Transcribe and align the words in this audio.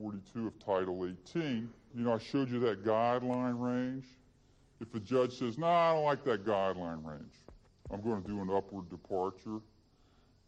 42 0.00 0.46
of 0.46 0.58
Title 0.58 1.06
18. 1.26 1.68
You 1.94 2.04
know, 2.04 2.14
I 2.14 2.18
showed 2.18 2.50
you 2.50 2.58
that 2.60 2.84
guideline 2.84 3.60
range. 3.60 4.04
If 4.80 4.94
a 4.94 5.00
judge 5.00 5.38
says, 5.38 5.56
no, 5.56 5.66
I 5.66 5.92
don't 5.92 6.04
like 6.04 6.24
that 6.24 6.44
guideline 6.44 7.04
range, 7.04 7.32
I'm 7.90 8.02
going 8.02 8.22
to 8.22 8.28
do 8.28 8.40
an 8.42 8.50
upward 8.50 8.90
departure. 8.90 9.60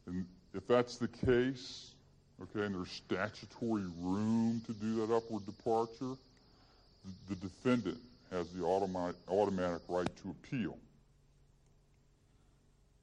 And 0.06 0.26
if 0.54 0.66
that's 0.66 0.96
the 0.96 1.08
case, 1.08 1.92
okay, 2.42 2.66
and 2.66 2.74
there's 2.74 2.90
statutory 2.90 3.84
room 3.98 4.62
to 4.66 4.72
do 4.72 4.96
that 4.96 5.14
upward 5.14 5.46
departure, 5.46 6.16
the, 7.04 7.34
the 7.34 7.36
defendant 7.36 7.98
has 8.32 8.48
the 8.50 8.64
automatic, 8.64 9.16
automatic 9.28 9.82
right 9.88 10.08
to 10.22 10.30
appeal. 10.30 10.76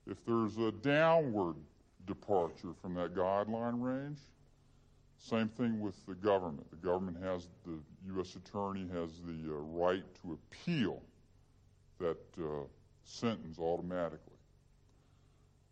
If 0.05 0.18
there's 0.25 0.57
a 0.57 0.71
downward 0.71 1.55
departure 2.05 2.73
from 2.82 2.96
that 2.96 3.16
guideline 3.16 3.82
range, 3.82 4.18
same 5.24 5.48
thing 5.48 5.80
with 5.80 5.96
the 6.05 6.16
government. 6.16 6.70
The 6.70 6.86
government 6.86 7.18
has, 7.23 7.48
the 7.66 7.80
U.S. 8.16 8.36
attorney 8.36 8.86
has 8.94 9.22
the 9.26 9.54
uh, 9.54 9.58
right 9.58 10.04
to 10.22 10.34
appeal 10.34 11.02
that 11.99 12.18
uh, 12.38 12.66
sentence 13.05 13.58
automatically. 13.58 14.20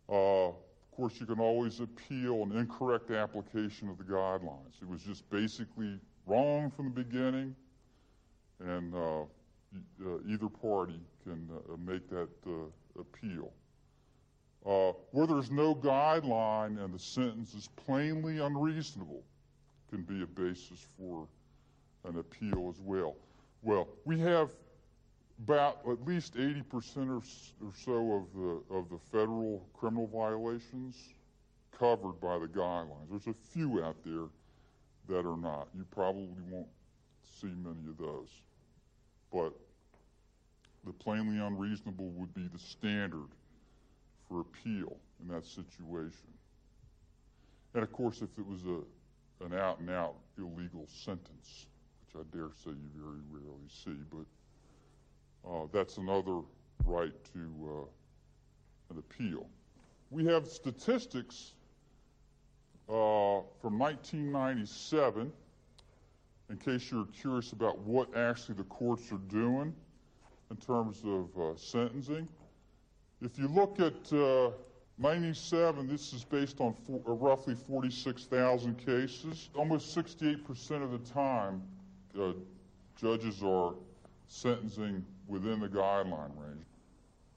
Uh, 0.08 0.48
of 0.48 0.96
course, 0.96 1.20
you 1.20 1.26
can 1.26 1.38
always 1.38 1.80
appeal 1.80 2.42
an 2.44 2.56
incorrect 2.56 3.10
application 3.10 3.90
of 3.90 3.98
the 3.98 4.04
guidelines. 4.04 4.80
It 4.80 4.88
was 4.88 5.02
just 5.02 5.28
basically 5.28 5.98
wrong 6.26 6.70
from 6.70 6.86
the 6.86 7.02
beginning, 7.04 7.54
and 8.58 8.94
uh, 8.94 9.20
uh, 9.20 9.24
either 10.28 10.48
party 10.48 10.98
can 11.24 11.46
uh, 11.70 11.76
make 11.76 12.08
that 12.08 12.28
appeal. 12.98 13.52
Where 14.62 15.26
there's 15.26 15.50
no 15.50 15.74
guideline 15.74 16.82
and 16.82 16.94
the 16.94 16.98
sentence 16.98 17.52
is 17.52 17.68
plainly 17.84 18.38
unreasonable 18.38 19.22
can 19.92 20.02
be 20.02 20.22
a 20.22 20.26
basis 20.26 20.86
for 20.96 21.26
an 22.08 22.18
appeal 22.18 22.72
as 22.74 22.80
well. 22.80 23.14
Well, 23.60 23.88
we 24.06 24.18
have 24.20 24.50
about 25.44 25.80
at 25.86 26.04
least 26.06 26.34
80% 26.34 27.08
or, 27.08 27.16
or 27.16 27.72
so 27.84 28.12
of 28.12 28.24
the, 28.34 28.74
of 28.74 28.88
the 28.88 28.98
federal 29.10 29.66
criminal 29.74 30.06
violations 30.06 30.96
covered 31.78 32.20
by 32.20 32.38
the 32.38 32.46
guidelines. 32.46 33.10
There's 33.10 33.26
a 33.26 33.34
few 33.52 33.84
out 33.84 33.96
there 34.04 34.28
that 35.08 35.28
are 35.28 35.36
not. 35.36 35.68
You 35.74 35.84
probably 35.90 36.42
won't 36.48 36.68
see 37.40 37.52
many 37.62 37.90
of 37.90 37.98
those. 37.98 38.28
But 39.30 39.52
the 40.86 40.92
plainly 40.92 41.44
unreasonable 41.44 42.08
would 42.10 42.32
be 42.34 42.48
the 42.52 42.58
standard 42.58 43.28
for 44.28 44.40
appeal 44.40 44.96
in 45.20 45.34
that 45.34 45.44
situation. 45.44 46.32
And 47.74 47.82
of 47.82 47.92
course, 47.92 48.22
if 48.22 48.38
it 48.38 48.46
was 48.46 48.64
a, 48.64 48.78
an 49.44 49.58
out 49.58 49.80
and 49.80 49.90
out 49.90 50.14
illegal 50.38 50.86
sentence, 50.86 51.66
which 52.00 52.24
I 52.24 52.36
dare 52.36 52.50
say 52.64 52.70
you 52.70 52.90
very 52.96 53.20
rarely 53.30 53.68
see, 53.68 53.96
but 54.10 55.50
uh, 55.50 55.66
that's 55.72 55.96
another 55.96 56.40
right 56.84 57.12
to 57.32 57.40
uh, 57.40 58.94
an 58.94 58.98
appeal. 58.98 59.46
We 60.10 60.24
have 60.26 60.46
statistics 60.46 61.54
uh, 62.88 63.40
from 63.60 63.78
1997, 63.78 65.32
in 66.50 66.56
case 66.58 66.90
you're 66.90 67.06
curious 67.06 67.52
about 67.52 67.78
what 67.78 68.14
actually 68.16 68.56
the 68.56 68.64
courts 68.64 69.10
are 69.12 69.20
doing 69.28 69.74
in 70.50 70.56
terms 70.58 71.02
of 71.04 71.28
uh, 71.40 71.56
sentencing. 71.56 72.28
If 73.22 73.38
you 73.38 73.48
look 73.48 73.80
at 73.80 74.12
uh, 74.12 74.50
97, 74.98 75.88
this 75.88 76.12
is 76.12 76.22
based 76.24 76.60
on 76.60 76.74
uh, 76.88 77.12
roughly 77.12 77.54
46,000 77.54 78.74
cases. 78.76 79.48
Almost 79.54 79.96
68% 79.96 80.82
of 80.82 80.90
the 80.92 80.98
time, 81.10 81.62
uh, 82.18 82.32
judges 83.00 83.42
are 83.42 83.72
sentencing 84.28 85.04
within 85.26 85.60
the 85.60 85.68
guideline 85.68 86.30
range. 86.36 86.66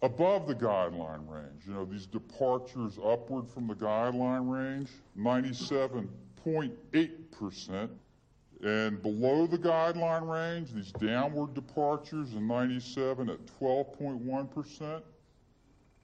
Above 0.01 0.47
the 0.47 0.55
guideline 0.55 1.25
range, 1.27 1.65
you 1.65 1.73
know, 1.73 1.85
these 1.85 2.05
departures 2.05 2.99
upward 3.03 3.49
from 3.49 3.67
the 3.67 3.73
guideline 3.73 4.49
range, 4.49 4.89
97.8%. 5.17 7.89
And 8.63 9.01
below 9.01 9.47
the 9.47 9.57
guideline 9.57 10.29
range, 10.29 10.73
these 10.73 10.91
downward 10.91 11.53
departures 11.53 12.33
in 12.33 12.45
97 12.47 13.29
at 13.29 13.39
12.1%. 13.59 15.01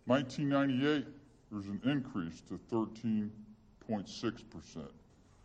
1998, 0.05 1.05
there's 1.51 1.67
an 1.67 1.81
increase 1.83 2.41
to 2.47 2.59
13.6%. 2.71 3.29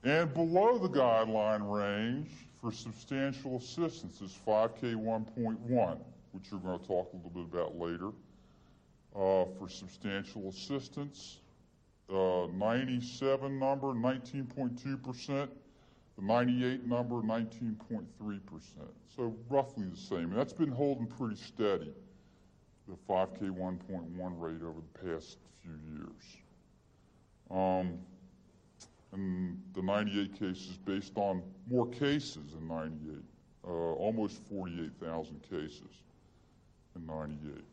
And 0.04 0.32
below 0.32 0.78
the 0.78 0.88
guideline 0.88 1.68
range 1.68 2.30
for 2.60 2.70
substantial 2.70 3.56
assistance 3.56 4.20
is 4.20 4.38
5K 4.46 4.94
1.1, 4.94 5.98
which 6.30 6.52
we're 6.52 6.58
going 6.58 6.78
to 6.78 6.86
talk 6.86 7.12
a 7.12 7.16
little 7.16 7.30
bit 7.30 7.44
about 7.52 7.76
later. 7.76 8.10
Uh, 9.14 9.46
for 9.58 9.68
substantial 9.68 10.48
assistance, 10.50 11.38
uh, 12.12 12.46
97 12.52 13.58
number, 13.58 13.88
19.2%. 13.88 15.48
The 16.18 16.22
98 16.22 16.86
number, 16.86 17.16
19.3%. 17.16 18.40
So 19.14 19.34
roughly 19.50 19.86
the 19.86 19.96
same. 19.96 20.30
And 20.30 20.36
that's 20.36 20.52
been 20.52 20.70
holding 20.70 21.06
pretty 21.06 21.36
steady 21.36 21.92
the 22.88 22.96
5K 23.08 23.50
1.1 23.50 24.40
rate 24.40 24.62
over 24.62 24.80
the 24.80 25.10
past 25.10 25.38
few 25.62 25.72
years. 25.92 26.36
Um, 27.50 27.98
and 29.12 29.60
the 29.74 29.82
98 29.82 30.38
cases 30.38 30.78
based 30.84 31.12
on 31.16 31.42
more 31.68 31.86
cases 31.88 32.54
in 32.58 32.68
98, 32.68 33.16
uh, 33.66 33.70
almost 33.70 34.40
48,000 34.48 35.42
cases 35.42 36.02
in 36.94 37.06
98. 37.06 37.64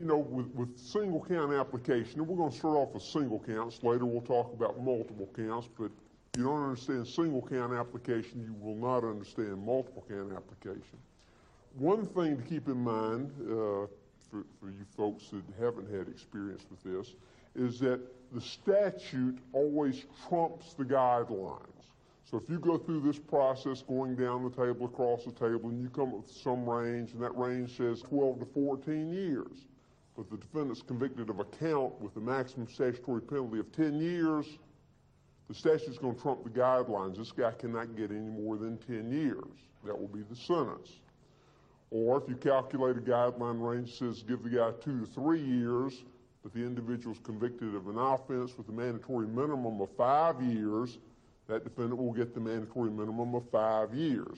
You 0.00 0.06
know, 0.06 0.18
with, 0.18 0.46
with 0.54 0.78
single 0.78 1.24
count 1.24 1.52
application, 1.52 2.20
and 2.20 2.28
we're 2.28 2.36
going 2.36 2.52
to 2.52 2.56
start 2.56 2.76
off 2.76 2.94
with 2.94 3.02
single 3.02 3.40
counts. 3.40 3.82
Later 3.82 4.06
we'll 4.06 4.20
talk 4.20 4.52
about 4.52 4.80
multiple 4.80 5.28
counts, 5.34 5.68
but 5.76 5.90
you 6.38 6.44
don't 6.44 6.62
understand 6.62 7.04
single 7.04 7.42
count 7.42 7.72
application, 7.72 8.40
you 8.40 8.54
will 8.60 8.76
not 8.76 9.02
understand 9.02 9.58
multiple 9.58 10.04
count 10.08 10.32
application. 10.32 10.96
One 11.74 12.06
thing 12.06 12.36
to 12.36 12.42
keep 12.44 12.68
in 12.68 12.76
mind 12.76 13.32
uh, 13.42 13.88
for, 14.30 14.44
for 14.60 14.68
you 14.68 14.84
folks 14.96 15.24
that 15.30 15.42
haven't 15.58 15.92
had 15.92 16.06
experience 16.06 16.64
with 16.70 16.80
this 16.84 17.16
is 17.56 17.80
that 17.80 18.00
the 18.32 18.40
statute 18.40 19.36
always 19.52 20.04
trumps 20.28 20.74
the 20.74 20.84
guidelines. 20.84 21.64
So 22.22 22.36
if 22.36 22.48
you 22.48 22.60
go 22.60 22.78
through 22.78 23.00
this 23.00 23.18
process 23.18 23.82
going 23.82 24.14
down 24.14 24.44
the 24.44 24.50
table, 24.50 24.86
across 24.86 25.24
the 25.24 25.32
table, 25.32 25.70
and 25.70 25.82
you 25.82 25.88
come 25.88 26.10
up 26.10 26.18
with 26.18 26.30
some 26.30 26.68
range, 26.68 27.14
and 27.14 27.22
that 27.22 27.36
range 27.36 27.76
says 27.76 28.00
12 28.02 28.38
to 28.40 28.46
14 28.54 29.12
years, 29.12 29.66
but 30.16 30.30
the 30.30 30.36
defendant's 30.36 30.82
convicted 30.82 31.30
of 31.30 31.40
a 31.40 31.44
count 31.44 32.00
with 32.00 32.14
a 32.16 32.20
maximum 32.20 32.68
statutory 32.68 33.22
penalty 33.22 33.58
of 33.58 33.72
10 33.72 34.00
years, 34.00 34.46
the 35.48 35.54
statute's 35.54 35.98
going 35.98 36.14
to 36.14 36.20
trump 36.20 36.44
the 36.44 36.50
guidelines. 36.50 37.16
This 37.16 37.32
guy 37.32 37.52
cannot 37.52 37.96
get 37.96 38.10
any 38.10 38.20
more 38.20 38.56
than 38.56 38.76
10 38.78 39.10
years. 39.10 39.44
That 39.84 39.98
will 39.98 40.08
be 40.08 40.22
the 40.22 40.36
sentence. 40.36 40.92
Or 41.90 42.20
if 42.22 42.28
you 42.28 42.36
calculate 42.36 42.98
a 42.98 43.00
guideline 43.00 43.66
range 43.66 43.98
that 43.98 44.14
says 44.14 44.22
give 44.22 44.42
the 44.42 44.50
guy 44.50 44.72
two 44.84 45.00
to 45.00 45.06
three 45.06 45.40
years, 45.40 46.04
but 46.42 46.52
the 46.52 46.60
individual 46.60 47.14
is 47.14 47.20
convicted 47.20 47.74
of 47.74 47.88
an 47.88 47.96
offense 47.98 48.56
with 48.58 48.68
a 48.68 48.72
mandatory 48.72 49.26
minimum 49.26 49.80
of 49.80 49.88
five 49.96 50.40
years, 50.42 50.98
that 51.48 51.64
defendant 51.64 51.98
will 51.98 52.12
get 52.12 52.34
the 52.34 52.40
mandatory 52.40 52.90
minimum 52.90 53.34
of 53.34 53.48
five 53.50 53.94
years. 53.94 54.36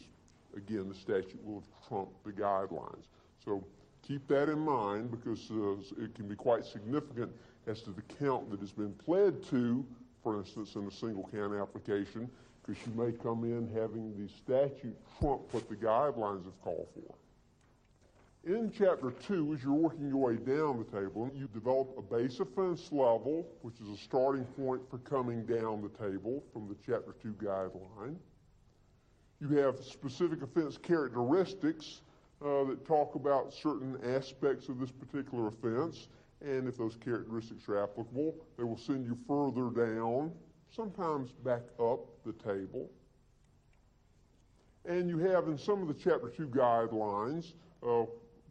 Again, 0.56 0.88
the 0.88 0.94
statute 0.94 1.44
will 1.44 1.64
trump 1.88 2.10
the 2.24 2.30
guidelines. 2.30 3.04
So 3.44 3.64
keep 4.06 4.28
that 4.28 4.48
in 4.48 4.60
mind 4.60 5.10
because 5.10 5.50
uh, 5.50 6.02
it 6.02 6.14
can 6.14 6.28
be 6.28 6.36
quite 6.36 6.64
significant 6.64 7.32
as 7.66 7.82
to 7.82 7.90
the 7.90 8.02
count 8.18 8.50
that 8.50 8.60
has 8.60 8.72
been 8.72 8.92
pled 8.92 9.42
to 9.50 9.84
for 10.22 10.38
instance, 10.38 10.74
in 10.74 10.86
a 10.86 10.90
single 10.90 11.28
count 11.32 11.54
application, 11.54 12.28
because 12.62 12.80
you 12.86 12.92
may 12.94 13.12
come 13.12 13.44
in 13.44 13.68
having 13.74 14.14
the 14.16 14.28
statute 14.28 14.96
trump 15.18 15.42
what 15.52 15.68
the 15.68 15.76
guidelines 15.76 16.44
have 16.44 16.60
called 16.62 16.88
for. 16.94 17.14
In 18.44 18.72
Chapter 18.72 19.10
2, 19.10 19.54
as 19.54 19.62
you're 19.62 19.72
working 19.72 20.08
your 20.08 20.16
way 20.16 20.36
down 20.36 20.78
the 20.78 20.98
table, 20.98 21.30
you 21.34 21.46
develop 21.52 21.94
a 21.98 22.02
base 22.02 22.40
offense 22.40 22.90
level, 22.90 23.46
which 23.60 23.74
is 23.82 23.88
a 23.88 24.02
starting 24.02 24.44
point 24.44 24.80
for 24.88 24.96
coming 24.98 25.44
down 25.44 25.82
the 25.82 26.08
table 26.08 26.42
from 26.52 26.66
the 26.66 26.76
Chapter 26.86 27.14
2 27.22 27.34
guideline. 27.34 28.16
You 29.40 29.48
have 29.58 29.84
specific 29.84 30.42
offense 30.42 30.78
characteristics 30.78 32.00
uh, 32.42 32.64
that 32.64 32.86
talk 32.86 33.14
about 33.14 33.52
certain 33.52 33.98
aspects 34.04 34.70
of 34.70 34.80
this 34.80 34.90
particular 34.90 35.48
offense 35.48 36.08
and 36.42 36.68
if 36.68 36.76
those 36.76 36.96
characteristics 36.96 37.68
are 37.68 37.82
applicable, 37.82 38.34
they 38.56 38.64
will 38.64 38.76
send 38.76 39.04
you 39.04 39.16
further 39.26 39.70
down, 39.70 40.32
sometimes 40.74 41.32
back 41.44 41.62
up 41.78 42.00
the 42.24 42.32
table. 42.32 42.90
And 44.86 45.08
you 45.08 45.18
have 45.18 45.48
in 45.48 45.58
some 45.58 45.82
of 45.82 45.88
the 45.88 45.94
Chapter 45.94 46.28
2 46.28 46.46
guidelines 46.46 47.52
uh, 47.82 48.06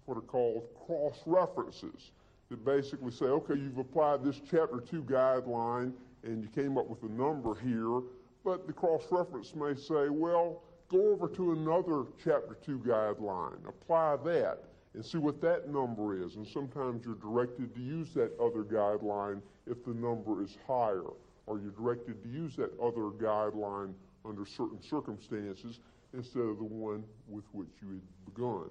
what 0.05 0.17
are 0.17 0.21
called 0.21 0.67
cross 0.85 1.21
references. 1.25 2.11
that 2.49 2.63
basically 2.63 3.11
say, 3.11 3.25
okay, 3.25 3.55
you've 3.55 3.77
applied 3.77 4.23
this 4.23 4.39
Chapter 4.49 4.79
2 4.79 5.03
guideline 5.03 5.93
and 6.23 6.43
you 6.43 6.49
came 6.49 6.77
up 6.77 6.87
with 6.87 7.01
a 7.03 7.13
number 7.13 7.55
here, 7.55 8.01
but 8.43 8.67
the 8.67 8.73
cross-reference 8.73 9.55
may 9.55 9.75
say, 9.75 10.09
well, 10.09 10.63
go 10.89 11.11
over 11.11 11.27
to 11.29 11.51
another 11.51 12.05
Chapter 12.23 12.57
2 12.65 12.79
guideline, 12.79 13.67
apply 13.67 14.17
that, 14.25 14.63
and 14.93 15.05
see 15.05 15.17
what 15.17 15.41
that 15.41 15.69
number 15.69 16.23
is. 16.23 16.35
And 16.35 16.47
sometimes 16.47 17.05
you're 17.05 17.15
directed 17.15 17.73
to 17.75 17.81
use 17.81 18.09
that 18.15 18.31
other 18.39 18.63
guideline 18.63 19.41
if 19.67 19.83
the 19.85 19.93
number 19.93 20.43
is 20.43 20.57
higher, 20.67 21.11
or 21.45 21.59
you're 21.59 21.71
directed 21.71 22.23
to 22.23 22.29
use 22.29 22.55
that 22.55 22.71
other 22.79 23.11
guideline 23.11 23.93
under 24.25 24.45
certain 24.45 24.81
circumstances 24.81 25.79
instead 26.13 26.43
of 26.43 26.57
the 26.57 26.63
one 26.63 27.03
with 27.27 27.45
which 27.51 27.69
you 27.81 27.89
had 27.89 28.33
begun. 28.33 28.69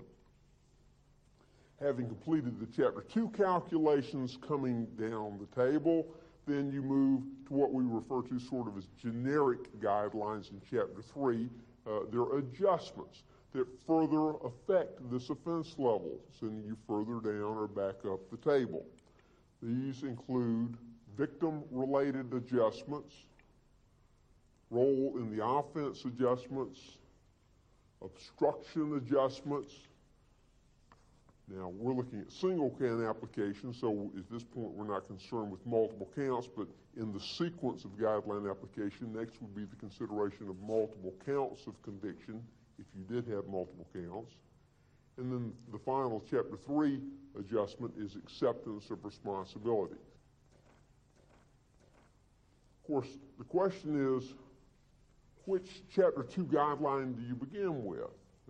Having 1.81 2.09
completed 2.09 2.59
the 2.59 2.67
Chapter 2.67 3.03
2 3.03 3.29
calculations 3.29 4.37
coming 4.47 4.87
down 4.99 5.38
the 5.38 5.62
table, 5.62 6.09
then 6.47 6.73
you 6.73 6.82
move 6.82 7.23
to 7.47 7.55
what 7.55 7.73
we 7.73 7.85
refer 7.85 8.23
to 8.29 8.41
sort 8.41 8.67
of 8.67 8.76
as 8.76 8.88
generic 9.00 9.81
guidelines 9.81 10.50
in 10.50 10.61
Chapter 10.69 11.03
3. 11.15 11.49
Uh, 11.87 12.00
they're 12.11 12.38
adjustments 12.38 13.23
that 13.52 13.66
further 13.86 14.34
affect 14.44 15.10
this 15.10 15.30
offense 15.30 15.74
level, 15.78 16.18
sending 16.38 16.64
you 16.64 16.76
further 16.86 17.20
down 17.20 17.56
or 17.56 17.66
back 17.66 17.94
up 18.04 18.20
the 18.30 18.36
table. 18.36 18.84
These 19.62 20.02
include 20.02 20.76
victim 21.16 21.62
related 21.70 22.32
adjustments, 22.34 23.14
role 24.70 25.14
in 25.16 25.34
the 25.34 25.44
offense 25.44 26.04
adjustments, 26.04 26.78
obstruction 28.02 28.96
adjustments. 28.96 29.74
Now, 31.48 31.72
we're 31.78 31.94
looking 31.94 32.20
at 32.20 32.30
single 32.30 32.76
count 32.78 33.02
applications, 33.02 33.80
so 33.80 34.10
at 34.16 34.30
this 34.30 34.44
point 34.44 34.70
we're 34.72 34.86
not 34.86 35.06
concerned 35.06 35.50
with 35.50 35.64
multiple 35.66 36.10
counts, 36.14 36.46
but 36.46 36.68
in 36.98 37.10
the 37.12 37.20
sequence 37.20 37.84
of 37.84 37.92
guideline 37.92 38.48
application, 38.48 39.14
next 39.14 39.40
would 39.40 39.56
be 39.56 39.64
the 39.64 39.76
consideration 39.76 40.50
of 40.50 40.60
multiple 40.60 41.14
counts 41.24 41.66
of 41.66 41.82
conviction 41.82 42.42
if 42.78 42.86
you 42.96 43.02
did 43.14 43.26
have 43.32 43.46
multiple 43.46 43.86
counts. 43.92 44.32
And 45.19 45.32
then 45.32 45.52
the 45.72 45.78
final 45.78 46.22
chapter 46.30 46.56
three 46.56 47.00
adjustment 47.38 47.92
is 47.98 48.16
acceptance 48.16 48.90
of 48.90 49.04
responsibility. 49.04 49.96
Of 52.80 52.86
course, 52.86 53.08
the 53.38 53.44
question 53.44 54.16
is, 54.16 54.34
which 55.44 55.82
chapter 55.92 56.22
two 56.22 56.44
guideline 56.44 57.16
do 57.16 57.22
you 57.22 57.34
begin 57.34 57.84
with? 57.84 58.00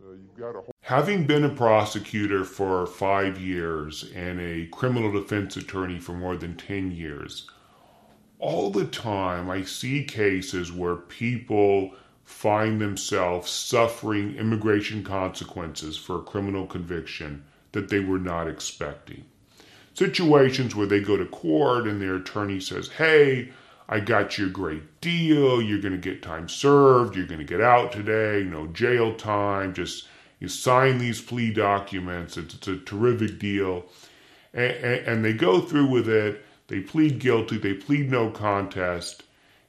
Uh, 0.01 0.13
you've 0.13 0.37
got 0.37 0.57
a 0.57 0.63
Having 0.83 1.27
been 1.27 1.45
a 1.45 1.51
prosecutor 1.51 2.45
for 2.45 2.87
five 2.87 3.39
years 3.39 4.11
and 4.15 4.41
a 4.41 4.67
criminal 4.69 5.13
defense 5.13 5.57
attorney 5.57 5.99
for 5.99 6.13
more 6.13 6.35
than 6.35 6.57
10 6.57 6.93
years, 6.93 7.47
all 8.39 8.71
the 8.71 8.87
time 8.87 9.51
I 9.51 9.65
see 9.65 10.03
cases 10.05 10.73
where 10.73 10.97
people 10.97 11.93
find 12.29 12.79
themselves 12.79 13.51
suffering 13.51 14.37
immigration 14.37 15.03
consequences 15.03 15.97
for 15.97 16.17
a 16.17 16.23
criminal 16.23 16.67
conviction 16.67 17.43
that 17.73 17.89
they 17.89 18.01
were 18.01 18.19
not 18.19 18.47
expecting. 18.47 19.25
Situations 19.95 20.77
where 20.77 20.87
they 20.87 21.01
go 21.01 21.17
to 21.17 21.25
court 21.25 21.89
and 21.89 22.03
their 22.03 22.17
attorney 22.17 22.61
says, 22.61 22.89
Hey, 22.89 23.51
I 23.89 24.01
got 24.01 24.37
you 24.37 24.47
a 24.47 24.51
great 24.51 25.01
deal. 25.01 25.63
You're 25.63 25.81
going 25.81 25.95
to 25.95 25.99
get 25.99 26.23
time 26.23 26.51
served. 26.51 27.17
You're 27.17 27.27
going 27.27 27.39
to 27.41 27.47
get 27.47 27.63
out 27.63 27.93
today. 27.93 28.47
No 28.47 28.67
jail 28.67 29.15
time. 29.15 29.73
Just 29.73 30.07
you 30.39 30.49
sign 30.49 30.99
these 30.99 31.23
plea 31.23 31.51
documents. 31.51 32.37
It's, 32.37 32.55
it's 32.55 32.69
a 32.69 32.77
terrific 32.77 33.39
deal. 33.39 33.87
And, 34.53 34.73
and, 34.73 35.07
and 35.07 35.25
they 35.25 35.33
go 35.33 35.63
through 35.63 35.89
with 35.89 36.11
it. 36.11 36.45
They 36.69 36.81
plead 36.81 37.21
guilty. 37.21 37.57
They 37.57 37.73
plead 37.73 38.11
no 38.11 38.31
contest. 38.31 39.23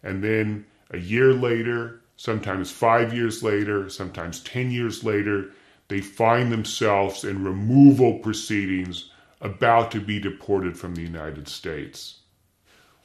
And 0.03 0.21
then 0.21 0.65
a 0.91 0.97
year 0.97 1.33
later, 1.33 1.98
sometimes 2.19 2.69
five 2.69 3.13
years 3.13 3.41
later, 3.41 3.89
sometimes 3.89 4.41
10 4.41 4.71
years 4.71 5.05
later, 5.05 5.51
they 5.87 6.01
find 6.01 6.51
themselves 6.51 7.23
in 7.23 7.45
removal 7.45 8.19
proceedings 8.19 9.09
about 9.39 9.89
to 9.89 10.01
be 10.01 10.19
deported 10.19 10.77
from 10.77 10.95
the 10.95 11.01
United 11.01 11.47
States. 11.47 12.19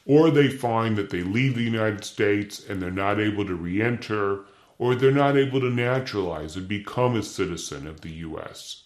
Or 0.04 0.32
they 0.32 0.48
find 0.48 0.96
that 0.96 1.10
they 1.10 1.22
leave 1.22 1.54
the 1.54 1.62
United 1.62 2.04
States 2.04 2.68
and 2.68 2.82
they're 2.82 2.90
not 2.90 3.20
able 3.20 3.46
to 3.46 3.54
re 3.54 3.80
enter, 3.80 4.46
or 4.78 4.96
they're 4.96 5.12
not 5.12 5.36
able 5.36 5.60
to 5.60 5.70
naturalize 5.70 6.56
and 6.56 6.66
become 6.66 7.14
a 7.14 7.22
citizen 7.22 7.86
of 7.86 8.00
the 8.00 8.10
U.S. 8.10 8.82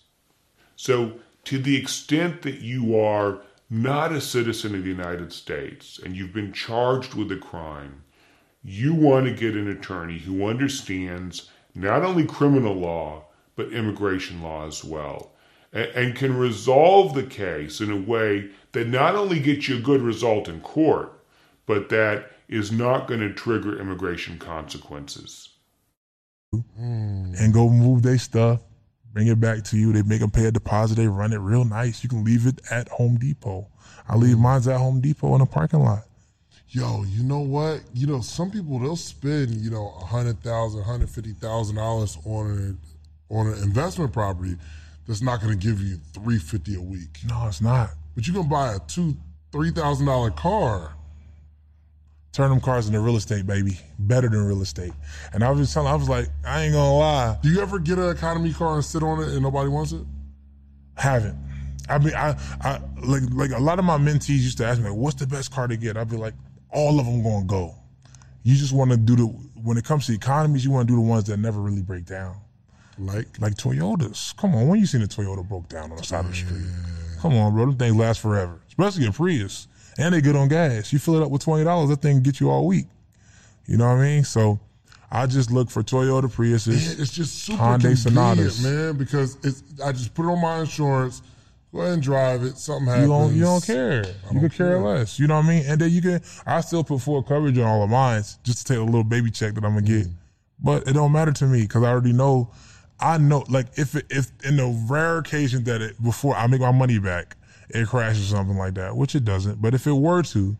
So, 0.76 1.20
to 1.44 1.58
the 1.58 1.78
extent 1.78 2.42
that 2.42 2.60
you 2.60 3.00
are 3.00 3.40
not 3.70 4.12
a 4.12 4.20
citizen 4.20 4.74
of 4.74 4.82
the 4.82 4.90
United 4.90 5.32
States 5.32 5.98
and 5.98 6.14
you've 6.14 6.34
been 6.34 6.52
charged 6.52 7.14
with 7.14 7.32
a 7.32 7.36
crime, 7.36 8.02
you 8.62 8.94
want 8.94 9.26
to 9.26 9.32
get 9.32 9.54
an 9.54 9.68
attorney 9.68 10.18
who 10.18 10.46
understands 10.46 11.50
not 11.74 12.04
only 12.04 12.24
criminal 12.24 12.74
law, 12.74 13.24
but 13.56 13.72
immigration 13.72 14.42
law 14.42 14.66
as 14.66 14.84
well, 14.84 15.32
and, 15.72 15.88
and 15.90 16.16
can 16.16 16.36
resolve 16.36 17.14
the 17.14 17.22
case 17.22 17.80
in 17.80 17.90
a 17.90 17.96
way 17.96 18.50
that 18.72 18.88
not 18.88 19.14
only 19.14 19.40
gets 19.40 19.68
you 19.68 19.78
a 19.78 19.80
good 19.80 20.02
result 20.02 20.48
in 20.48 20.60
court, 20.60 21.12
but 21.66 21.88
that 21.88 22.32
is 22.48 22.72
not 22.72 23.06
going 23.06 23.20
to 23.20 23.32
trigger 23.32 23.78
immigration 23.78 24.38
consequences. 24.38 25.50
And 26.76 27.52
go 27.52 27.68
move 27.68 28.02
their 28.02 28.16
stuff, 28.16 28.62
bring 29.12 29.26
it 29.26 29.38
back 29.38 29.64
to 29.64 29.76
you. 29.76 29.92
They 29.92 30.02
make 30.02 30.20
them 30.20 30.30
pay 30.30 30.46
a 30.46 30.50
deposit. 30.50 30.94
They 30.94 31.08
run 31.08 31.32
it 31.32 31.38
real 31.38 31.64
nice. 31.64 32.02
You 32.02 32.08
can 32.08 32.24
leave 32.24 32.46
it 32.46 32.60
at 32.70 32.88
Home 32.88 33.16
Depot. 33.16 33.68
I 34.08 34.16
leave 34.16 34.36
mm. 34.36 34.40
mine 34.40 34.66
at 34.68 34.78
Home 34.78 35.00
Depot 35.00 35.34
in 35.34 35.40
the 35.40 35.46
parking 35.46 35.80
lot. 35.80 36.07
Yo, 36.70 37.02
you 37.04 37.22
know 37.22 37.40
what? 37.40 37.80
You 37.94 38.06
know, 38.06 38.20
some 38.20 38.50
people 38.50 38.78
they'll 38.78 38.94
spend 38.94 39.54
you 39.54 39.70
know 39.70 39.94
a 40.00 40.04
hundred 40.04 40.42
thousand, 40.42 40.82
hundred 40.82 41.08
fifty 41.08 41.32
thousand 41.32 41.76
dollars 41.76 42.18
on 42.26 42.46
an 42.50 42.78
on 43.30 43.46
an 43.46 43.62
investment 43.62 44.12
property 44.12 44.56
that's 45.06 45.22
not 45.22 45.40
going 45.40 45.58
to 45.58 45.66
give 45.66 45.80
you 45.80 45.96
three 46.12 46.38
fifty 46.38 46.74
a 46.74 46.80
week. 46.80 47.20
No, 47.26 47.46
it's 47.46 47.62
not. 47.62 47.90
But 48.14 48.26
you 48.26 48.34
can 48.34 48.48
buy 48.48 48.74
a 48.74 48.78
two 48.80 49.16
three 49.50 49.70
thousand 49.70 50.06
dollar 50.06 50.30
car. 50.30 50.94
Turn 52.32 52.50
them 52.50 52.60
cars 52.60 52.86
into 52.86 53.00
real 53.00 53.16
estate, 53.16 53.46
baby. 53.46 53.78
Better 53.98 54.28
than 54.28 54.44
real 54.44 54.60
estate. 54.60 54.92
And 55.32 55.42
I 55.42 55.50
was 55.50 55.72
telling, 55.72 55.88
I 55.90 55.94
was 55.94 56.08
like, 56.08 56.28
I 56.46 56.64
ain't 56.64 56.74
gonna 56.74 56.96
lie. 56.96 57.38
Do 57.42 57.48
you 57.48 57.62
ever 57.62 57.78
get 57.78 57.98
an 57.98 58.10
economy 58.10 58.52
car 58.52 58.74
and 58.74 58.84
sit 58.84 59.02
on 59.02 59.22
it 59.22 59.28
and 59.28 59.42
nobody 59.42 59.70
wants 59.70 59.92
it? 59.92 60.02
Haven't. 60.96 61.36
I 61.88 61.98
mean, 61.98 62.14
I, 62.14 62.38
I 62.60 62.80
like 63.02 63.22
like 63.32 63.52
a 63.52 63.58
lot 63.58 63.78
of 63.78 63.86
my 63.86 63.96
mentees 63.96 64.40
used 64.40 64.58
to 64.58 64.66
ask 64.66 64.78
me, 64.78 64.90
like, 64.90 64.98
"What's 64.98 65.16
the 65.16 65.26
best 65.26 65.50
car 65.50 65.66
to 65.66 65.76
get?" 65.76 65.96
I'd 65.96 66.10
be 66.10 66.18
like, 66.18 66.34
"All 66.70 66.98
of 67.00 67.06
them 67.06 67.22
gonna 67.22 67.44
go." 67.44 67.74
You 68.42 68.54
just 68.56 68.72
want 68.72 68.90
to 68.90 68.96
do 68.96 69.16
the 69.16 69.26
when 69.62 69.76
it 69.76 69.84
comes 69.84 70.06
to 70.06 70.12
economies, 70.14 70.64
you 70.64 70.70
want 70.70 70.86
to 70.88 70.92
do 70.92 70.96
the 70.96 71.06
ones 71.06 71.24
that 71.24 71.36
never 71.38 71.60
really 71.60 71.82
break 71.82 72.06
down, 72.06 72.36
Like, 72.98 73.26
like 73.40 73.54
Toyotas. 73.56 74.36
Come 74.36 74.54
on, 74.54 74.68
when 74.68 74.78
you 74.80 74.86
seen 74.86 75.02
a 75.02 75.06
Toyota 75.06 75.46
broke 75.46 75.68
down 75.68 75.90
on 75.90 75.96
the 75.96 76.04
side 76.04 76.24
of 76.24 76.30
the 76.30 76.36
street? 76.36 76.62
Come 77.20 77.34
on, 77.36 77.52
bro, 77.52 77.66
them 77.66 77.76
things 77.76 77.96
last 77.96 78.20
forever, 78.20 78.60
especially 78.68 79.06
a 79.06 79.12
Prius, 79.12 79.66
and 79.98 80.14
they 80.14 80.20
good 80.20 80.36
on 80.36 80.48
gas. 80.48 80.92
You 80.92 80.98
fill 81.00 81.16
it 81.16 81.22
up 81.22 81.30
with 81.30 81.42
twenty 81.42 81.64
dollars, 81.64 81.88
that 81.90 82.00
thing 82.00 82.22
get 82.22 82.38
you 82.40 82.48
all 82.50 82.66
week. 82.66 82.86
You 83.66 83.76
know 83.76 83.86
what 83.88 83.98
I 84.00 84.02
mean? 84.02 84.24
So, 84.24 84.60
I 85.10 85.26
just 85.26 85.50
look 85.50 85.70
for 85.70 85.82
Toyota 85.82 86.30
Priuses. 86.32 86.86
man, 86.86 87.00
it's 87.02 87.12
just 87.12 87.34
super 87.44 87.58
Hyundai 87.62 87.96
Sonatas. 87.96 88.62
man. 88.62 88.96
Because 88.96 89.36
it's 89.42 89.62
I 89.84 89.90
just 89.92 90.14
put 90.14 90.24
it 90.24 90.28
on 90.28 90.40
my 90.40 90.60
insurance, 90.60 91.22
go 91.72 91.80
ahead 91.80 91.94
and 91.94 92.02
drive 92.02 92.42
it. 92.42 92.56
Something 92.58 92.86
happens. 92.86 93.02
You 93.02 93.08
don't 93.08 93.34
you 93.34 93.42
don't 93.42 93.64
care. 93.64 94.06
You 94.06 94.14
don't 94.32 94.40
could 94.40 94.52
care 94.52 94.68
care. 94.68 94.78
less. 94.80 95.18
You 95.18 95.26
know 95.26 95.36
what 95.36 95.44
I 95.44 95.48
mean? 95.48 95.64
And 95.66 95.80
then 95.80 95.90
you 95.90 96.02
can 96.02 96.20
I 96.46 96.60
still 96.60 96.84
put 96.84 97.00
full 97.00 97.22
coverage 97.22 97.58
on 97.58 97.66
all 97.66 97.82
of 97.82 97.90
mine 97.90 98.22
just 98.42 98.66
to 98.66 98.72
take 98.72 98.78
a 98.78 98.84
little 98.84 99.04
baby 99.04 99.30
check 99.30 99.54
that 99.54 99.64
I'm 99.64 99.74
gonna 99.74 99.86
get. 99.86 100.06
Mm. 100.06 100.14
But 100.60 100.88
it 100.88 100.92
don't 100.94 101.12
matter 101.12 101.32
to 101.32 101.46
me 101.46 101.62
because 101.62 101.82
I 101.82 101.88
already 101.88 102.12
know. 102.12 102.50
I 103.00 103.16
know, 103.16 103.44
like 103.48 103.66
if 103.76 103.94
it, 103.94 104.06
if 104.10 104.32
in 104.44 104.56
the 104.56 104.66
rare 104.88 105.18
occasion 105.18 105.62
that 105.64 105.80
it 105.80 106.02
before 106.02 106.34
I 106.34 106.48
make 106.48 106.60
my 106.60 106.72
money 106.72 106.98
back, 106.98 107.36
it 107.70 107.86
crashes 107.86 108.32
or 108.32 108.36
something 108.36 108.56
like 108.56 108.74
that, 108.74 108.96
which 108.96 109.14
it 109.14 109.24
doesn't. 109.24 109.62
But 109.62 109.72
if 109.72 109.86
it 109.86 109.92
were 109.92 110.22
to, 110.24 110.56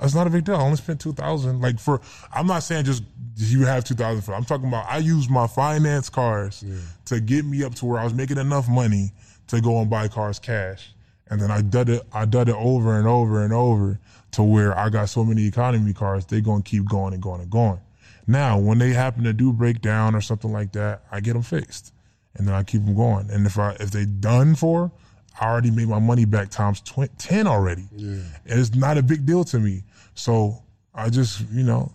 it's 0.00 0.14
not 0.14 0.26
a 0.26 0.30
big 0.30 0.44
deal. 0.44 0.56
I 0.56 0.60
only 0.60 0.76
spent 0.76 1.00
two 1.00 1.14
thousand. 1.14 1.62
Like 1.62 1.78
for, 1.78 2.02
I'm 2.32 2.46
not 2.46 2.62
saying 2.62 2.84
just 2.84 3.04
you 3.36 3.64
have 3.64 3.84
two 3.84 3.94
thousand 3.94 4.22
for. 4.22 4.34
I'm 4.34 4.44
talking 4.44 4.68
about 4.68 4.84
I 4.86 4.98
use 4.98 5.30
my 5.30 5.46
finance 5.46 6.10
cars 6.10 6.62
to 7.06 7.20
get 7.20 7.46
me 7.46 7.64
up 7.64 7.74
to 7.76 7.86
where 7.86 7.98
I 7.98 8.04
was 8.04 8.12
making 8.12 8.36
enough 8.36 8.68
money 8.68 9.12
to 9.48 9.60
go 9.60 9.80
and 9.80 9.90
buy 9.90 10.08
cars 10.08 10.38
cash, 10.38 10.92
and 11.28 11.40
then 11.40 11.50
I 11.50 11.62
did 11.62 11.88
it. 11.88 12.02
I 12.12 12.24
did 12.24 12.48
it 12.48 12.54
over 12.54 12.98
and 12.98 13.06
over 13.06 13.42
and 13.42 13.52
over 13.52 13.98
to 14.32 14.42
where 14.42 14.76
I 14.78 14.88
got 14.88 15.08
so 15.08 15.24
many 15.24 15.46
economy 15.46 15.92
cars. 15.92 16.24
They 16.26 16.40
gonna 16.40 16.62
keep 16.62 16.88
going 16.88 17.14
and 17.14 17.22
going 17.22 17.40
and 17.40 17.50
going. 17.50 17.80
Now, 18.26 18.58
when 18.58 18.78
they 18.78 18.90
happen 18.90 19.24
to 19.24 19.32
do 19.32 19.52
break 19.52 19.80
down 19.80 20.14
or 20.14 20.20
something 20.20 20.52
like 20.52 20.72
that, 20.72 21.02
I 21.10 21.20
get 21.20 21.32
them 21.32 21.42
fixed, 21.42 21.92
and 22.34 22.46
then 22.46 22.54
I 22.54 22.62
keep 22.62 22.84
them 22.84 22.94
going. 22.94 23.30
And 23.30 23.46
if 23.46 23.58
I 23.58 23.72
if 23.80 23.90
they 23.90 24.04
done 24.04 24.54
for, 24.54 24.92
I 25.40 25.46
already 25.46 25.70
made 25.70 25.88
my 25.88 25.98
money 25.98 26.24
back 26.24 26.50
times 26.50 26.80
tw- 26.80 27.16
ten 27.18 27.46
already. 27.46 27.86
Yeah. 27.96 28.20
And 28.46 28.60
it's 28.60 28.74
not 28.74 28.98
a 28.98 29.02
big 29.02 29.24
deal 29.24 29.44
to 29.44 29.58
me. 29.58 29.84
So 30.14 30.62
I 30.94 31.10
just, 31.10 31.48
you 31.50 31.62
know, 31.62 31.92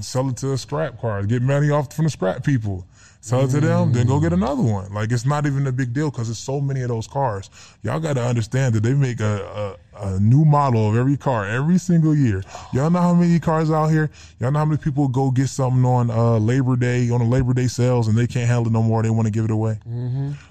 sell 0.00 0.28
it 0.28 0.36
to 0.38 0.48
the 0.48 0.58
scrap 0.58 1.00
cars, 1.00 1.26
get 1.26 1.42
money 1.42 1.70
off 1.70 1.92
from 1.94 2.04
the 2.04 2.10
scrap 2.10 2.44
people, 2.44 2.86
sell 3.26 3.44
it 3.44 3.50
to 3.50 3.60
them, 3.60 3.92
then 3.92 4.06
go 4.06 4.20
get 4.20 4.32
another 4.32 4.62
one. 4.62 4.92
Like 4.92 5.10
it's 5.10 5.26
not 5.26 5.46
even 5.46 5.66
a 5.66 5.72
big 5.72 5.92
deal 5.92 6.10
because 6.10 6.30
it's 6.30 6.38
so 6.38 6.60
many 6.60 6.82
of 6.82 6.88
those 6.88 7.06
cars. 7.06 7.50
Y'all 7.82 7.98
got 7.98 8.14
to 8.14 8.22
understand 8.24 8.74
that 8.74 8.82
they 8.82 8.94
make 8.94 9.20
a, 9.20 9.76
a, 9.94 10.06
a 10.06 10.20
new 10.20 10.44
model 10.44 10.88
of 10.90 10.96
every 10.96 11.16
car 11.16 11.44
every 11.46 11.78
single 11.78 12.14
year. 12.14 12.42
Y'all 12.72 12.88
know 12.90 13.00
how 13.00 13.14
many 13.14 13.40
cars 13.40 13.70
out 13.70 13.88
here? 13.88 14.10
Y'all 14.38 14.52
know 14.52 14.60
how 14.60 14.64
many 14.64 14.78
people 14.78 15.08
go 15.08 15.30
get 15.30 15.48
something 15.48 15.84
on 15.84 16.10
uh, 16.10 16.38
Labor 16.38 16.76
Day 16.76 17.10
on 17.10 17.20
a 17.20 17.28
Labor 17.28 17.52
Day 17.52 17.66
sales 17.66 18.06
and 18.06 18.16
they 18.16 18.26
can't 18.26 18.46
handle 18.46 18.68
it 18.68 18.72
no 18.72 18.82
more. 18.82 19.02
They 19.02 19.10
want 19.10 19.26
to 19.26 19.32
give 19.32 19.44
it 19.44 19.50
away. 19.50 19.78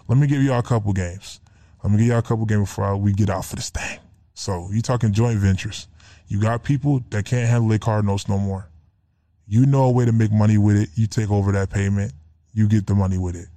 Let 0.08 0.18
me 0.18 0.28
give 0.28 0.42
y'all 0.44 0.60
a 0.60 0.64
couple 0.64 0.92
games. 0.94 1.40
Let 1.84 1.92
me 1.92 2.00
give 2.00 2.08
y'all 2.08 2.20
a 2.20 2.24
couple 2.24 2.46
games 2.46 2.62
before 2.70 2.98
we 2.98 3.14
get 3.14 3.30
out 3.30 3.46
for 3.46 3.56
this 3.56 3.70
thing. 3.70 4.00
So 4.34 4.70
you 4.72 4.82
talking 4.82 5.14
joint 5.14 5.40
ventures. 5.40 5.88
You 6.28 6.42
got 6.42 6.64
people 6.64 7.04
that 7.12 7.26
can't 7.26 7.48
handle 7.48 7.70
their 7.70 7.80
car 7.80 8.02
notes 8.04 8.28
no 8.28 8.38
more. 8.38 8.68
You 9.48 9.66
know 9.66 9.84
a 9.84 9.92
way 9.92 10.06
to 10.06 10.12
make 10.12 10.32
money 10.32 10.58
with 10.58 10.76
it. 10.76 10.90
You 10.96 11.06
take 11.08 11.30
over 11.30 11.52
that 11.54 11.70
payment. 11.70 12.12
You 12.56 12.68
get 12.68 12.88
the 12.88 12.96
money 12.96 13.20
with 13.20 13.36
it. 13.36 13.50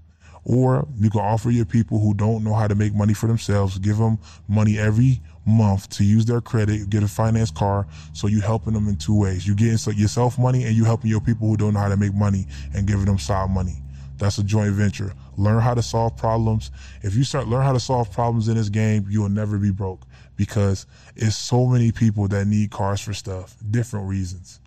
Or 0.45 0.87
you 0.99 1.09
can 1.09 1.21
offer 1.21 1.51
your 1.51 1.65
people 1.65 1.99
who 1.99 2.15
don't 2.15 2.45
know 2.45 2.55
how 2.55 2.69
to 2.69 2.75
make 2.75 2.95
money 2.95 3.15
for 3.15 3.27
themselves, 3.27 3.79
give 3.79 3.99
them 3.99 4.19
money 4.49 4.79
every 4.79 5.21
month 5.47 5.89
to 5.91 6.05
use 6.05 6.27
their 6.27 6.41
credit, 6.41 6.91
get 6.91 7.03
a 7.03 7.09
finance 7.09 7.51
car. 7.51 7.87
So 8.13 8.27
you 8.27 8.41
helping 8.41 8.75
them 8.75 8.89
in 8.89 8.97
two 8.97 9.19
ways. 9.19 9.47
You 9.47 9.55
getting 9.55 9.79
yourself 9.95 10.39
money 10.39 10.65
and 10.65 10.75
you 10.75 10.85
helping 10.85 11.11
your 11.11 11.21
people 11.21 11.49
who 11.49 11.57
don't 11.57 11.75
know 11.75 11.81
how 11.81 11.89
to 11.89 11.97
make 11.97 12.15
money 12.15 12.47
and 12.75 12.87
giving 12.87 13.07
them 13.07 13.19
side 13.19 13.51
money. 13.51 13.77
That's 14.19 14.39
a 14.39 14.43
joint 14.43 14.73
venture. 14.73 15.13
Learn 15.37 15.61
how 15.61 15.75
to 15.75 15.83
solve 15.83 16.17
problems. 16.17 16.73
If 17.03 17.15
you 17.15 17.23
start 17.23 17.47
learn 17.47 17.63
how 17.63 17.73
to 17.73 17.81
solve 17.81 18.11
problems 18.11 18.49
in 18.49 18.57
this 18.57 18.69
game, 18.69 19.07
you 19.09 19.23
will 19.23 19.29
never 19.29 19.59
be 19.59 19.71
broke 19.71 20.03
because 20.37 20.87
it's 21.15 21.37
so 21.37 21.67
many 21.67 21.93
people 21.93 22.27
that 22.29 22.47
need 22.47 22.71
cars 22.71 23.01
for 23.01 23.15
stuff, 23.15 23.57
different 23.71 24.09
reasons. 24.09 24.61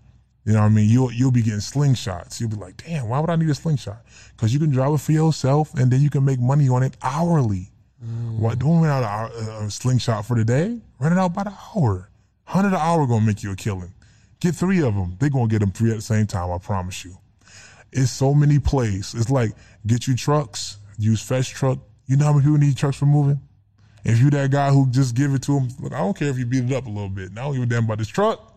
You 0.44 0.54
know 0.54 0.60
what 0.60 0.66
I 0.66 0.70
mean? 0.70 0.88
You'll 0.88 1.12
you'll 1.12 1.30
be 1.30 1.42
getting 1.42 1.60
slingshots. 1.60 2.40
You'll 2.40 2.50
be 2.50 2.56
like, 2.56 2.82
damn, 2.84 3.08
why 3.08 3.20
would 3.20 3.30
I 3.30 3.36
need 3.36 3.48
a 3.48 3.54
slingshot? 3.54 4.04
Because 4.36 4.52
you 4.52 4.58
can 4.58 4.70
drive 4.70 4.92
it 4.92 5.00
for 5.00 5.12
yourself 5.12 5.72
and 5.74 5.90
then 5.90 6.00
you 6.00 6.10
can 6.10 6.24
make 6.24 6.40
money 6.40 6.68
on 6.68 6.82
it 6.82 6.96
hourly. 7.02 7.70
Mm. 8.04 8.38
What 8.38 8.58
don't 8.58 8.80
rent 8.80 9.04
out 9.04 9.30
a, 9.30 9.36
uh, 9.36 9.66
a 9.66 9.70
slingshot 9.70 10.26
for 10.26 10.36
the 10.36 10.44
day? 10.44 10.80
Rent 10.98 11.12
it 11.12 11.18
out 11.18 11.32
by 11.32 11.44
the 11.44 11.54
hour. 11.76 12.08
Hundred 12.44 12.68
an 12.68 12.74
hour 12.74 13.06
gonna 13.06 13.24
make 13.24 13.42
you 13.42 13.52
a 13.52 13.56
killing. 13.56 13.94
Get 14.40 14.56
three 14.56 14.82
of 14.82 14.94
them. 14.94 15.16
They 15.20 15.28
gonna 15.28 15.46
get 15.46 15.60
them 15.60 15.70
three 15.70 15.90
at 15.90 15.96
the 15.96 16.02
same 16.02 16.26
time. 16.26 16.50
I 16.50 16.58
promise 16.58 17.04
you. 17.04 17.16
It's 17.92 18.10
so 18.10 18.34
many 18.34 18.58
plays. 18.58 19.14
It's 19.14 19.30
like 19.30 19.52
get 19.86 20.08
you 20.08 20.16
trucks. 20.16 20.78
Use 20.98 21.22
Fetch 21.22 21.50
Truck. 21.50 21.78
You 22.06 22.16
know 22.16 22.24
how 22.24 22.32
many 22.32 22.44
people 22.44 22.58
need 22.58 22.76
trucks 22.76 22.96
for 22.96 23.06
moving? 23.06 23.40
If 24.04 24.18
you 24.18 24.30
that 24.30 24.50
guy 24.50 24.70
who 24.70 24.88
just 24.90 25.14
give 25.14 25.32
it 25.34 25.42
to 25.42 25.52
them, 25.52 25.68
look, 25.78 25.92
I 25.92 25.98
don't 25.98 26.16
care 26.16 26.28
if 26.28 26.38
you 26.38 26.46
beat 26.46 26.64
it 26.64 26.72
up 26.72 26.86
a 26.86 26.88
little 26.88 27.08
bit. 27.08 27.30
I 27.32 27.42
don't 27.42 27.54
give 27.54 27.62
a 27.62 27.66
damn 27.66 27.84
about 27.84 27.98
this 27.98 28.08
truck. 28.08 28.51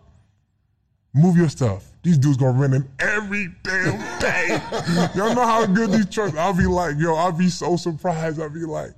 Move 1.16 1.38
your 1.38 1.48
stuff. 1.48 1.86
These 2.04 2.18
dudes 2.18 2.36
gonna 2.36 2.60
rent 2.60 2.74
them 2.74 2.90
every 3.00 3.48
damn 3.64 4.20
day. 4.20 4.62
Y'all 5.16 5.34
know 5.34 5.46
how 5.46 5.66
good 5.66 5.92
these 5.92 6.10
trucks. 6.10 6.36
I'll 6.36 6.54
be 6.54 6.68
like, 6.68 6.98
yo, 6.98 7.16
I'll 7.16 7.32
be 7.32 7.48
so 7.48 7.78
surprised. 7.78 8.40
I'll 8.40 8.50
be 8.50 8.66
like, 8.66 8.92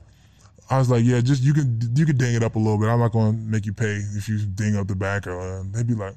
I 0.67 0.79
was 0.79 0.89
like, 0.89 1.05
yeah, 1.05 1.21
just 1.21 1.43
you 1.43 1.53
can 1.53 1.79
you 1.95 2.07
can 2.07 2.17
ding 2.17 2.35
it 2.35 2.41
up 2.41 2.55
a 2.55 2.59
little 2.59 2.79
bit. 2.79 2.89
I'm 2.89 2.99
not 2.99 3.11
gonna 3.11 3.33
make 3.33 3.67
you 3.67 3.73
pay 3.73 4.01
if 4.15 4.27
you 4.27 4.39
ding 4.39 4.75
up 4.75 4.87
the 4.87 4.95
back 4.95 5.27
or 5.27 5.39
uh, 5.39 5.63
they'd 5.71 5.87
be 5.87 5.93
like, 5.93 6.15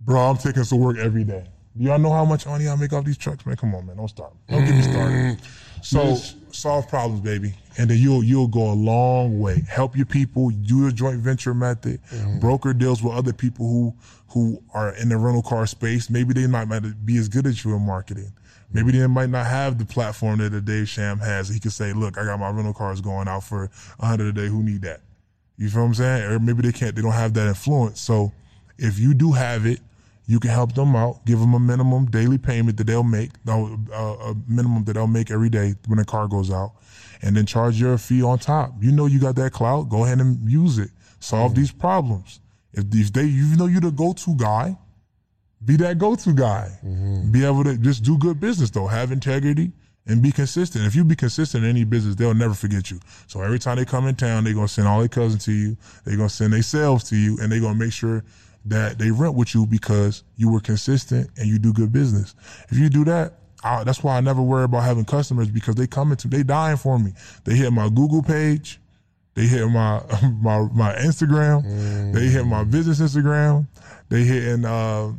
bro, 0.00 0.20
I'm 0.20 0.38
taking 0.38 0.62
to 0.62 0.76
work 0.76 0.96
every 0.96 1.24
day. 1.24 1.44
Do 1.76 1.84
y'all 1.84 1.98
know 1.98 2.12
how 2.12 2.24
much 2.24 2.46
money 2.46 2.68
I 2.68 2.76
make 2.76 2.92
off 2.92 3.04
these 3.04 3.18
trucks, 3.18 3.44
man? 3.44 3.56
Come 3.56 3.74
on, 3.74 3.86
man, 3.86 3.96
don't 3.96 4.08
start. 4.08 4.32
Don't 4.48 4.64
get 4.64 4.74
me 4.74 4.82
started. 4.82 5.38
So 5.82 6.14
solve 6.52 6.88
problems, 6.88 7.22
baby, 7.22 7.54
and 7.78 7.90
then 7.90 7.98
you'll 7.98 8.22
you'll 8.22 8.46
go 8.46 8.70
a 8.70 8.74
long 8.74 9.40
way. 9.40 9.62
Help 9.68 9.96
your 9.96 10.06
people. 10.06 10.50
Do 10.50 10.86
a 10.86 10.92
joint 10.92 11.18
venture 11.18 11.52
method. 11.52 12.00
Broker 12.40 12.72
deals 12.72 13.02
with 13.02 13.14
other 13.14 13.32
people 13.32 13.66
who 13.66 13.94
who 14.32 14.62
are 14.72 14.94
in 14.96 15.08
the 15.08 15.16
rental 15.16 15.42
car 15.42 15.66
space. 15.66 16.08
Maybe 16.08 16.32
they 16.32 16.46
might 16.46 16.68
not 16.68 16.82
be 17.04 17.16
as 17.18 17.28
good 17.28 17.46
as 17.46 17.64
you 17.64 17.74
in 17.74 17.86
marketing. 17.86 18.32
Maybe 18.72 18.92
they 18.92 19.06
might 19.06 19.28
not 19.28 19.46
have 19.46 19.78
the 19.78 19.84
platform 19.84 20.38
that 20.38 20.54
a 20.54 20.60
Dave 20.60 20.88
Sham 20.88 21.18
has. 21.18 21.48
He 21.48 21.60
could 21.60 21.72
say, 21.72 21.92
"Look, 21.92 22.16
I 22.16 22.24
got 22.24 22.40
my 22.40 22.50
rental 22.50 22.72
cars 22.72 23.02
going 23.02 23.28
out 23.28 23.44
for 23.44 23.70
a 24.00 24.06
hundred 24.06 24.28
a 24.28 24.32
day. 24.32 24.48
Who 24.48 24.62
need 24.62 24.82
that?" 24.82 25.00
You 25.58 25.68
feel 25.68 25.82
what 25.82 25.88
I'm 25.88 25.94
saying? 25.94 26.22
Or 26.24 26.38
maybe 26.38 26.62
they 26.62 26.72
can't. 26.72 26.96
They 26.96 27.02
don't 27.02 27.12
have 27.12 27.34
that 27.34 27.46
influence. 27.46 28.00
So 28.00 28.32
if 28.78 28.98
you 28.98 29.12
do 29.12 29.32
have 29.32 29.66
it, 29.66 29.80
you 30.26 30.40
can 30.40 30.50
help 30.50 30.74
them 30.74 30.96
out. 30.96 31.24
Give 31.26 31.38
them 31.38 31.52
a 31.52 31.60
minimum 31.60 32.06
daily 32.06 32.38
payment 32.38 32.78
that 32.78 32.86
they'll 32.86 33.02
make, 33.02 33.30
a 33.46 34.34
minimum 34.48 34.84
that 34.84 34.94
they'll 34.94 35.06
make 35.06 35.30
every 35.30 35.50
day 35.50 35.74
when 35.86 35.98
the 35.98 36.04
car 36.04 36.26
goes 36.26 36.50
out, 36.50 36.72
and 37.20 37.36
then 37.36 37.44
charge 37.44 37.78
your 37.78 37.98
fee 37.98 38.22
on 38.22 38.38
top. 38.38 38.72
You 38.80 38.92
know 38.92 39.06
you 39.06 39.20
got 39.20 39.36
that 39.36 39.52
clout. 39.52 39.90
Go 39.90 40.04
ahead 40.04 40.20
and 40.20 40.48
use 40.50 40.78
it. 40.78 40.90
Solve 41.20 41.52
mm-hmm. 41.52 41.60
these 41.60 41.72
problems. 41.72 42.40
If, 42.72 42.84
if 42.92 43.12
they, 43.12 43.24
you 43.24 43.56
know, 43.56 43.66
you're 43.66 43.80
the 43.80 43.90
go-to 43.90 44.34
guy, 44.36 44.76
be 45.64 45.76
that 45.76 45.98
go-to 45.98 46.32
guy. 46.32 46.78
Mm-hmm. 46.84 47.30
Be 47.30 47.44
able 47.44 47.64
to 47.64 47.76
just 47.78 48.02
do 48.02 48.18
good 48.18 48.40
business 48.40 48.70
though. 48.70 48.86
Have 48.86 49.12
integrity 49.12 49.72
and 50.06 50.20
be 50.22 50.32
consistent. 50.32 50.84
If 50.84 50.94
you 50.96 51.04
be 51.04 51.14
consistent 51.14 51.64
in 51.64 51.70
any 51.70 51.84
business, 51.84 52.16
they'll 52.16 52.34
never 52.34 52.54
forget 52.54 52.90
you. 52.90 52.98
So 53.28 53.40
every 53.40 53.58
time 53.58 53.76
they 53.76 53.84
come 53.84 54.06
in 54.06 54.16
town, 54.16 54.44
they're 54.44 54.54
gonna 54.54 54.68
send 54.68 54.88
all 54.88 54.98
their 54.98 55.08
cousins 55.08 55.44
to 55.44 55.52
you. 55.52 55.76
They're 56.04 56.16
gonna 56.16 56.28
send 56.28 56.52
themselves 56.52 57.04
to 57.10 57.16
you, 57.16 57.38
and 57.40 57.52
they're 57.52 57.60
gonna 57.60 57.78
make 57.78 57.92
sure 57.92 58.24
that 58.64 58.98
they 58.98 59.10
rent 59.10 59.34
with 59.34 59.54
you 59.54 59.66
because 59.66 60.22
you 60.36 60.50
were 60.50 60.60
consistent 60.60 61.30
and 61.36 61.48
you 61.48 61.58
do 61.58 61.72
good 61.72 61.92
business. 61.92 62.34
If 62.68 62.78
you 62.78 62.88
do 62.88 63.04
that, 63.04 63.38
I, 63.64 63.84
that's 63.84 64.02
why 64.02 64.16
I 64.16 64.20
never 64.20 64.42
worry 64.42 64.64
about 64.64 64.82
having 64.82 65.04
customers 65.04 65.48
because 65.48 65.76
they 65.76 65.86
come 65.86 66.10
into 66.10 66.28
they 66.28 66.42
dying 66.42 66.76
for 66.76 66.98
me. 66.98 67.12
They 67.44 67.54
hit 67.54 67.72
my 67.72 67.88
Google 67.88 68.22
page. 68.22 68.80
They 69.34 69.46
hit 69.46 69.66
my 69.68 70.02
my 70.40 70.60
my 70.72 70.94
Instagram. 70.94 72.12
They 72.12 72.26
hit 72.26 72.44
my 72.46 72.64
business 72.64 73.00
Instagram. 73.00 73.66
They 74.08 74.24
hitting 74.24 74.64
uh, 74.64 75.12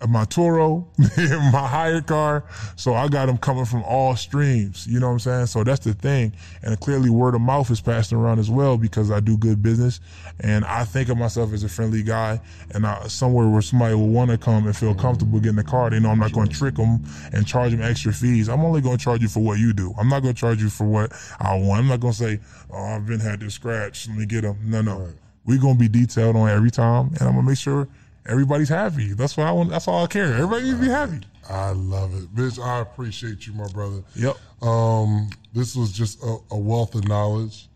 Uh, 0.00 0.06
my 0.06 0.24
Turo, 0.26 0.86
my 0.98 1.66
HyreCar. 1.66 2.42
So 2.76 2.94
I 2.94 3.08
got 3.08 3.26
them 3.26 3.38
coming 3.38 3.64
from 3.64 3.82
all 3.84 4.14
streams. 4.14 4.86
You 4.86 5.00
know 5.00 5.06
what 5.06 5.12
I'm 5.14 5.18
saying? 5.20 5.46
So 5.46 5.64
that's 5.64 5.84
the 5.84 5.94
thing. 5.94 6.32
And 6.62 6.78
clearly, 6.80 7.08
word 7.08 7.34
of 7.34 7.40
mouth 7.40 7.70
is 7.70 7.80
passing 7.80 8.18
around 8.18 8.38
as 8.38 8.50
well 8.50 8.76
because 8.76 9.10
I 9.10 9.20
do 9.20 9.38
good 9.38 9.62
business, 9.62 10.00
and 10.40 10.64
I 10.64 10.84
think 10.84 11.08
of 11.08 11.16
myself 11.16 11.52
as 11.52 11.64
a 11.64 11.68
friendly 11.68 12.02
guy. 12.02 12.40
And 12.72 12.86
I, 12.86 13.06
somewhere 13.08 13.48
where 13.48 13.62
somebody 13.62 13.94
will 13.94 14.08
want 14.08 14.30
to 14.30 14.38
come 14.38 14.66
and 14.66 14.76
feel 14.76 14.94
comfortable 14.94 15.40
getting 15.40 15.56
the 15.56 15.64
car, 15.64 15.88
they 15.88 15.98
know 16.00 16.10
I'm 16.10 16.18
not 16.18 16.32
going 16.32 16.48
to 16.48 16.54
trick 16.54 16.74
them 16.74 17.02
and 17.32 17.46
charge 17.46 17.72
them 17.72 17.82
extra 17.82 18.12
fees. 18.12 18.48
I'm 18.48 18.60
only 18.64 18.80
going 18.80 18.98
to 18.98 19.02
charge 19.02 19.22
you 19.22 19.28
for 19.28 19.40
what 19.40 19.58
you 19.58 19.72
do. 19.72 19.94
I'm 19.98 20.08
not 20.08 20.22
going 20.22 20.34
to 20.34 20.40
charge 20.40 20.62
you 20.62 20.68
for 20.68 20.84
what 20.84 21.12
I 21.40 21.56
want. 21.56 21.80
I'm 21.80 21.88
not 21.88 22.00
going 22.00 22.12
to 22.12 22.18
say, 22.18 22.40
"Oh, 22.70 22.82
I've 22.82 23.06
been 23.06 23.20
had 23.20 23.40
this 23.40 23.54
scratch. 23.54 24.08
Let 24.08 24.18
me 24.18 24.26
get 24.26 24.42
them." 24.42 24.58
No, 24.62 24.82
no. 24.82 25.08
We're 25.46 25.60
gonna 25.60 25.78
be 25.78 25.88
detailed 25.88 26.34
on 26.34 26.48
every 26.50 26.72
time, 26.72 27.06
and 27.10 27.22
I'm 27.22 27.36
gonna 27.36 27.44
make 27.44 27.56
sure 27.58 27.86
everybody's 28.28 28.68
happy. 28.68 29.12
That's 29.12 29.36
what 29.36 29.46
I 29.46 29.52
want. 29.52 29.70
That's 29.70 29.88
all 29.88 30.04
I 30.04 30.06
care. 30.06 30.32
Everybody 30.34 30.64
needs 30.64 30.76
to 30.78 30.82
be 30.84 30.88
happy. 30.90 31.20
I 31.48 31.70
love 31.70 32.12
it, 32.14 32.34
bitch. 32.34 32.62
I 32.62 32.80
appreciate 32.80 33.46
you, 33.46 33.52
my 33.52 33.68
brother. 33.68 34.02
Yep. 34.16 34.36
Um, 34.62 35.30
this 35.54 35.76
was 35.76 35.92
just 35.92 36.22
a, 36.22 36.36
a 36.50 36.58
wealth 36.58 36.94
of 36.94 37.06
knowledge. 37.08 37.68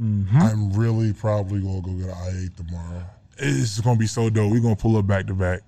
I'm 0.00 0.72
really 0.72 1.12
probably 1.12 1.60
gonna 1.60 1.80
go 1.80 1.92
get 1.92 2.08
an 2.08 2.14
i8 2.14 2.56
tomorrow. 2.56 3.04
It's 3.38 3.78
gonna 3.80 3.98
be 3.98 4.06
so 4.06 4.28
dope. 4.30 4.50
We're 4.50 4.60
gonna 4.60 4.74
pull 4.76 4.96
up 4.96 5.06
back 5.06 5.26
to 5.28 5.34
back. 5.34 5.60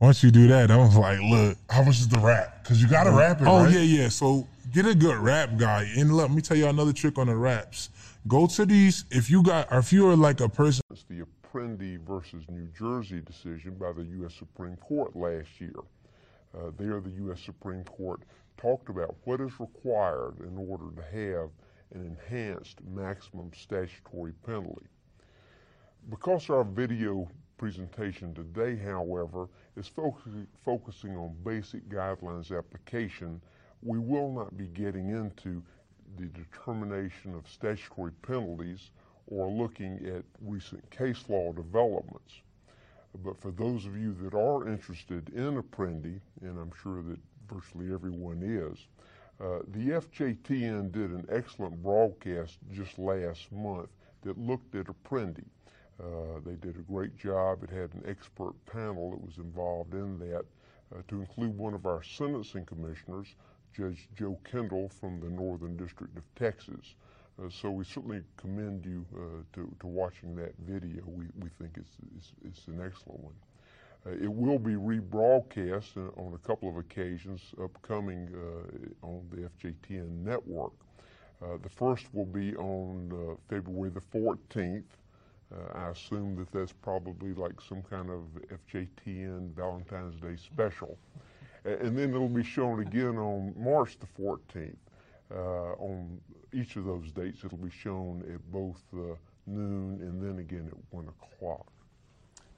Once 0.00 0.22
you 0.22 0.30
do 0.30 0.48
that, 0.48 0.70
I'm 0.70 0.94
like, 0.94 1.20
look. 1.20 1.58
How 1.68 1.82
much 1.82 1.96
is 1.98 2.08
the 2.08 2.18
wrap? 2.18 2.62
Because 2.62 2.80
you 2.80 2.88
got 2.88 3.04
to 3.04 3.10
wrap 3.10 3.42
it, 3.42 3.46
Oh 3.46 3.64
right? 3.64 3.72
yeah, 3.72 3.80
yeah. 3.80 4.08
So 4.08 4.46
get 4.72 4.86
a 4.86 4.94
good 4.94 5.16
wrap 5.18 5.58
guy, 5.58 5.90
and 5.98 6.16
let 6.16 6.30
me 6.30 6.40
tell 6.40 6.56
you 6.56 6.66
another 6.68 6.94
trick 6.94 7.18
on 7.18 7.26
the 7.26 7.36
wraps. 7.36 7.90
Go 8.26 8.46
to 8.46 8.64
these 8.64 9.04
if 9.10 9.28
you 9.30 9.42
got, 9.42 9.70
or 9.70 9.78
if 9.80 9.92
you 9.92 10.08
are 10.08 10.16
like 10.16 10.40
a 10.40 10.48
person. 10.48 10.82
Apprendi 11.50 11.98
versus 12.06 12.44
New 12.48 12.68
Jersey 12.78 13.20
decision 13.20 13.74
by 13.74 13.92
the 13.92 14.04
U.S. 14.18 14.34
Supreme 14.34 14.76
Court 14.76 15.14
last 15.16 15.60
year. 15.60 15.74
Uh, 16.54 16.70
there, 16.78 17.00
the 17.00 17.10
U.S. 17.24 17.40
Supreme 17.40 17.84
Court 17.84 18.22
talked 18.56 18.88
about 18.88 19.16
what 19.24 19.40
is 19.40 19.58
required 19.58 20.34
in 20.40 20.56
order 20.56 20.84
to 20.94 21.02
have 21.02 21.50
an 21.94 22.16
enhanced 22.30 22.78
maximum 22.86 23.50
statutory 23.54 24.32
penalty. 24.44 24.86
Because 26.08 26.50
our 26.50 26.64
video 26.64 27.28
presentation 27.58 28.34
today, 28.34 28.76
however, 28.76 29.48
is 29.76 29.88
focusing 29.88 31.16
on 31.16 31.36
basic 31.44 31.88
guidelines 31.88 32.56
application, 32.56 33.40
we 33.82 33.98
will 33.98 34.32
not 34.32 34.56
be 34.56 34.66
getting 34.66 35.10
into 35.10 35.62
the 36.16 36.26
determination 36.26 37.34
of 37.34 37.48
statutory 37.48 38.12
penalties 38.22 38.90
or 39.30 39.48
looking 39.48 40.04
at 40.06 40.24
recent 40.40 40.88
case 40.90 41.24
law 41.28 41.52
developments. 41.52 42.40
But 43.24 43.40
for 43.40 43.50
those 43.50 43.86
of 43.86 43.96
you 43.96 44.12
that 44.22 44.34
are 44.34 44.68
interested 44.68 45.30
in 45.30 45.60
Apprendi, 45.60 46.20
and 46.42 46.58
I'm 46.58 46.72
sure 46.82 47.02
that 47.02 47.18
virtually 47.48 47.92
everyone 47.92 48.42
is, 48.42 48.86
uh, 49.40 49.60
the 49.68 49.90
FJTN 49.90 50.92
did 50.92 51.10
an 51.10 51.26
excellent 51.30 51.82
broadcast 51.82 52.58
just 52.72 52.98
last 52.98 53.50
month 53.50 53.88
that 54.22 54.38
looked 54.38 54.74
at 54.74 54.86
Apprendi. 54.86 55.46
Uh, 55.98 56.40
they 56.44 56.54
did 56.56 56.76
a 56.76 56.82
great 56.82 57.16
job. 57.16 57.62
It 57.62 57.70
had 57.70 57.92
an 57.94 58.04
expert 58.06 58.54
panel 58.66 59.10
that 59.10 59.24
was 59.24 59.38
involved 59.38 59.94
in 59.94 60.18
that, 60.18 60.44
uh, 60.94 61.02
to 61.08 61.20
include 61.20 61.56
one 61.56 61.74
of 61.74 61.86
our 61.86 62.02
sentencing 62.02 62.66
commissioners, 62.66 63.34
Judge 63.72 64.08
Joe 64.14 64.38
Kendall 64.44 64.88
from 64.88 65.20
the 65.20 65.28
Northern 65.28 65.76
District 65.76 66.16
of 66.16 66.24
Texas. 66.34 66.94
Uh, 67.40 67.48
so 67.48 67.70
we 67.70 67.84
certainly 67.84 68.22
commend 68.36 68.84
you 68.84 69.04
uh, 69.14 69.42
to, 69.54 69.74
to 69.80 69.86
watching 69.86 70.34
that 70.34 70.52
video. 70.66 71.02
We, 71.06 71.24
we 71.38 71.48
think 71.58 71.72
it's, 71.76 71.96
it's, 72.16 72.32
it's 72.44 72.66
an 72.68 72.82
excellent 72.84 73.20
one. 73.20 73.34
Uh, 74.06 74.10
it 74.12 74.32
will 74.32 74.58
be 74.58 74.72
rebroadcast 74.72 75.96
uh, 75.96 76.20
on 76.20 76.34
a 76.34 76.46
couple 76.46 76.68
of 76.68 76.76
occasions 76.76 77.40
upcoming 77.62 78.28
uh, 78.34 79.06
on 79.06 79.26
the 79.30 79.48
FJTN 79.48 80.24
network. 80.24 80.72
Uh, 81.42 81.56
the 81.62 81.68
first 81.68 82.06
will 82.12 82.26
be 82.26 82.54
on 82.56 83.10
uh, 83.12 83.34
February 83.48 83.90
the 83.90 84.00
14th. 84.00 84.84
I 85.74 85.88
assume 85.88 86.36
that 86.36 86.52
that's 86.52 86.72
probably 86.72 87.34
like 87.34 87.60
some 87.60 87.82
kind 87.82 88.08
of 88.08 88.22
FJTN 88.68 89.52
Valentine's 89.56 90.14
Day 90.20 90.36
special. 90.36 90.96
And 91.64 91.98
then 91.98 92.10
it'll 92.10 92.28
be 92.28 92.44
shown 92.44 92.78
again 92.78 93.18
on 93.18 93.52
March 93.58 93.98
the 93.98 94.06
14th. 94.06 94.76
on 95.80 96.20
each 96.52 96.76
of 96.76 96.84
those 96.84 97.12
dates, 97.12 97.44
it'll 97.44 97.58
be 97.58 97.70
shown 97.70 98.24
at 98.32 98.40
both 98.50 98.82
noon 99.46 100.00
and 100.00 100.22
then 100.22 100.38
again 100.38 100.68
at 100.70 100.94
1 100.94 101.08
o'clock. 101.08 101.66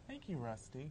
Thank 0.07 0.29
you, 0.29 0.37
Rusty. 0.37 0.91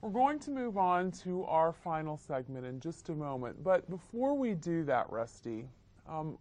We're 0.00 0.10
going 0.10 0.38
to 0.40 0.50
move 0.50 0.76
on 0.76 1.10
to 1.22 1.44
our 1.44 1.72
final 1.72 2.16
segment 2.16 2.66
in 2.66 2.80
just 2.80 3.08
a 3.08 3.14
moment. 3.14 3.62
But 3.64 3.88
before 3.88 4.34
we 4.34 4.54
do 4.54 4.84
that, 4.84 5.10
Rusty, 5.10 5.68
um, 6.08 6.38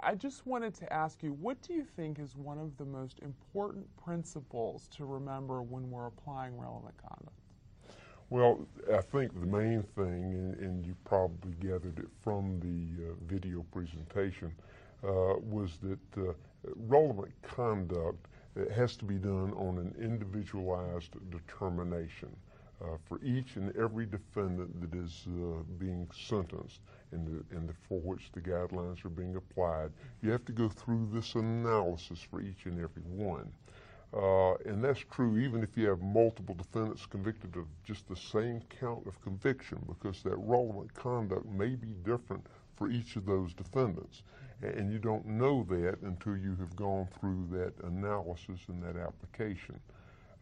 I 0.00 0.14
just 0.14 0.46
wanted 0.46 0.74
to 0.74 0.92
ask 0.92 1.22
you 1.22 1.32
what 1.32 1.60
do 1.62 1.74
you 1.74 1.84
think 1.84 2.18
is 2.18 2.36
one 2.36 2.58
of 2.58 2.76
the 2.76 2.84
most 2.84 3.18
important 3.20 3.84
principles 3.96 4.88
to 4.96 5.04
remember 5.04 5.62
when 5.62 5.90
we're 5.90 6.06
applying 6.06 6.56
relevant 6.56 6.94
conduct? 6.96 7.36
Well, 8.30 8.66
I 8.90 9.02
think 9.02 9.38
the 9.38 9.46
main 9.46 9.82
thing, 9.82 10.32
and, 10.32 10.54
and 10.58 10.86
you 10.86 10.96
probably 11.04 11.52
gathered 11.60 11.98
it 11.98 12.08
from 12.22 12.60
the 12.60 13.10
uh, 13.10 13.14
video 13.26 13.62
presentation, 13.72 14.54
uh, 14.58 14.71
was 15.02 15.78
that 15.82 15.98
uh, 16.16 16.32
relevant 16.76 17.32
conduct 17.42 18.26
has 18.74 18.96
to 18.96 19.04
be 19.04 19.16
done 19.16 19.52
on 19.54 19.78
an 19.78 19.94
individualized 19.98 21.16
determination. 21.30 22.34
Uh, 22.82 22.96
for 23.04 23.22
each 23.22 23.54
and 23.54 23.74
every 23.76 24.04
defendant 24.06 24.80
that 24.80 24.98
is 24.98 25.26
uh, 25.28 25.62
being 25.78 26.08
sentenced 26.12 26.80
and, 27.12 27.24
the, 27.28 27.56
and 27.56 27.68
the, 27.68 27.74
for 27.88 28.00
which 28.00 28.32
the 28.32 28.40
guidelines 28.40 29.04
are 29.04 29.08
being 29.08 29.36
applied, 29.36 29.92
you 30.20 30.32
have 30.32 30.44
to 30.44 30.50
go 30.50 30.68
through 30.68 31.08
this 31.12 31.36
analysis 31.36 32.18
for 32.28 32.40
each 32.40 32.64
and 32.64 32.80
every 32.82 33.02
one. 33.02 33.52
Uh, 34.14 34.54
and 34.66 34.84
that's 34.84 35.04
true 35.12 35.38
even 35.38 35.62
if 35.62 35.76
you 35.76 35.88
have 35.88 36.02
multiple 36.02 36.54
defendants 36.56 37.06
convicted 37.06 37.56
of 37.56 37.66
just 37.84 38.06
the 38.08 38.16
same 38.16 38.60
count 38.80 39.06
of 39.06 39.20
conviction 39.22 39.78
because 39.86 40.22
that 40.22 40.36
relevant 40.36 40.92
conduct 40.92 41.46
may 41.46 41.76
be 41.76 41.94
different 42.04 42.44
for 42.76 42.90
each 42.90 43.14
of 43.14 43.24
those 43.24 43.54
defendants. 43.54 44.22
And 44.62 44.92
you 44.92 44.98
don't 44.98 45.26
know 45.26 45.64
that 45.70 46.00
until 46.02 46.36
you 46.36 46.56
have 46.60 46.74
gone 46.76 47.08
through 47.18 47.48
that 47.50 47.72
analysis 47.84 48.60
and 48.68 48.82
that 48.82 48.96
application. 48.96 49.78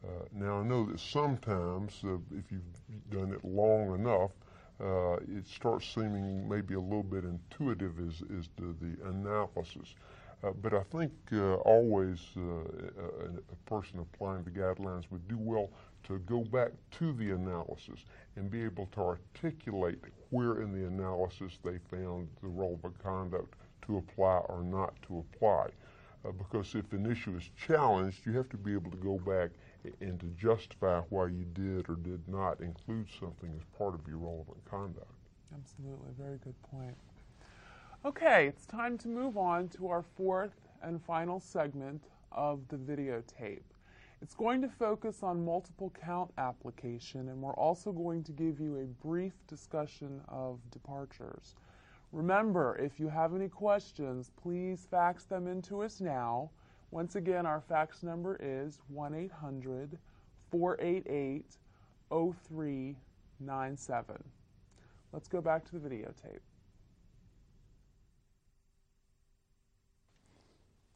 Uh, 0.05 0.25
now, 0.33 0.61
I 0.61 0.63
know 0.63 0.87
that 0.87 1.01
sometimes, 1.01 1.93
uh, 2.05 2.17
if 2.33 2.51
you've 2.51 3.11
done 3.11 3.33
it 3.33 3.45
long 3.45 3.95
enough, 3.95 4.31
uh, 4.81 5.17
it 5.37 5.47
starts 5.47 5.87
seeming 5.95 6.49
maybe 6.49 6.75
a 6.75 6.81
little 6.81 7.03
bit 7.03 7.25
intuitive 7.25 7.99
as, 7.99 8.23
as 8.39 8.49
to 8.57 8.75
the 8.81 9.09
analysis. 9.09 9.95
Uh, 10.43 10.53
but 10.63 10.73
I 10.73 10.83
think 10.85 11.13
uh, 11.33 11.55
always 11.57 12.19
uh, 12.37 12.41
a, 12.41 13.29
a, 13.53 13.57
person 13.67 13.99
applying 13.99 14.43
the 14.45 14.51
guidelines 14.51 15.05
would 15.11 15.29
do 15.29 15.37
well 15.37 15.69
to 16.05 16.19
go 16.21 16.45
back 16.45 16.71
to 16.93 17.13
the 17.13 17.33
analysis 17.33 18.01
and 18.37 18.51
be 18.51 18.65
able 18.65 18.87
to 18.93 19.01
articulate 19.01 19.99
where 20.31 20.63
in 20.63 20.73
the 20.73 20.87
analysis 20.87 21.59
they 21.63 21.79
found 21.95 22.29
the 22.41 22.49
relevant 22.49 22.99
conduct 23.03 23.55
to 23.83 23.99
apply 23.99 24.39
or 24.49 24.63
not 24.63 24.95
to 25.03 25.19
apply. 25.19 25.69
Uh, 26.25 26.33
because 26.33 26.75
if 26.75 26.93
an 26.93 27.11
issue 27.11 27.35
is 27.37 27.49
challenged, 27.57 28.27
you 28.27 28.33
have 28.33 28.49
to 28.51 28.57
be 28.57 28.73
able 28.73 28.91
to 28.91 28.97
go 28.99 29.19
back 29.19 29.51
and 30.01 30.21
to 30.21 30.27
justify 30.39 31.01
why 31.09 31.27
you 31.27 31.45
did 31.55 31.89
or 31.89 31.95
did 31.95 32.21
not 32.29 32.61
include 32.61 33.07
something 33.19 33.51
as 33.57 33.65
part 33.79 33.95
of 33.95 34.07
your 34.07 34.19
relevant 34.19 34.63
conduct. 34.71 35.11
Absolutely, 35.55 36.11
very 36.19 36.39
good 36.39 36.61
point. 36.63 36.97
Okay, 38.05 38.47
it's 38.47 38.67
time 38.67 38.99
to 38.99 39.09
move 39.09 39.37
on 39.37 39.69
to 39.69 39.89
our 39.89 40.03
fourth 40.03 40.69
and 40.83 41.03
final 41.03 41.41
segment 41.41 42.05
of 42.33 42.61
the 42.69 42.77
videotape. 42.77 43.63
It's 44.23 44.35
going 44.35 44.61
to 44.61 44.69
focus 44.69 45.23
on 45.23 45.45
multiple 45.45 45.93
count 45.99 46.31
application, 46.37 47.29
and 47.29 47.41
we're 47.41 47.55
also 47.55 47.91
going 47.91 48.23
to 48.25 48.33
give 48.33 48.61
you 48.61 48.77
a 48.77 49.07
brief 49.07 49.33
discussion 49.47 50.21
of 50.29 50.59
departures. 50.71 51.55
Remember, 52.13 52.77
if 52.77 52.99
you 52.99 53.09
have 53.09 53.35
any 53.35 53.49
questions, 53.49 54.33
please 54.43 54.87
fax 54.91 55.25
them 55.25 55.47
into 55.47 55.83
us 55.83 56.01
now. 56.01 56.51
Once 56.91 57.15
again, 57.15 57.47
our 57.47 57.61
fax 57.61 58.03
number 58.03 58.37
is 58.41 58.81
1 58.89 59.15
800 59.15 59.97
488 60.51 61.45
0397. 62.11 64.25
Let's 65.13 65.29
go 65.29 65.41
back 65.41 65.65
to 65.67 65.79
the 65.79 65.89
videotape. 65.89 66.41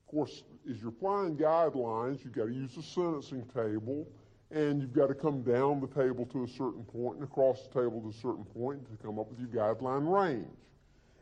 Of 0.00 0.08
course, 0.08 0.42
as 0.68 0.80
you're 0.80 0.88
applying 0.88 1.36
guidelines, 1.36 2.24
you've 2.24 2.32
got 2.32 2.46
to 2.46 2.52
use 2.52 2.74
the 2.74 2.82
sentencing 2.82 3.44
table, 3.54 4.08
and 4.50 4.80
you've 4.80 4.92
got 4.92 5.06
to 5.08 5.14
come 5.14 5.42
down 5.42 5.80
the 5.80 5.88
table 5.88 6.26
to 6.26 6.44
a 6.44 6.48
certain 6.48 6.84
point 6.84 7.16
and 7.16 7.24
across 7.24 7.62
the 7.62 7.80
table 7.80 8.00
to 8.00 8.08
a 8.08 8.12
certain 8.12 8.44
point 8.44 8.84
to 8.90 8.96
come 9.04 9.20
up 9.20 9.30
with 9.30 9.38
your 9.38 9.48
guideline 9.48 10.08
range. 10.08 10.46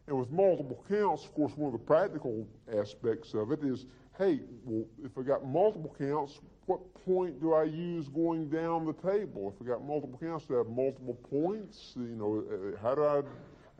And 0.06 0.18
with 0.18 0.30
multiple 0.30 0.84
counts, 0.88 1.24
of 1.24 1.34
course, 1.34 1.52
one 1.56 1.72
of 1.72 1.80
the 1.80 1.86
practical 1.86 2.46
aspects 2.72 3.34
of 3.34 3.52
it 3.52 3.62
is 3.62 3.86
hey, 4.18 4.40
well, 4.64 4.84
if 5.02 5.16
I 5.16 5.22
got 5.22 5.46
multiple 5.46 5.94
counts, 5.98 6.40
what 6.66 6.80
point 7.06 7.40
do 7.40 7.54
I 7.54 7.64
use 7.64 8.08
going 8.08 8.48
down 8.48 8.84
the 8.84 8.92
table? 8.92 9.54
If 9.54 9.66
I 9.66 9.70
got 9.70 9.84
multiple 9.84 10.18
counts, 10.20 10.46
do 10.46 10.54
I 10.54 10.58
have 10.58 10.68
multiple 10.68 11.18
points? 11.30 11.94
You 11.96 12.16
know, 12.16 12.44
uh, 12.46 12.80
how 12.82 12.94
do 12.94 13.04
I, 13.04 13.22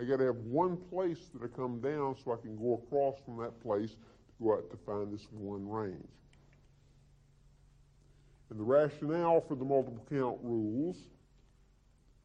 I 0.00 0.04
got 0.04 0.18
to 0.18 0.26
have 0.26 0.37
one 0.37 0.76
place 0.76 1.18
that 1.35 1.44
I 1.44 1.48
come 1.54 1.80
down 1.80 2.16
so 2.24 2.32
I 2.32 2.37
can 2.37 2.56
go 2.56 2.82
across 2.85 3.16
from 3.24 3.38
that 3.38 3.61
place 3.62 3.90
to 3.90 4.44
go 4.44 4.54
out 4.54 4.70
to 4.70 4.76
find 4.78 5.12
this 5.12 5.26
one 5.30 5.68
range. 5.68 6.08
And 8.50 8.58
the 8.58 8.64
rationale 8.64 9.40
for 9.40 9.54
the 9.54 9.64
multiple 9.64 10.04
count 10.11 10.38
rules 10.42 10.96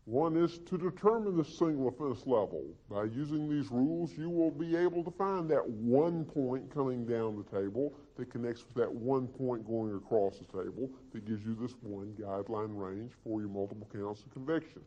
one 0.08 0.38
is 0.38 0.60
to 0.60 0.78
determine 0.78 1.36
the 1.36 1.44
single 1.44 1.90
offense 1.90 2.26
level. 2.26 2.64
By 2.90 3.04
using 3.04 3.50
these 3.50 3.70
rules, 3.70 4.18
you 4.18 4.30
will 4.30 4.52
be 4.52 4.74
able 4.78 5.04
to 5.04 5.12
find 5.12 5.50
that 5.50 5.70
one 5.70 6.24
point 6.24 6.74
coming 6.74 7.06
down 7.06 7.36
the 7.36 7.60
table 7.60 7.94
that 8.16 8.30
connects 8.32 8.64
with 8.64 8.76
that 8.76 8.90
one 8.90 9.28
point 9.28 9.68
going 9.68 9.94
across 9.94 10.40
the 10.40 10.46
table 10.46 10.90
that 11.12 11.26
gives 11.26 11.46
you 11.46 11.58
this 11.60 11.74
one 11.82 12.16
guideline 12.18 12.70
range 12.74 13.12
for 13.22 13.42
your 13.42 13.50
multiple 13.50 13.86
counts 13.92 14.22
of 14.22 14.32
conviction. 14.32 14.82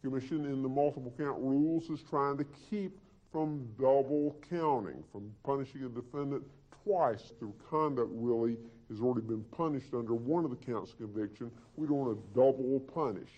The 0.00 0.10
Commission 0.10 0.44
in 0.44 0.62
the 0.62 0.68
multiple 0.68 1.12
count 1.18 1.40
rules 1.40 1.90
is 1.90 2.04
trying 2.08 2.38
to 2.38 2.44
keep 2.70 3.00
from 3.32 3.66
double 3.80 4.36
counting, 4.48 5.02
from 5.10 5.28
punishing 5.42 5.82
a 5.82 5.88
defendant 5.88 6.44
twice. 6.84 7.32
The 7.40 7.50
conduct 7.68 8.10
really 8.12 8.58
has 8.90 9.00
already 9.00 9.26
been 9.26 9.42
punished 9.50 9.92
under 9.92 10.14
one 10.14 10.44
of 10.44 10.50
the 10.50 10.64
counts 10.64 10.92
of 10.92 10.98
conviction. 10.98 11.50
We 11.74 11.88
don't 11.88 11.96
want 11.96 12.16
to 12.16 12.22
double 12.32 12.78
punish. 12.78 13.30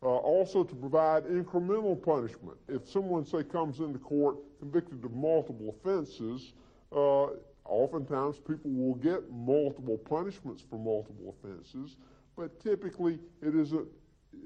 Uh, 0.00 0.06
also 0.06 0.62
to 0.62 0.76
provide 0.76 1.24
incremental 1.24 2.00
punishment. 2.00 2.56
If 2.68 2.88
someone, 2.88 3.24
say, 3.24 3.42
comes 3.42 3.80
into 3.80 3.98
court 3.98 4.36
convicted 4.60 5.04
of 5.04 5.12
multiple 5.12 5.74
offenses, 5.76 6.52
uh, 6.94 7.30
oftentimes 7.64 8.38
people 8.38 8.70
will 8.70 8.94
get 8.94 9.28
multiple 9.28 9.98
punishments 9.98 10.62
for 10.62 10.78
multiple 10.78 11.34
offenses, 11.36 11.96
but 12.36 12.60
typically 12.60 13.18
it 13.42 13.56
isn't, 13.56 13.88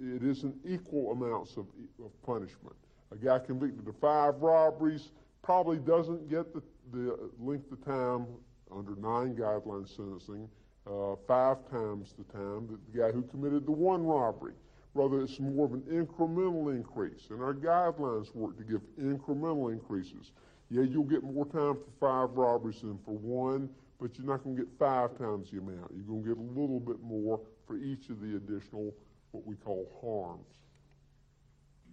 it 0.01 0.23
isn't 0.23 0.57
equal 0.65 1.13
amounts 1.13 1.59
of, 1.59 1.67
of 2.03 2.11
punishment. 2.23 2.75
A 3.13 3.17
guy 3.17 3.39
convicted 3.39 3.87
of 3.87 3.97
five 3.99 4.41
robberies 4.41 5.11
probably 5.43 5.77
doesn't 5.79 6.31
get 6.31 6.55
the, 6.55 6.63
the 6.93 7.31
length 7.39 7.71
of 7.71 7.85
time 7.85 8.27
under 8.75 8.97
nine 8.97 9.37
guideline 9.37 9.87
sentencing, 9.87 10.49
uh, 10.87 11.15
five 11.29 11.59
times 11.71 12.15
the 12.17 12.25
time 12.33 12.67
that 12.71 12.79
the 12.91 12.99
guy 12.99 13.11
who 13.13 13.23
committed 13.25 13.67
the 13.67 13.73
one 13.73 14.03
robbery. 14.03 14.55
Rather, 14.95 15.23
it's 15.23 15.41
more 15.41 15.65
of 15.65 15.73
an 15.73 15.83
incremental 15.83 16.75
increase. 16.75 17.29
And 17.31 17.43
our 17.43 17.55
guidelines 17.55 18.35
work 18.35 18.59
to 18.59 18.65
give 18.65 18.83
incremental 19.01 19.73
increases. 19.73 20.33
Yeah, 20.69 20.83
you'll 20.83 21.05
get 21.05 21.23
more 21.23 21.47
time 21.47 21.77
for 21.77 21.91
five 21.99 22.37
robberies 22.37 22.81
than 22.81 22.99
for 23.05 23.13
one, 23.13 23.71
but 24.01 24.19
you're 24.19 24.27
not 24.27 24.45
going 24.45 24.57
to 24.57 24.63
get 24.63 24.71
five 24.79 25.17
times 25.17 25.51
the 25.51 25.59
amount. 25.59 25.93
You're 25.95 26.05
going 26.05 26.23
to 26.23 26.29
get 26.29 26.39
a 26.39 26.61
little 26.61 26.81
bit 26.81 27.01
more 27.03 27.41
for 27.67 27.77
each 27.77 28.11
of 28.11 28.21
the 28.21 28.37
additional, 28.37 28.93
what 29.31 29.47
we 29.47 29.57
call 29.57 29.89
harms. 30.03 30.47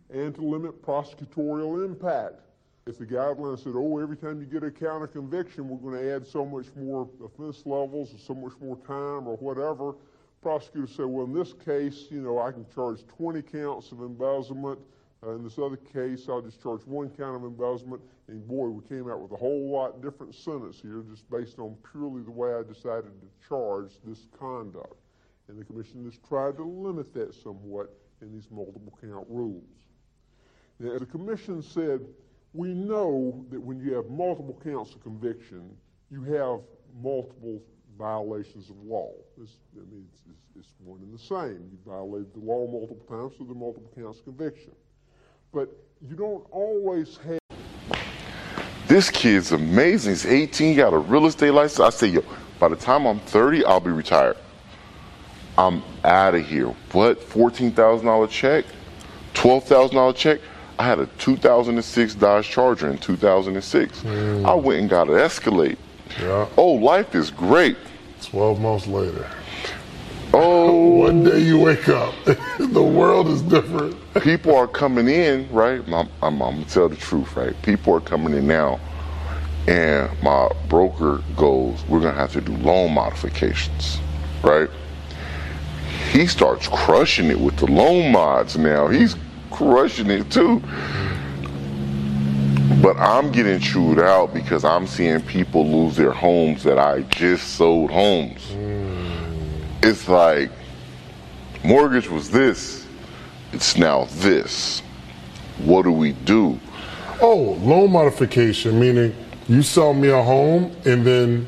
And 0.10 0.34
to 0.36 0.42
limit 0.42 0.82
prosecutorial 0.82 1.86
impact. 1.86 2.42
If 2.88 2.98
the 2.98 3.06
guidelines 3.06 3.64
said, 3.64 3.74
oh, 3.76 4.00
every 4.00 4.18
time 4.18 4.40
you 4.40 4.48
get 4.48 4.64
a 4.64 4.72
count 4.72 5.04
of 5.04 5.14
conviction, 5.14 5.70
we're 5.70 5.78
going 5.78 6.02
to 6.02 6.16
add 6.16 6.26
so 6.26 6.44
much 6.44 6.66
more 6.76 7.08
offense 7.24 7.62
levels 7.66 8.14
or 8.14 8.18
so 8.18 8.34
much 8.34 8.54
more 8.60 8.78
time 8.78 9.28
or 9.28 9.38
whatever, 9.38 9.94
prosecutor 10.42 10.88
said, 10.88 11.06
well, 11.06 11.26
in 11.26 11.34
this 11.34 11.54
case, 11.54 12.06
you 12.10 12.22
know, 12.22 12.40
I 12.40 12.52
can 12.52 12.66
charge 12.74 13.06
20 13.08 13.42
counts 13.42 13.92
of 13.92 14.02
embezzlement. 14.02 14.80
Uh, 15.22 15.32
in 15.36 15.44
this 15.44 15.60
other 15.60 15.76
case, 15.76 16.28
I'll 16.30 16.42
just 16.42 16.62
charge 16.62 16.82
one 16.86 17.10
count 17.10 17.36
of 17.36 17.44
embezzlement. 17.44 18.02
And 18.28 18.48
boy, 18.48 18.68
we 18.68 18.84
came 18.88 19.10
out 19.10 19.20
with 19.20 19.32
a 19.32 19.36
whole 19.36 19.70
lot 19.70 20.02
different 20.02 20.34
sentence 20.34 20.80
here 20.82 21.04
just 21.10 21.30
based 21.30 21.60
on 21.60 21.76
purely 21.92 22.22
the 22.22 22.32
way 22.32 22.54
I 22.54 22.64
decided 22.64 23.12
to 23.20 23.48
charge 23.48 23.92
this 24.06 24.28
conduct. 24.38 24.96
And 25.50 25.60
the 25.60 25.66
commission 25.66 26.06
has 26.06 26.18
tried 26.28 26.58
to 26.58 26.64
limit 26.64 27.14
that 27.16 27.34
somewhat 27.34 27.94
in 28.22 28.32
these 28.32 28.48
multiple 28.52 28.98
count 29.02 29.26
rules. 29.30 29.64
Now, 30.80 30.94
as 30.94 31.00
the 31.00 31.06
commission 31.06 31.62
said, 31.62 32.02
we 32.54 32.74
know 32.74 33.46
that 33.50 33.60
when 33.60 33.80
you 33.80 33.94
have 33.96 34.10
multiple 34.10 34.60
counts 34.64 34.94
of 34.94 35.04
conviction, 35.04 35.70
you 36.10 36.24
have 36.24 36.62
multiple 37.02 37.62
violations 38.00 38.70
of 38.70 38.82
law. 38.84 39.12
It's, 39.40 39.58
I 39.76 39.80
mean, 39.92 40.08
it's, 40.12 40.22
it's, 40.32 40.66
it's 40.66 40.74
one 40.84 41.02
and 41.02 41.14
the 41.14 41.20
same. 41.22 41.70
You 41.72 41.78
violated 41.86 42.34
the 42.34 42.40
law 42.40 42.66
multiple 42.66 43.06
times, 43.08 43.34
so 43.38 43.44
are 43.44 43.54
multiple 43.54 43.92
counts 43.96 44.22
conviction. 44.22 44.72
But 45.54 45.70
you 46.02 46.16
don't 46.16 46.46
always 46.50 47.18
have 47.18 47.40
this 48.88 49.12
kid's 49.12 49.52
amazing. 49.52 50.14
He's 50.14 50.26
18, 50.26 50.76
got 50.76 50.94
a 50.94 50.98
real 50.98 51.28
estate 51.28 51.52
license. 51.52 51.80
I 51.80 51.92
say, 51.92 52.08
yo, 52.08 52.24
by 52.58 52.70
the 52.70 52.76
time 52.76 53.06
I'm 53.06 53.20
30, 53.20 53.64
I'll 53.66 53.80
be 53.80 53.92
retired. 53.92 54.36
I'm 55.60 55.84
out 56.04 56.34
of 56.34 56.44
here. 56.44 56.70
What? 56.92 57.20
$14,000 57.20 58.30
check? 58.32 58.66
$12,000 59.36 60.16
check? 60.16 60.40
I 60.80 60.86
had 60.86 60.98
a 60.98 61.06
2006 61.06 62.16
Dodge 62.16 62.50
Charger 62.50 62.90
in 62.90 62.98
2006. 62.98 64.00
Mm. 64.02 64.46
I 64.46 64.56
went 64.56 64.80
and 64.80 64.90
got 64.90 65.08
an 65.08 65.20
Escalade. 65.20 65.78
Yeah. 66.20 66.48
Oh, 66.58 66.74
life 66.74 67.16
is 67.16 67.32
great. 67.32 67.78
12 68.22 68.60
months 68.60 68.88
later. 68.88 69.30
Oh, 70.34 70.90
One 71.00 71.24
day 71.24 71.40
you 71.40 71.60
wake 71.60 71.90
up, 71.90 72.14
the 72.60 72.84
world 72.84 73.28
is 73.30 73.42
different. 73.42 73.96
people 74.22 74.56
are 74.56 74.68
coming 74.68 75.08
in, 75.08 75.52
right? 75.52 75.82
I'm, 75.88 75.94
I'm, 75.94 76.10
I'm 76.22 76.40
gonna 76.40 76.66
tell 76.66 76.90
the 76.90 76.96
truth, 76.96 77.36
right? 77.36 77.60
People 77.64 77.94
are 77.94 78.02
coming 78.02 78.34
in 78.34 78.46
now, 78.48 78.80
and 79.68 80.10
my 80.22 80.50
broker 80.68 81.24
goes, 81.36 81.84
"We're 81.88 82.02
gonna 82.02 82.14
have 82.14 82.34
to 82.34 82.42
do 82.42 82.56
loan 82.58 82.94
modifications, 82.94 84.00
right?" 84.44 84.70
He 86.12 86.28
starts 86.28 86.68
crushing 86.68 87.28
it 87.28 87.40
with 87.40 87.58
the 87.58 87.68
loan 87.68 88.12
mods 88.12 88.58
now. 88.58 88.88
He's 88.88 89.16
crushing 89.52 90.10
it 90.10 90.30
too. 90.32 90.62
But 92.82 92.96
I'm 92.98 93.32
getting 93.32 93.60
chewed 93.60 94.00
out 94.00 94.34
because 94.34 94.64
I'm 94.64 94.88
seeing 94.88 95.22
people 95.22 95.70
lose 95.70 95.98
their 95.98 96.14
homes 96.14 96.64
that 96.64 96.80
I 96.80 97.02
just 97.04 97.56
sold 97.56 97.92
homes. 97.92 98.42
Hmm. 98.52 99.10
It's 99.84 100.08
like 100.08 100.50
mortgage 101.64 102.10
was 102.10 102.32
this, 102.32 102.88
it's 103.52 103.76
now 103.76 104.06
this. 104.12 104.82
What 105.58 105.84
do 105.84 105.92
we 105.92 106.14
do? 106.14 106.58
Oh, 107.22 107.58
loan 107.62 107.92
modification, 107.92 108.80
meaning 108.80 109.14
you 109.50 109.62
sell 109.62 109.94
me 109.94 110.08
a 110.08 110.24
home 110.24 110.72
and 110.86 111.06
then 111.06 111.48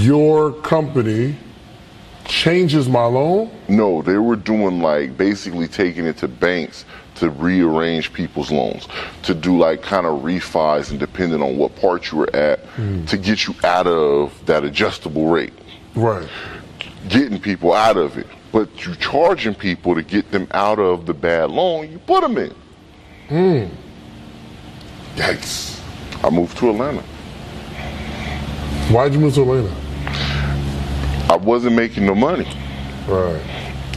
your 0.00 0.52
company 0.52 1.36
changes 2.24 2.88
my 2.88 3.04
loan? 3.04 3.50
No, 3.68 4.02
they 4.02 4.18
were 4.18 4.36
doing 4.36 4.80
like 4.80 5.16
basically 5.16 5.68
taking 5.68 6.06
it 6.06 6.16
to 6.18 6.28
banks 6.28 6.84
to 7.16 7.30
rearrange 7.30 8.12
people's 8.12 8.50
loans, 8.50 8.86
to 9.22 9.34
do 9.34 9.56
like 9.58 9.82
kind 9.82 10.06
of 10.06 10.22
refis 10.22 10.90
and 10.90 10.98
depending 10.98 11.42
on 11.42 11.56
what 11.56 11.74
part 11.76 12.10
you 12.10 12.18
were 12.18 12.34
at, 12.36 12.60
to 13.06 13.16
get 13.16 13.46
you 13.46 13.54
out 13.64 13.86
of 13.86 14.32
that 14.46 14.64
adjustable 14.64 15.26
rate, 15.28 15.52
Right. 15.94 16.28
getting 17.08 17.38
people 17.40 17.72
out 17.72 17.96
of 17.96 18.18
it. 18.18 18.26
But 18.52 18.84
you 18.86 18.94
charging 18.96 19.54
people 19.54 19.94
to 19.94 20.02
get 20.02 20.30
them 20.30 20.46
out 20.52 20.78
of 20.78 21.06
the 21.06 21.14
bad 21.14 21.50
loan 21.50 21.90
you 21.90 21.98
put 21.98 22.20
them 22.22 22.36
in. 22.38 22.54
Hmm. 23.28 23.64
Yikes. 25.16 25.80
I 26.24 26.30
moved 26.30 26.56
to 26.58 26.70
Atlanta. 26.70 27.02
Why'd 28.92 29.12
you 29.14 29.20
move 29.20 29.34
to 29.34 29.42
Atlanta? 29.42 29.74
I 31.30 31.36
wasn't 31.36 31.74
making 31.76 32.06
no 32.06 32.14
money. 32.14 32.46
Right. 33.08 33.40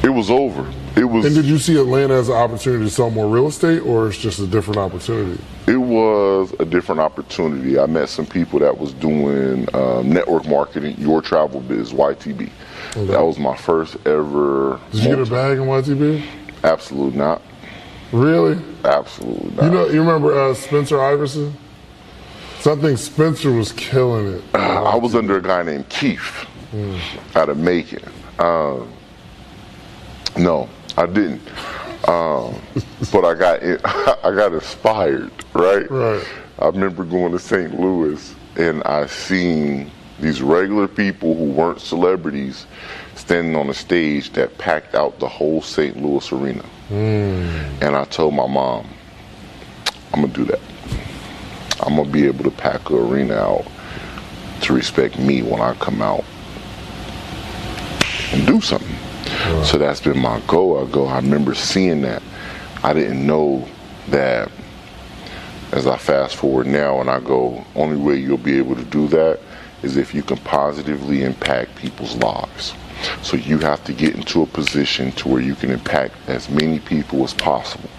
It 0.03 0.09
was 0.09 0.29
over. 0.29 0.71
It 0.97 1.05
was. 1.05 1.25
And 1.25 1.35
did 1.35 1.45
you 1.45 1.57
see 1.59 1.77
Atlanta 1.79 2.15
as 2.15 2.29
an 2.29 2.35
opportunity 2.35 2.85
to 2.85 2.89
sell 2.89 3.09
more 3.09 3.27
real 3.27 3.47
estate 3.47 3.79
or 3.79 4.07
it's 4.07 4.17
just 4.17 4.39
a 4.39 4.47
different 4.47 4.77
opportunity? 4.77 5.41
It 5.67 5.77
was 5.77 6.53
a 6.59 6.65
different 6.65 7.01
opportunity. 7.01 7.77
I 7.77 7.85
met 7.85 8.09
some 8.09 8.25
people 8.25 8.59
that 8.59 8.77
was 8.77 8.93
doing 8.93 9.67
um, 9.75 10.09
network 10.09 10.47
marketing, 10.47 10.95
your 10.97 11.21
travel 11.21 11.61
biz, 11.61 11.93
YTB. 11.93 12.49
That 12.93 13.21
was 13.21 13.37
my 13.37 13.55
first 13.55 13.95
ever. 14.07 14.79
Did 14.91 15.03
you 15.03 15.15
get 15.15 15.19
a 15.19 15.29
bag 15.29 15.57
in 15.57 15.65
YTB? 15.65 16.25
Absolutely 16.63 17.17
not. 17.17 17.41
Really? 18.11 18.57
Absolutely 18.83 19.51
not. 19.51 19.65
You 19.65 19.71
know, 19.71 19.87
you 19.89 19.99
remember 19.99 20.33
uh, 20.33 20.53
Spencer 20.53 20.99
Iverson? 20.99 21.55
So 22.59 22.73
I 22.73 22.75
think 22.75 22.97
Spencer 22.97 23.51
was 23.51 23.71
killing 23.73 24.33
it. 24.33 24.43
I 24.55 24.95
was 24.95 25.13
under 25.13 25.37
a 25.37 25.41
guy 25.41 25.61
named 25.63 25.89
Keith 25.89 26.47
out 27.35 27.49
of 27.49 27.57
Macon. 27.57 28.03
Um, 28.39 28.91
no, 30.37 30.69
I 30.97 31.05
didn't. 31.05 31.41
Um, 32.07 32.55
but 33.11 33.25
I 33.25 33.33
got 33.33 33.61
I 34.23 34.33
got 34.35 34.53
inspired, 34.53 35.31
right? 35.53 35.89
Right. 35.89 36.25
I 36.59 36.67
remember 36.67 37.03
going 37.03 37.31
to 37.33 37.39
St. 37.39 37.79
Louis 37.79 38.33
and 38.55 38.81
I 38.83 39.05
seen 39.07 39.91
these 40.19 40.41
regular 40.41 40.87
people 40.87 41.35
who 41.35 41.45
weren't 41.45 41.79
celebrities 41.79 42.65
standing 43.15 43.55
on 43.55 43.69
a 43.69 43.73
stage 43.73 44.31
that 44.31 44.57
packed 44.57 44.95
out 44.95 45.19
the 45.19 45.27
whole 45.27 45.61
St. 45.61 46.01
Louis 46.01 46.31
arena. 46.31 46.63
And 46.89 47.95
I 47.95 48.05
told 48.05 48.33
my 48.33 48.47
mom, 48.47 48.87
I'm 50.13 50.21
gonna 50.21 50.33
do 50.33 50.45
that. 50.45 50.59
I'm 51.81 51.95
gonna 51.97 52.09
be 52.09 52.25
able 52.25 52.43
to 52.45 52.51
pack 52.51 52.89
an 52.89 52.95
arena 52.97 53.35
out 53.35 53.65
to 54.61 54.73
respect 54.73 55.19
me 55.19 55.43
when 55.43 55.61
I 55.61 55.73
come 55.75 56.01
out 56.01 56.23
and 58.31 58.47
do 58.47 58.59
something. 58.61 58.95
So 59.63 59.77
that's 59.77 60.01
been 60.01 60.19
my 60.19 60.39
goal. 60.41 60.85
I 60.85 60.91
go. 60.91 61.05
I 61.05 61.17
remember 61.17 61.53
seeing 61.53 62.01
that. 62.01 62.23
I 62.83 62.93
didn't 62.93 63.25
know 63.25 63.67
that. 64.09 64.51
As 65.71 65.85
I 65.85 65.97
fast 65.97 66.37
forward 66.37 66.65
now, 66.65 67.01
and 67.01 67.09
I 67.09 67.19
go, 67.19 67.65
only 67.75 67.97
way 67.97 68.15
you'll 68.15 68.37
be 68.37 68.57
able 68.57 68.75
to 68.75 68.85
do 68.85 69.07
that 69.09 69.39
is 69.83 69.97
if 69.97 70.13
you 70.13 70.23
can 70.23 70.37
positively 70.37 71.23
impact 71.23 71.75
people's 71.75 72.15
lives. 72.15 72.73
So 73.21 73.37
you 73.37 73.59
have 73.59 73.83
to 73.83 73.93
get 73.93 74.15
into 74.15 74.41
a 74.41 74.45
position 74.45 75.11
to 75.13 75.27
where 75.27 75.41
you 75.41 75.55
can 75.55 75.71
impact 75.71 76.15
as 76.27 76.49
many 76.49 76.79
people 76.79 77.23
as 77.23 77.33
possible. 77.33 77.89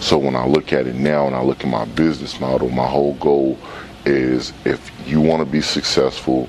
So 0.00 0.18
when 0.18 0.36
I 0.36 0.46
look 0.46 0.72
at 0.72 0.86
it 0.86 0.96
now 0.96 1.26
and 1.26 1.34
I 1.34 1.42
look 1.42 1.60
at 1.60 1.70
my 1.70 1.84
business 1.84 2.40
model, 2.40 2.68
my 2.68 2.86
whole 2.86 3.14
goal 3.14 3.58
is 4.04 4.52
if 4.64 4.90
you 5.06 5.20
want 5.20 5.40
to 5.40 5.50
be 5.50 5.60
successful, 5.60 6.48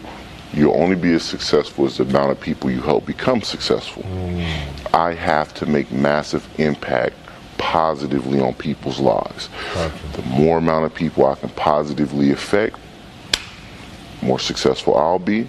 you'll 0.54 0.76
only 0.76 0.96
be 0.96 1.14
as 1.14 1.24
successful 1.24 1.86
as 1.86 1.98
the 1.98 2.04
amount 2.04 2.32
of 2.32 2.40
people 2.40 2.70
you 2.70 2.82
help 2.82 3.06
become 3.06 3.42
successful. 3.42 4.04
Mm. 4.04 4.94
I 4.94 5.14
have 5.14 5.54
to 5.56 5.66
make 5.66 5.92
massive 5.92 6.48
impact 6.60 7.16
positively 7.58 8.40
on 8.40 8.54
people's 8.54 9.00
lives. 9.00 9.50
The 10.14 10.22
more 10.24 10.60
amount 10.60 10.86
of 10.86 10.94
people 10.94 11.26
I 11.26 11.36
can 11.36 11.50
positively 11.50 12.32
affect, 12.32 12.78
more 14.22 14.40
successful 14.40 14.96
I'll 14.96 15.20
be, 15.20 15.48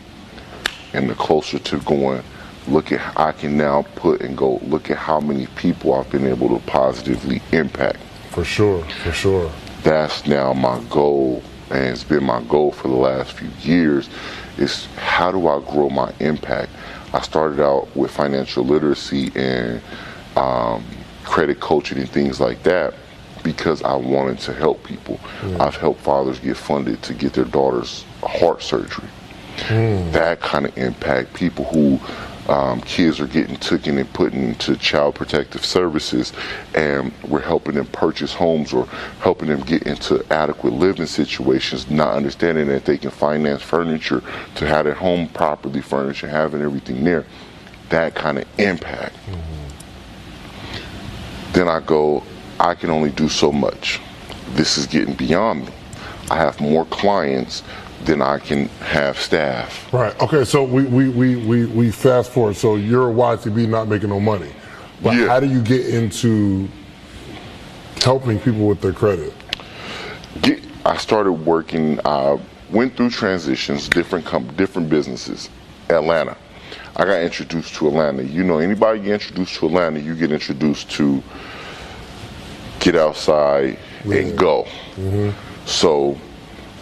and 0.94 1.10
the 1.10 1.14
closer 1.14 1.58
to 1.58 1.78
going, 1.80 2.22
look 2.66 2.92
at 2.92 3.18
I 3.18 3.32
can 3.32 3.56
now 3.56 3.82
put 3.94 4.22
and 4.22 4.36
go 4.36 4.58
look 4.62 4.90
at 4.90 4.96
how 4.96 5.20
many 5.20 5.46
people 5.48 5.92
I've 5.94 6.10
been 6.10 6.26
able 6.26 6.48
to 6.58 6.64
positively 6.66 7.42
impact. 7.52 7.98
For 8.30 8.44
sure, 8.44 8.84
for 9.02 9.12
sure. 9.12 9.52
That's 9.82 10.26
now 10.26 10.54
my 10.54 10.82
goal, 10.88 11.42
and 11.70 11.84
it's 11.84 12.04
been 12.04 12.24
my 12.24 12.42
goal 12.44 12.72
for 12.72 12.88
the 12.88 12.94
last 12.94 13.32
few 13.32 13.50
years. 13.60 14.08
Is 14.58 14.86
how 14.96 15.32
do 15.32 15.48
I 15.48 15.60
grow 15.60 15.90
my 15.90 16.12
impact? 16.20 16.70
I 17.12 17.20
started 17.20 17.60
out 17.60 17.94
with 17.96 18.10
financial 18.10 18.64
literacy 18.64 19.30
and 19.34 19.80
um, 20.36 20.84
credit 21.24 21.60
coaching 21.60 21.98
and 21.98 22.08
things 22.08 22.40
like 22.40 22.62
that 22.64 22.94
because 23.42 23.82
I 23.82 23.94
wanted 23.94 24.38
to 24.40 24.52
help 24.52 24.82
people. 24.84 25.20
I've 25.60 25.76
helped 25.76 26.00
fathers 26.00 26.38
get 26.40 26.56
funded 26.56 27.02
to 27.02 27.14
get 27.14 27.34
their 27.34 27.44
daughters 27.44 28.04
heart 28.22 28.62
surgery. 28.62 29.08
That 30.12 30.40
kind 30.40 30.66
of 30.66 30.76
impact 30.78 31.34
people 31.34 31.64
who 31.66 32.00
um, 32.48 32.80
kids 32.82 33.20
are 33.20 33.26
getting 33.26 33.56
taken 33.56 33.96
and 33.98 34.12
put 34.12 34.34
into 34.34 34.76
child 34.76 35.14
protective 35.14 35.64
services, 35.64 36.32
and 36.74 37.12
we're 37.26 37.40
helping 37.40 37.74
them 37.74 37.86
purchase 37.86 38.34
homes 38.34 38.72
or 38.72 38.86
helping 39.20 39.48
them 39.48 39.60
get 39.62 39.84
into 39.84 40.24
adequate 40.30 40.74
living 40.74 41.06
situations, 41.06 41.90
not 41.90 42.14
understanding 42.14 42.66
that 42.68 42.84
they 42.84 42.98
can 42.98 43.10
finance 43.10 43.62
furniture 43.62 44.22
to 44.56 44.66
have 44.66 44.84
their 44.84 44.94
home 44.94 45.28
properly 45.28 45.80
furnished 45.80 46.22
and 46.22 46.32
having 46.32 46.60
everything 46.60 47.02
there. 47.04 47.24
That 47.88 48.14
kind 48.14 48.38
of 48.38 48.46
impact. 48.58 49.16
Then 51.52 51.68
I 51.68 51.80
go, 51.80 52.22
I 52.58 52.74
can 52.74 52.90
only 52.90 53.10
do 53.10 53.28
so 53.28 53.52
much. 53.52 54.00
This 54.50 54.76
is 54.76 54.86
getting 54.86 55.14
beyond 55.14 55.66
me. 55.66 55.72
I 56.30 56.36
have 56.36 56.60
more 56.60 56.84
clients 56.86 57.62
than 58.04 58.22
I 58.22 58.38
can 58.38 58.68
have 58.80 59.18
staff. 59.18 59.92
Right. 59.92 60.18
Okay. 60.20 60.44
So 60.44 60.62
we 60.64 60.84
we, 60.84 61.08
we, 61.08 61.36
we, 61.36 61.66
we 61.66 61.90
fast 61.90 62.30
forward. 62.30 62.56
So 62.56 62.76
you're 62.76 63.10
a 63.10 63.14
YTB 63.14 63.68
not 63.68 63.88
making 63.88 64.10
no 64.10 64.20
money, 64.20 64.52
but 65.02 65.14
Yeah. 65.14 65.26
how 65.28 65.40
do 65.40 65.46
you 65.46 65.62
get 65.62 65.86
into 65.86 66.68
helping 68.02 68.38
people 68.38 68.66
with 68.68 68.80
their 68.80 68.92
credit? 68.92 69.32
get, 70.42 70.62
I 70.84 70.96
started 70.96 71.32
working. 71.32 72.00
I 72.04 72.38
went 72.70 72.96
through 72.96 73.10
transitions, 73.10 73.88
different 73.88 74.26
com- 74.26 74.54
different 74.56 74.88
businesses, 74.90 75.48
Atlanta, 75.88 76.36
I 76.96 77.04
got 77.04 77.20
introduced 77.22 77.74
to 77.76 77.88
Atlanta. 77.88 78.22
You 78.22 78.44
know, 78.44 78.58
anybody 78.58 79.00
get 79.00 79.14
introduced 79.14 79.56
to 79.56 79.66
Atlanta, 79.66 79.98
you 79.98 80.14
get 80.14 80.30
introduced 80.30 80.90
to 80.92 81.22
get 82.78 82.94
outside 82.94 83.78
and 84.04 84.38
go. 84.38 84.64
Mm-hmm. 84.96 85.30
So 85.66 86.18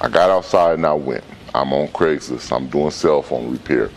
I 0.02 0.08
got 0.08 0.30
outside 0.30 0.74
and 0.74 0.84
I 0.86 0.92
went. 0.94 1.22
I'm 1.54 1.72
on 1.72 1.86
Craigslist. 1.88 2.54
I'm 2.54 2.66
doing 2.66 2.90
cell 2.90 3.22
phone 3.22 3.52
repair. 3.52 3.88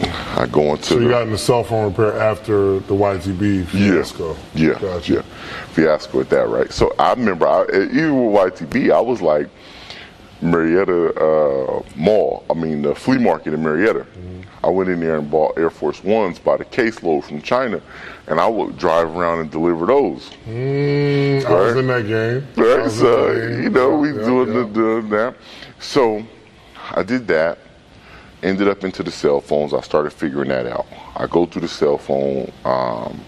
I 0.00 0.46
go 0.50 0.72
into 0.72 0.82
So 0.84 0.94
you 0.98 1.04
the, 1.04 1.08
got 1.10 1.22
into 1.24 1.36
cell 1.38 1.62
phone 1.62 1.84
repair 1.90 2.18
after 2.20 2.78
the 2.80 2.94
YTB 2.94 3.66
fiasco. 3.66 4.34
yeah, 4.54 4.78
Gotcha. 4.80 5.12
yeah, 5.12 5.22
fiasco 5.72 6.18
with 6.18 6.30
that, 6.30 6.48
right? 6.48 6.72
So 6.72 6.94
I 6.98 7.12
remember, 7.12 7.46
I, 7.46 7.64
even 7.66 8.32
with 8.32 8.54
YTB, 8.58 8.90
I 8.90 9.00
was 9.00 9.20
like 9.20 9.48
Marietta 10.40 11.14
uh, 11.14 11.82
Mall. 11.94 12.44
I 12.50 12.54
mean, 12.54 12.82
the 12.82 12.94
flea 12.94 13.18
market 13.18 13.52
in 13.52 13.62
Marietta. 13.62 14.06
I 14.64 14.68
went 14.68 14.88
in 14.90 15.00
there 15.00 15.16
and 15.18 15.30
bought 15.30 15.58
Air 15.58 15.70
Force 15.70 16.02
Ones 16.04 16.38
by 16.38 16.56
the 16.56 16.64
caseload 16.64 17.24
from 17.24 17.42
China, 17.42 17.80
and 18.28 18.38
I 18.40 18.46
would 18.46 18.78
drive 18.78 19.08
around 19.16 19.40
and 19.40 19.50
deliver 19.50 19.86
those. 19.86 20.30
Mm, 20.48 21.44
I 21.44 21.50
was 21.50 21.74
Right. 21.74 21.80
in 21.80 21.86
that 21.88 22.06
game. 22.06 22.46
Right? 22.64 22.90
So 22.90 23.34
game. 23.34 23.62
you 23.64 23.70
know, 23.70 23.96
we 23.96 24.08
yeah, 24.12 24.24
doing 24.24 24.48
yeah. 24.48 24.60
the 24.60 24.64
doing 24.66 25.08
that. 25.10 25.34
So 25.80 26.22
I 26.94 27.02
did 27.02 27.26
that. 27.28 27.58
Ended 28.42 28.68
up 28.68 28.82
into 28.84 29.02
the 29.02 29.10
cell 29.10 29.40
phones. 29.40 29.72
I 29.72 29.80
started 29.80 30.12
figuring 30.12 30.48
that 30.48 30.66
out. 30.66 30.86
I 31.16 31.26
go 31.26 31.46
through 31.46 31.62
the 31.62 31.68
cell 31.68 31.98
phone. 31.98 32.50
Um, 32.64 33.20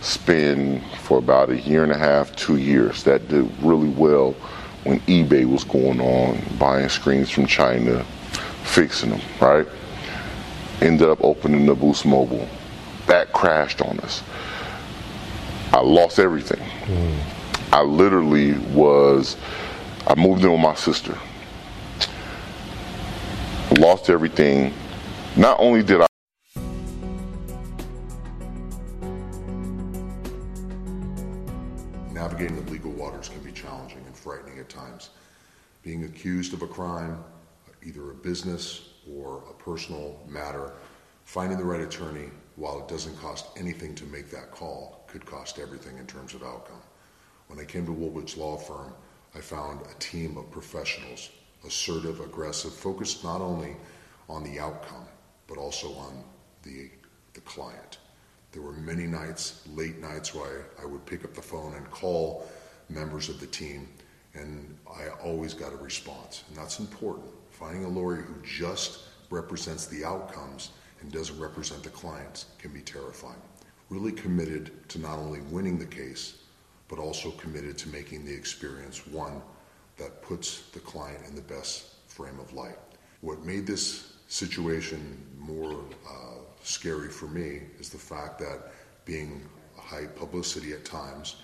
spend 0.00 0.82
for 1.02 1.18
about 1.18 1.50
a 1.50 1.58
year 1.60 1.82
and 1.82 1.90
a 1.92 1.98
half, 1.98 2.34
two 2.36 2.56
years. 2.56 3.02
That 3.04 3.28
did 3.28 3.50
really 3.62 3.88
well 3.88 4.32
when 4.84 5.00
eBay 5.00 5.44
was 5.44 5.64
going 5.64 6.00
on, 6.00 6.40
buying 6.58 6.88
screens 6.88 7.30
from 7.30 7.46
China, 7.46 8.04
fixing 8.62 9.10
them. 9.10 9.20
Right. 9.40 9.66
Ended 10.80 11.08
up 11.08 11.18
opening 11.24 11.66
the 11.66 11.74
Boost 11.74 12.06
Mobile. 12.06 12.48
That 13.06 13.32
crashed 13.32 13.82
on 13.82 13.98
us. 14.00 14.22
I 15.72 15.80
lost 15.80 16.20
everything. 16.20 16.60
Hmm. 16.60 17.74
I 17.74 17.82
literally 17.82 18.52
was, 18.72 19.36
I 20.06 20.14
moved 20.14 20.44
in 20.44 20.52
with 20.52 20.60
my 20.60 20.74
sister. 20.74 21.18
Lost 23.78 24.08
everything. 24.08 24.72
Not 25.36 25.58
only 25.60 25.82
did 25.82 26.00
I 26.00 26.06
Navigating 32.12 32.64
the 32.64 32.70
legal 32.70 32.92
waters 32.92 33.28
can 33.28 33.40
be 33.40 33.52
challenging 33.52 34.02
and 34.06 34.16
frightening 34.16 34.58
at 34.58 34.68
times. 34.68 35.10
Being 35.82 36.04
accused 36.04 36.54
of 36.54 36.62
a 36.62 36.66
crime, 36.66 37.22
either 37.84 38.10
a 38.10 38.14
business 38.14 38.87
or 39.14 39.42
a 39.50 39.54
personal 39.54 40.20
matter, 40.28 40.72
finding 41.24 41.58
the 41.58 41.64
right 41.64 41.80
attorney, 41.80 42.30
while 42.56 42.80
it 42.80 42.88
doesn't 42.88 43.16
cost 43.18 43.46
anything 43.56 43.94
to 43.94 44.04
make 44.06 44.30
that 44.30 44.50
call, 44.50 45.04
could 45.06 45.24
cost 45.24 45.58
everything 45.58 45.96
in 45.98 46.06
terms 46.06 46.34
of 46.34 46.42
outcome. 46.42 46.82
When 47.46 47.58
I 47.58 47.64
came 47.64 47.86
to 47.86 47.92
Wooldridge 47.92 48.36
Law 48.36 48.56
Firm, 48.56 48.92
I 49.34 49.40
found 49.40 49.80
a 49.82 49.98
team 49.98 50.36
of 50.36 50.50
professionals, 50.50 51.30
assertive, 51.66 52.20
aggressive, 52.20 52.74
focused 52.74 53.24
not 53.24 53.40
only 53.40 53.76
on 54.28 54.44
the 54.44 54.58
outcome, 54.58 55.06
but 55.46 55.58
also 55.58 55.92
on 55.94 56.24
the, 56.62 56.90
the 57.34 57.40
client. 57.40 57.98
There 58.52 58.62
were 58.62 58.72
many 58.72 59.06
nights, 59.06 59.62
late 59.74 59.98
nights, 59.98 60.34
where 60.34 60.66
I, 60.78 60.82
I 60.82 60.86
would 60.86 61.04
pick 61.06 61.24
up 61.24 61.34
the 61.34 61.42
phone 61.42 61.74
and 61.74 61.90
call 61.90 62.48
members 62.88 63.28
of 63.28 63.40
the 63.40 63.46
team, 63.46 63.88
and 64.34 64.76
I 64.90 65.08
always 65.22 65.54
got 65.54 65.72
a 65.72 65.76
response. 65.76 66.44
And 66.48 66.56
that's 66.56 66.80
important. 66.80 67.28
Finding 67.58 67.84
a 67.84 67.88
lawyer 67.88 68.22
who 68.22 68.40
just 68.44 69.00
represents 69.30 69.86
the 69.86 70.04
outcomes 70.04 70.70
and 71.00 71.10
doesn't 71.10 71.40
represent 71.40 71.82
the 71.82 71.90
clients 71.90 72.46
can 72.56 72.72
be 72.72 72.80
terrifying. 72.80 73.42
Really 73.90 74.12
committed 74.12 74.88
to 74.90 75.00
not 75.00 75.18
only 75.18 75.40
winning 75.50 75.76
the 75.76 75.86
case, 75.86 76.38
but 76.86 77.00
also 77.00 77.32
committed 77.32 77.76
to 77.78 77.88
making 77.88 78.24
the 78.24 78.32
experience 78.32 79.08
one 79.08 79.42
that 79.96 80.22
puts 80.22 80.68
the 80.70 80.78
client 80.78 81.26
in 81.26 81.34
the 81.34 81.42
best 81.42 81.94
frame 82.06 82.38
of 82.38 82.52
light. 82.52 82.78
What 83.22 83.44
made 83.44 83.66
this 83.66 84.12
situation 84.28 85.20
more 85.36 85.82
uh, 86.08 86.38
scary 86.62 87.08
for 87.08 87.26
me 87.26 87.62
is 87.80 87.88
the 87.88 87.98
fact 87.98 88.38
that 88.38 88.70
being 89.04 89.48
high 89.76 90.06
publicity 90.06 90.74
at 90.74 90.84
times, 90.84 91.42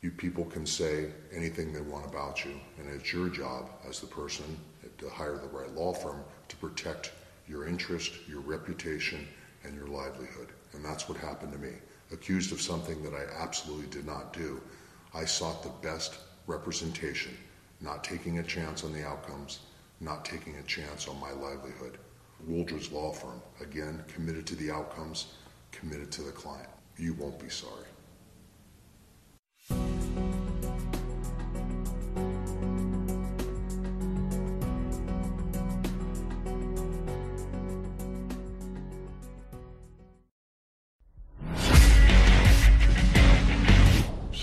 you 0.00 0.10
people 0.10 0.46
can 0.46 0.64
say 0.64 1.10
anything 1.30 1.74
they 1.74 1.82
want 1.82 2.06
about 2.06 2.42
you, 2.42 2.58
and 2.78 2.88
it's 2.88 3.12
your 3.12 3.28
job 3.28 3.68
as 3.86 4.00
the 4.00 4.06
person 4.06 4.56
to 4.98 5.08
hire 5.08 5.38
the 5.38 5.48
right 5.48 5.72
law 5.74 5.92
firm 5.92 6.22
to 6.48 6.56
protect 6.56 7.12
your 7.48 7.66
interest, 7.66 8.12
your 8.28 8.40
reputation, 8.40 9.26
and 9.64 9.74
your 9.74 9.86
livelihood. 9.86 10.48
And 10.72 10.84
that's 10.84 11.08
what 11.08 11.18
happened 11.18 11.52
to 11.52 11.58
me. 11.58 11.72
Accused 12.12 12.52
of 12.52 12.60
something 12.60 13.02
that 13.02 13.14
I 13.14 13.24
absolutely 13.42 13.88
did 13.88 14.06
not 14.06 14.32
do, 14.32 14.60
I 15.14 15.24
sought 15.24 15.62
the 15.62 15.88
best 15.88 16.18
representation, 16.46 17.36
not 17.80 18.04
taking 18.04 18.38
a 18.38 18.42
chance 18.42 18.84
on 18.84 18.92
the 18.92 19.04
outcomes, 19.04 19.60
not 20.00 20.24
taking 20.24 20.56
a 20.56 20.62
chance 20.62 21.08
on 21.08 21.18
my 21.20 21.32
livelihood. 21.32 21.98
Wooldridge 22.48 22.92
Law 22.92 23.12
Firm, 23.12 23.40
again, 23.60 24.04
committed 24.08 24.46
to 24.46 24.56
the 24.56 24.70
outcomes, 24.70 25.34
committed 25.72 26.12
to 26.12 26.22
the 26.22 26.32
client. 26.32 26.68
You 26.98 27.14
won't 27.14 27.38
be 27.38 27.48
sorry. 27.48 27.86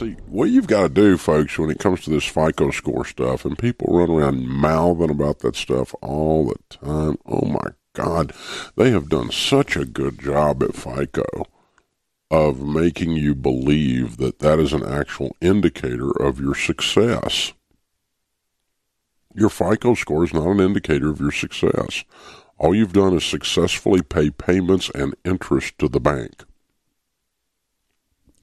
See, 0.03 0.17
what 0.27 0.49
you've 0.49 0.67
got 0.67 0.81
to 0.81 0.89
do, 0.89 1.17
folks, 1.17 1.57
when 1.57 1.69
it 1.69 1.79
comes 1.79 2.01
to 2.01 2.09
this 2.09 2.25
FICO 2.25 2.71
score 2.71 3.05
stuff, 3.05 3.45
and 3.45 3.57
people 3.57 3.97
run 3.97 4.09
around 4.09 4.49
mouthing 4.49 5.09
about 5.09 5.39
that 5.39 5.55
stuff 5.55 5.95
all 6.01 6.47
the 6.47 6.55
time. 6.69 7.17
Oh 7.25 7.45
my 7.45 7.69
God, 7.93 8.33
they 8.75 8.91
have 8.91 9.07
done 9.07 9.31
such 9.31 9.77
a 9.77 9.85
good 9.85 10.19
job 10.19 10.61
at 10.61 10.75
FICO 10.75 11.45
of 12.29 12.61
making 12.61 13.11
you 13.11 13.33
believe 13.33 14.17
that 14.17 14.39
that 14.39 14.59
is 14.59 14.73
an 14.73 14.83
actual 14.83 15.37
indicator 15.39 16.11
of 16.21 16.37
your 16.37 16.55
success. 16.55 17.53
Your 19.33 19.49
FICO 19.49 19.93
score 19.93 20.25
is 20.25 20.33
not 20.33 20.47
an 20.47 20.59
indicator 20.59 21.11
of 21.11 21.21
your 21.21 21.31
success. 21.31 22.03
All 22.57 22.75
you've 22.75 22.93
done 22.93 23.13
is 23.13 23.23
successfully 23.23 24.01
pay 24.01 24.31
payments 24.31 24.89
and 24.89 25.15
interest 25.23 25.77
to 25.77 25.87
the 25.87 26.01
bank. 26.01 26.43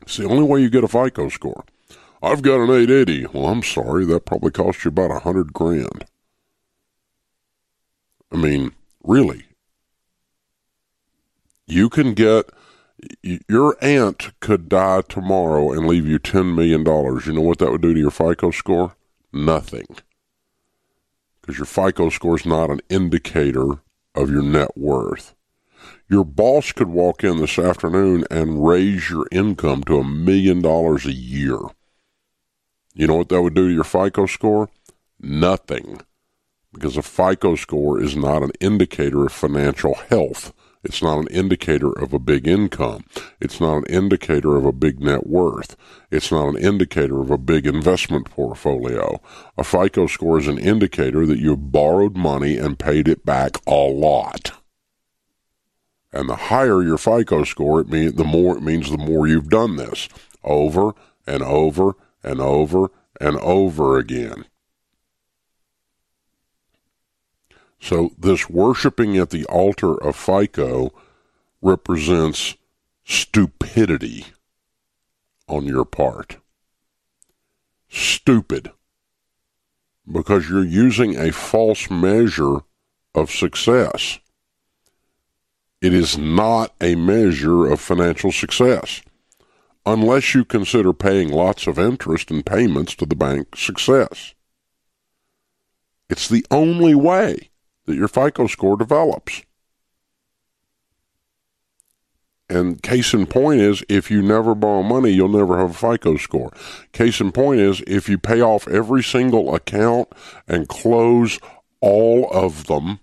It's 0.02 0.16
the 0.16 0.28
only 0.28 0.42
way 0.42 0.60
you 0.60 0.70
get 0.70 0.84
a 0.84 0.88
FICO 0.88 1.28
score. 1.28 1.64
I've 2.22 2.42
got 2.42 2.60
an 2.60 2.70
880. 2.70 3.26
Well, 3.32 3.46
I'm 3.46 3.62
sorry, 3.62 4.04
that 4.06 4.26
probably 4.26 4.50
cost 4.50 4.84
you 4.84 4.90
about 4.90 5.10
a 5.10 5.20
hundred 5.20 5.52
grand. 5.52 6.04
I 8.32 8.36
mean, 8.36 8.72
really. 9.02 9.44
You 11.66 11.88
can 11.88 12.14
get 12.14 12.50
your 13.22 13.76
aunt 13.80 14.32
could 14.40 14.68
die 14.68 15.02
tomorrow 15.02 15.72
and 15.72 15.86
leave 15.86 16.06
you 16.06 16.18
$10 16.18 16.54
million. 16.54 16.80
You 16.80 17.32
know 17.32 17.40
what 17.40 17.58
that 17.58 17.70
would 17.70 17.80
do 17.80 17.94
to 17.94 18.00
your 18.00 18.10
FICO 18.10 18.50
score? 18.50 18.96
Nothing. 19.32 19.86
Because 21.40 21.58
your 21.58 21.66
FICO 21.66 22.10
score 22.10 22.36
is 22.36 22.44
not 22.44 22.70
an 22.70 22.80
indicator 22.88 23.80
of 24.14 24.30
your 24.30 24.42
net 24.42 24.76
worth. 24.76 25.34
Your 26.08 26.24
boss 26.24 26.72
could 26.72 26.88
walk 26.88 27.22
in 27.22 27.38
this 27.38 27.58
afternoon 27.58 28.24
and 28.30 28.66
raise 28.66 29.10
your 29.10 29.26
income 29.30 29.84
to 29.84 29.98
a 29.98 30.04
million 30.04 30.60
dollars 30.60 31.06
a 31.06 31.12
year. 31.12 31.58
You 32.94 33.06
know 33.06 33.16
what 33.16 33.28
that 33.28 33.42
would 33.42 33.54
do 33.54 33.68
to 33.68 33.74
your 33.74 33.84
FICO 33.84 34.26
score? 34.26 34.68
Nothing. 35.20 36.00
Because 36.72 36.96
a 36.96 37.02
FICO 37.02 37.54
score 37.56 38.00
is 38.00 38.16
not 38.16 38.42
an 38.42 38.52
indicator 38.60 39.24
of 39.26 39.32
financial 39.32 39.94
health. 39.94 40.52
It's 40.82 41.02
not 41.02 41.18
an 41.18 41.26
indicator 41.26 41.92
of 41.92 42.14
a 42.14 42.18
big 42.18 42.48
income. 42.48 43.04
It's 43.38 43.60
not 43.60 43.78
an 43.78 43.84
indicator 43.86 44.56
of 44.56 44.64
a 44.64 44.72
big 44.72 45.00
net 45.00 45.26
worth. 45.26 45.76
It's 46.10 46.32
not 46.32 46.48
an 46.48 46.56
indicator 46.56 47.20
of 47.20 47.30
a 47.30 47.36
big 47.36 47.66
investment 47.66 48.30
portfolio. 48.30 49.20
A 49.58 49.64
FICO 49.64 50.06
score 50.06 50.38
is 50.38 50.48
an 50.48 50.58
indicator 50.58 51.26
that 51.26 51.38
you've 51.38 51.70
borrowed 51.70 52.16
money 52.16 52.56
and 52.56 52.78
paid 52.78 53.08
it 53.08 53.26
back 53.26 53.58
a 53.66 53.74
lot. 53.74 54.52
And 56.12 56.28
the 56.28 56.36
higher 56.36 56.82
your 56.82 56.98
FICO 56.98 57.44
score, 57.44 57.80
it 57.80 57.88
mean 57.88 58.16
the 58.16 58.24
more 58.24 58.56
it 58.56 58.62
means 58.62 58.90
the 58.90 58.98
more 58.98 59.26
you've 59.28 59.48
done 59.48 59.76
this 59.76 60.08
over 60.42 60.94
and 61.26 61.42
over 61.42 61.94
and 62.22 62.40
over 62.40 62.90
and 63.20 63.36
over 63.38 63.98
again. 63.98 64.46
So 67.80 68.10
this 68.18 68.50
worshiping 68.50 69.16
at 69.16 69.30
the 69.30 69.44
altar 69.46 69.94
of 69.94 70.16
FICO 70.16 70.92
represents 71.62 72.56
stupidity 73.04 74.26
on 75.48 75.64
your 75.64 75.84
part. 75.84 76.38
Stupid. 77.88 78.70
Because 80.10 80.48
you're 80.48 80.64
using 80.64 81.16
a 81.16 81.32
false 81.32 81.90
measure 81.90 82.58
of 83.14 83.30
success. 83.30 84.18
It 85.80 85.94
is 85.94 86.18
not 86.18 86.74
a 86.80 86.94
measure 86.94 87.66
of 87.66 87.80
financial 87.80 88.32
success 88.32 89.02
unless 89.86 90.34
you 90.34 90.44
consider 90.44 90.92
paying 90.92 91.30
lots 91.30 91.66
of 91.66 91.78
interest 91.78 92.30
and 92.30 92.44
payments 92.44 92.94
to 92.96 93.06
the 93.06 93.16
bank 93.16 93.56
success. 93.56 94.34
It's 96.10 96.28
the 96.28 96.44
only 96.50 96.94
way 96.94 97.50
that 97.86 97.96
your 97.96 98.08
FICO 98.08 98.46
score 98.46 98.76
develops. 98.76 99.42
And 102.50 102.82
case 102.82 103.14
in 103.14 103.26
point 103.26 103.60
is 103.60 103.84
if 103.88 104.10
you 104.10 104.22
never 104.22 104.54
borrow 104.54 104.82
money, 104.82 105.10
you'll 105.10 105.28
never 105.28 105.58
have 105.58 105.70
a 105.70 105.92
FICO 105.92 106.16
score. 106.16 106.52
Case 106.92 107.20
in 107.20 107.30
point 107.30 107.60
is 107.60 107.82
if 107.86 108.08
you 108.08 108.18
pay 108.18 108.42
off 108.42 108.66
every 108.68 109.04
single 109.04 109.54
account 109.54 110.08
and 110.48 110.68
close 110.68 111.38
all 111.80 112.28
of 112.30 112.66
them, 112.66 112.98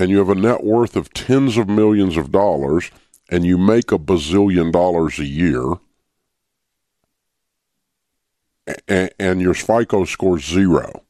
and 0.00 0.10
you 0.10 0.18
have 0.18 0.30
a 0.30 0.34
net 0.34 0.64
worth 0.64 0.96
of 0.96 1.12
tens 1.12 1.56
of 1.56 1.68
millions 1.68 2.16
of 2.16 2.32
dollars, 2.32 2.90
and 3.28 3.44
you 3.44 3.58
make 3.58 3.92
a 3.92 3.98
bazillion 3.98 4.72
dollars 4.72 5.18
a 5.18 5.26
year, 5.26 5.74
and, 8.88 9.10
and 9.18 9.42
your 9.42 9.54
FICO 9.54 10.04
score 10.04 10.38
zero. 10.38 11.02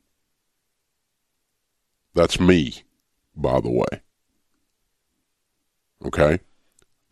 That's 2.14 2.40
me, 2.40 2.83
by 3.37 3.61
the 3.61 3.70
way. 3.70 4.03
Okay? 6.05 6.40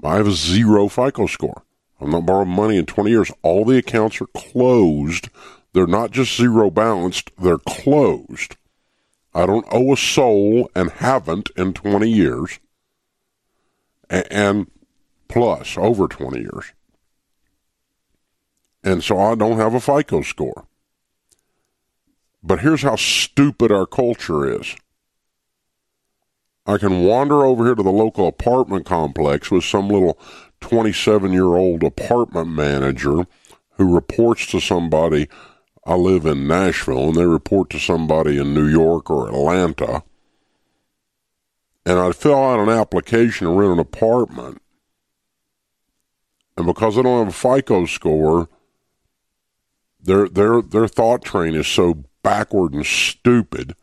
I 0.03 0.17
have 0.17 0.27
a 0.27 0.33
zero 0.33 0.89
FICO 0.89 1.27
score. 1.27 1.63
I'm 2.01 2.11
not 2.11 2.27
borrowing 2.27 2.51
money 2.51 2.77
in 2.77 2.87
20 2.87 3.11
years. 3.11 3.31
All 3.43 3.65
the 3.65 3.79
accounts 3.79 4.21
are 4.21 4.27
closed. 4.27 5.29
They're 5.73 5.87
not 5.87 6.11
just 6.11 6.37
zero 6.37 6.71
balanced, 6.71 7.31
they're 7.39 7.59
closed. 7.59 8.57
I 9.35 9.47
don't 9.47 9.67
owe 9.71 9.93
a 9.93 9.97
soul 9.97 10.71
and 10.75 10.91
haven't 10.91 11.51
in 11.57 11.75
20 11.75 12.09
years. 12.09 12.59
And 14.11 14.71
plus, 15.29 15.77
over 15.77 16.09
20 16.09 16.41
years. 16.41 16.73
And 18.83 19.05
so 19.05 19.19
I 19.19 19.35
don't 19.35 19.59
have 19.59 19.75
a 19.75 19.81
FICO 19.81 20.23
score. 20.23 20.67
But 22.43 22.61
here's 22.61 22.83
how 22.83 22.97
stupid 22.97 23.71
our 23.71 23.87
culture 23.87 24.49
is. 24.61 24.77
I 26.67 26.79
can 26.79 27.05
wander 27.05 27.45
over 27.45 27.65
here 27.65 27.75
to 27.75 27.83
the 27.83 27.91
local 27.91 28.29
apartment 28.29 28.87
complex 28.87 29.51
with 29.51 29.65
some 29.65 29.89
little 29.89 30.19
27 30.61 31.33
year 31.33 31.57
old 31.57 31.83
apartment 31.83 32.49
manager 32.49 33.27
who 33.79 33.95
reports 33.95 34.47
to 34.49 34.61
somebody. 34.61 35.29
I 35.89 35.95
live 35.95 36.27
in 36.27 36.47
Nashville, 36.47 37.09
and 37.09 37.17
they 37.17 37.25
report 37.25 37.71
to 37.71 37.79
somebody 37.79 38.37
in 38.37 38.53
New 38.53 38.67
York 38.67 39.09
or 39.09 39.29
Atlanta. 39.29 40.03
And 41.87 41.99
I'd 41.99 42.15
fill 42.15 42.35
out 42.35 42.61
an 42.61 42.69
application 42.69 43.47
to 43.47 43.53
rent 43.55 43.73
an 43.73 43.79
apartment. 43.79 44.61
And 46.59 46.67
because 46.67 46.99
I 46.99 47.03
don't 47.03 47.25
have 47.25 47.35
a 47.35 47.57
FICO 47.57 47.87
score, 47.87 48.51
their 49.99 50.29
their 50.29 50.61
their 50.61 50.89
thought 50.89 51.25
train 51.25 51.55
is 51.55 51.67
so 51.67 52.05
backward 52.23 52.75
and 52.75 52.85
stupid, 52.85 53.75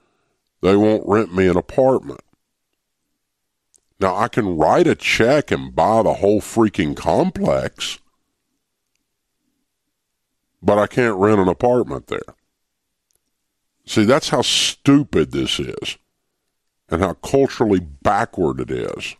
they 0.62 0.76
won't 0.76 1.08
rent 1.08 1.34
me 1.34 1.48
an 1.48 1.58
apartment. 1.58 2.22
Now, 4.00 4.16
I 4.16 4.28
can 4.28 4.58
write 4.58 4.86
a 4.86 4.94
check 4.94 5.50
and 5.50 5.76
buy 5.76 6.04
the 6.04 6.16
whole 6.16 6.42
freaking 6.42 6.96
complex, 6.96 7.98
but 10.66 10.78
I 10.78 10.88
can't 10.88 11.18
rent 11.18 11.40
an 11.40 11.48
apartment 11.48 12.08
there. 12.08 12.36
See, 13.86 14.04
that's 14.04 14.30
how 14.30 14.42
stupid 14.42 15.32
this 15.32 15.60
is 15.60 15.98
and 16.90 17.02
how 17.02 17.14
culturally 17.14 17.80
backward 17.80 18.60
it 18.60 18.72
is. 18.72 19.16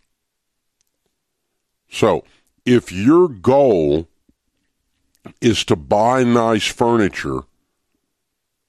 So, 1.88 2.24
if 2.64 2.90
your 2.90 3.28
goal 3.28 4.08
is 5.40 5.64
to 5.64 5.76
buy 5.76 6.24
nice 6.24 6.66
furniture 6.66 7.42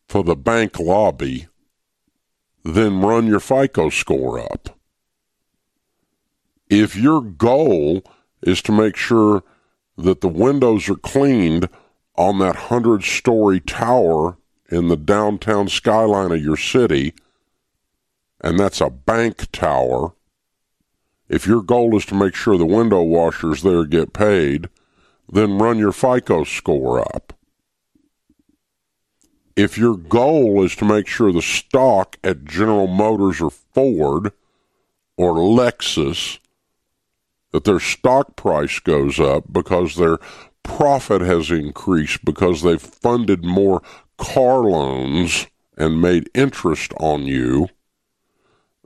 for 0.07 0.23
the 0.23 0.35
bank 0.35 0.79
lobby, 0.79 1.47
then 2.63 3.01
run 3.01 3.27
your 3.27 3.39
FICO 3.39 3.89
score 3.89 4.39
up 4.39 4.77
if 6.69 6.95
your 6.95 7.21
goal 7.21 8.03
is 8.41 8.61
to 8.63 8.71
make 8.71 8.95
sure 8.95 9.43
that 9.97 10.21
the 10.21 10.27
windows 10.27 10.89
are 10.89 10.95
cleaned 10.95 11.69
on 12.17 12.39
that 12.39 12.55
100 12.55 13.03
story 13.03 13.59
tower 13.59 14.37
in 14.69 14.87
the 14.87 14.97
downtown 14.97 15.67
skyline 15.69 16.31
of 16.31 16.43
your 16.43 16.57
city, 16.57 17.13
and 18.41 18.59
that's 18.59 18.81
a 18.81 18.89
bank 18.89 19.51
tower, 19.51 20.13
if 21.29 21.45
your 21.45 21.61
goal 21.61 21.95
is 21.95 22.05
to 22.05 22.15
make 22.15 22.35
sure 22.35 22.57
the 22.57 22.65
window 22.65 23.01
washers 23.01 23.61
there 23.61 23.85
get 23.85 24.13
paid, 24.13 24.69
then 25.31 25.57
run 25.57 25.77
your 25.77 25.91
FICO 25.91 26.43
score 26.43 26.99
up. 26.99 27.33
If 29.55 29.77
your 29.77 29.97
goal 29.97 30.63
is 30.63 30.75
to 30.77 30.85
make 30.85 31.07
sure 31.07 31.31
the 31.31 31.41
stock 31.41 32.17
at 32.23 32.45
General 32.45 32.87
Motors 32.87 33.41
or 33.41 33.49
Ford 33.49 34.31
or 35.17 35.33
Lexus 35.33 36.37
that 37.51 37.63
their 37.63 37.79
stock 37.79 38.35
price 38.35 38.79
goes 38.79 39.19
up 39.19 39.51
because 39.51 39.95
their 39.95 40.19
profit 40.67 41.21
has 41.21 41.49
increased 41.49 42.23
because 42.23 42.61
they've 42.61 42.81
funded 42.81 43.43
more 43.43 43.81
car 44.17 44.59
loans 44.59 45.47
and 45.77 46.01
made 46.01 46.29
interest 46.33 46.93
on 46.99 47.23
you, 47.23 47.69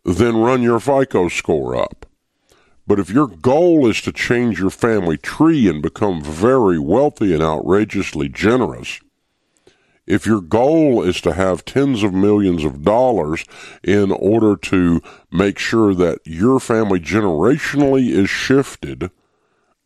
then 0.06 0.38
run 0.38 0.62
your 0.62 0.80
FICO 0.80 1.28
score 1.28 1.76
up. 1.76 2.06
But 2.88 3.00
if 3.00 3.10
your 3.10 3.28
goal 3.28 3.88
is 3.88 4.02
to 4.02 4.12
change 4.12 4.60
your 4.60 4.70
family 4.70 5.18
tree 5.18 5.68
and 5.68 5.82
become 5.82 6.22
very 6.22 6.80
wealthy 6.80 7.34
and 7.34 7.42
outrageously 7.42 8.30
generous, 8.30 9.00
if 10.08 10.26
your 10.26 10.42
goal 10.42 11.04
is 11.04 11.22
to 11.22 11.34
have 11.34 11.64
tens 11.64 12.04
of 12.04 12.14
millions 12.14 12.64
of 12.66 12.84
dollars 12.84 13.46
in 13.84 14.12
order 14.12 14.56
to 14.58 15.02
make 15.32 15.58
sure 15.60 15.94
that 15.94 16.20
your 16.26 16.60
family 16.60 17.00
generationally 17.00 18.10
is 18.10 18.30
shifted 18.30 19.12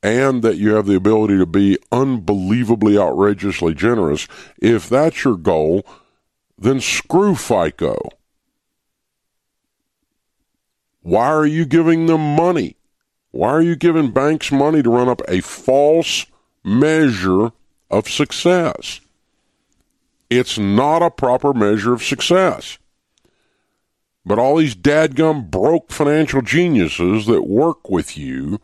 and 0.06 0.44
that 0.44 0.58
you 0.58 0.76
have 0.76 0.86
the 0.86 0.96
ability 0.96 1.36
to 1.36 1.48
be 1.48 1.80
unbelievably 1.92 2.96
outrageously 2.96 3.74
generous, 3.74 4.28
if 4.62 4.88
that's 4.88 5.24
your 5.24 5.36
goal, 5.36 5.84
then 6.60 6.80
screw 6.80 7.34
FICO. 7.34 7.98
Why 11.02 11.26
are 11.26 11.48
you 11.48 11.66
giving 11.66 12.06
them 12.06 12.36
money? 12.36 12.76
Why 13.32 13.50
are 13.50 13.64
you 13.64 13.76
giving 13.76 14.12
banks 14.12 14.52
money 14.52 14.84
to 14.84 14.92
run 14.92 15.10
up 15.10 15.24
a 15.28 15.42
false 15.42 16.28
measure 16.64 17.52
of 17.90 18.08
success? 18.08 19.02
It's 20.30 20.60
not 20.60 21.02
a 21.02 21.10
proper 21.10 21.52
measure 21.52 21.94
of 21.94 22.04
success. 22.04 22.78
But 24.24 24.38
all 24.38 24.58
these 24.58 24.76
dadgum 24.76 25.50
broke 25.50 25.92
financial 25.92 26.44
geniuses 26.44 27.26
that 27.26 27.48
work 27.48 27.90
with 27.90 28.20
you 28.20 28.60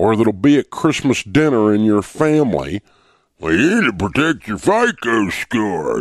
or 0.00 0.16
that'll 0.16 0.32
be 0.32 0.58
at 0.58 0.70
Christmas 0.70 1.22
dinner 1.22 1.74
in 1.74 1.82
your 1.84 2.00
family, 2.00 2.80
well, 3.38 3.52
you 3.52 3.80
need 3.82 3.86
to 3.86 3.92
protect 4.08 4.48
your 4.48 4.56
FICO 4.56 5.28
score. 5.28 6.00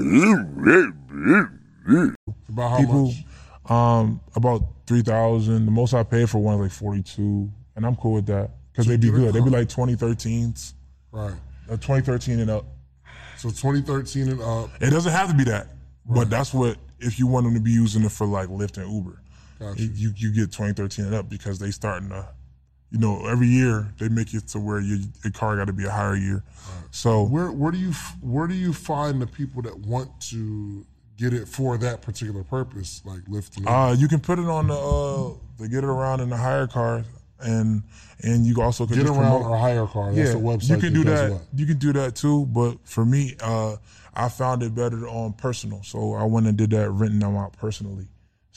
About 2.50 2.70
how 2.70 2.78
People, 2.80 3.06
much? 3.08 3.72
um, 3.72 4.22
about 4.36 4.62
three 4.88 5.02
thousand. 5.02 5.66
The 5.66 5.72
most 5.72 5.94
I 5.94 6.04
paid 6.04 6.30
for 6.30 6.40
one 6.40 6.56
is 6.56 6.62
like 6.62 6.72
forty 6.72 7.02
two, 7.04 7.50
and 7.76 7.86
I'm 7.86 7.96
cool 7.98 8.14
with 8.14 8.26
that 8.28 8.52
because 8.72 8.86
they'd 8.88 9.02
be 9.02 9.10
good. 9.12 9.34
They'd 9.34 9.44
be 9.44 9.50
like 9.50 9.68
2013s, 9.68 10.74
Right. 11.12 11.34
uh, 11.70 11.76
2013 11.78 12.40
and 12.40 12.50
up. 12.50 12.66
So 13.38 13.50
2013 13.50 14.30
and 14.30 14.42
up. 14.42 14.70
It 14.82 14.90
doesn't 14.92 15.12
have 15.12 15.30
to 15.30 15.36
be 15.36 15.44
that, 15.46 15.68
but 16.06 16.30
that's 16.30 16.54
what 16.54 16.78
if 17.00 17.20
you 17.20 17.28
want 17.28 17.46
them 17.46 17.54
to 17.54 17.60
be 17.62 17.72
using 17.72 18.04
it 18.04 18.12
for 18.12 18.28
like 18.28 18.48
Lyft 18.50 18.78
and 18.82 18.92
Uber, 18.92 19.22
Gotcha. 19.60 19.82
you 19.82 20.12
you 20.16 20.32
get 20.34 20.52
2013 20.52 21.06
and 21.06 21.16
up 21.16 21.30
because 21.30 21.60
they 21.60 21.72
starting 21.72 22.10
to, 22.10 22.28
you 22.92 22.98
know, 22.98 23.26
every 23.28 23.48
year 23.48 23.94
they 24.00 24.10
make 24.10 24.34
it 24.34 24.48
to 24.50 24.60
where 24.60 24.80
your, 24.80 24.98
your 25.24 25.32
car 25.32 25.56
got 25.58 25.68
to 25.68 25.74
be 25.74 25.86
a 25.86 25.92
higher 25.92 26.16
year. 26.16 26.44
So 26.92 27.24
Where 27.24 27.52
where 27.52 27.72
do 27.72 27.78
you 27.78 27.92
where 28.22 28.48
do 28.48 28.56
you 28.56 28.74
find 28.74 29.22
the 29.22 29.28
people 29.28 29.62
that 29.62 29.78
want 29.78 30.10
to 30.30 30.86
get 31.18 31.34
it 31.34 31.48
for 31.48 31.78
that 31.78 32.02
particular 32.02 32.44
purpose, 32.44 33.02
like 33.06 33.22
lifting? 33.28 33.68
Uh, 33.68 33.96
you 33.98 34.08
can 34.08 34.20
put 34.20 34.40
it 34.40 34.48
on 34.48 34.68
the 34.68 34.74
uh, 34.74 35.34
the 35.60 35.68
get 35.68 35.84
it 35.84 35.88
around 35.88 36.22
in 36.22 36.30
the 36.30 36.36
HyreCar, 36.36 37.06
and 37.42 37.84
and 38.24 38.46
you 38.46 38.60
also 38.62 38.88
can 38.88 38.98
get 38.98 39.06
around 39.06 39.42
promote- 39.42 39.46
or 39.46 39.58
HyreCar. 39.58 40.16
That's 40.16 40.30
yeah, 40.30 40.34
the 40.34 40.40
website. 40.40 40.70
you 40.70 40.78
can 40.78 40.94
do 40.94 41.04
that. 41.04 41.32
what? 41.32 41.42
You 41.54 41.66
can 41.68 41.78
do 41.78 41.94
that 41.94 42.16
too. 42.16 42.48
But 42.48 42.78
for 42.86 43.06
me, 43.06 43.36
uh, 43.40 43.76
I 44.16 44.30
found 44.30 44.64
it 44.64 44.74
better 44.74 45.08
on 45.08 45.34
personal, 45.34 45.84
so 45.84 46.14
I 46.14 46.24
went 46.24 46.48
and 46.48 46.58
did 46.58 46.72
that 46.72 46.90
renting 46.90 47.20
them 47.20 47.38
out 47.38 47.54
personally. 47.54 48.08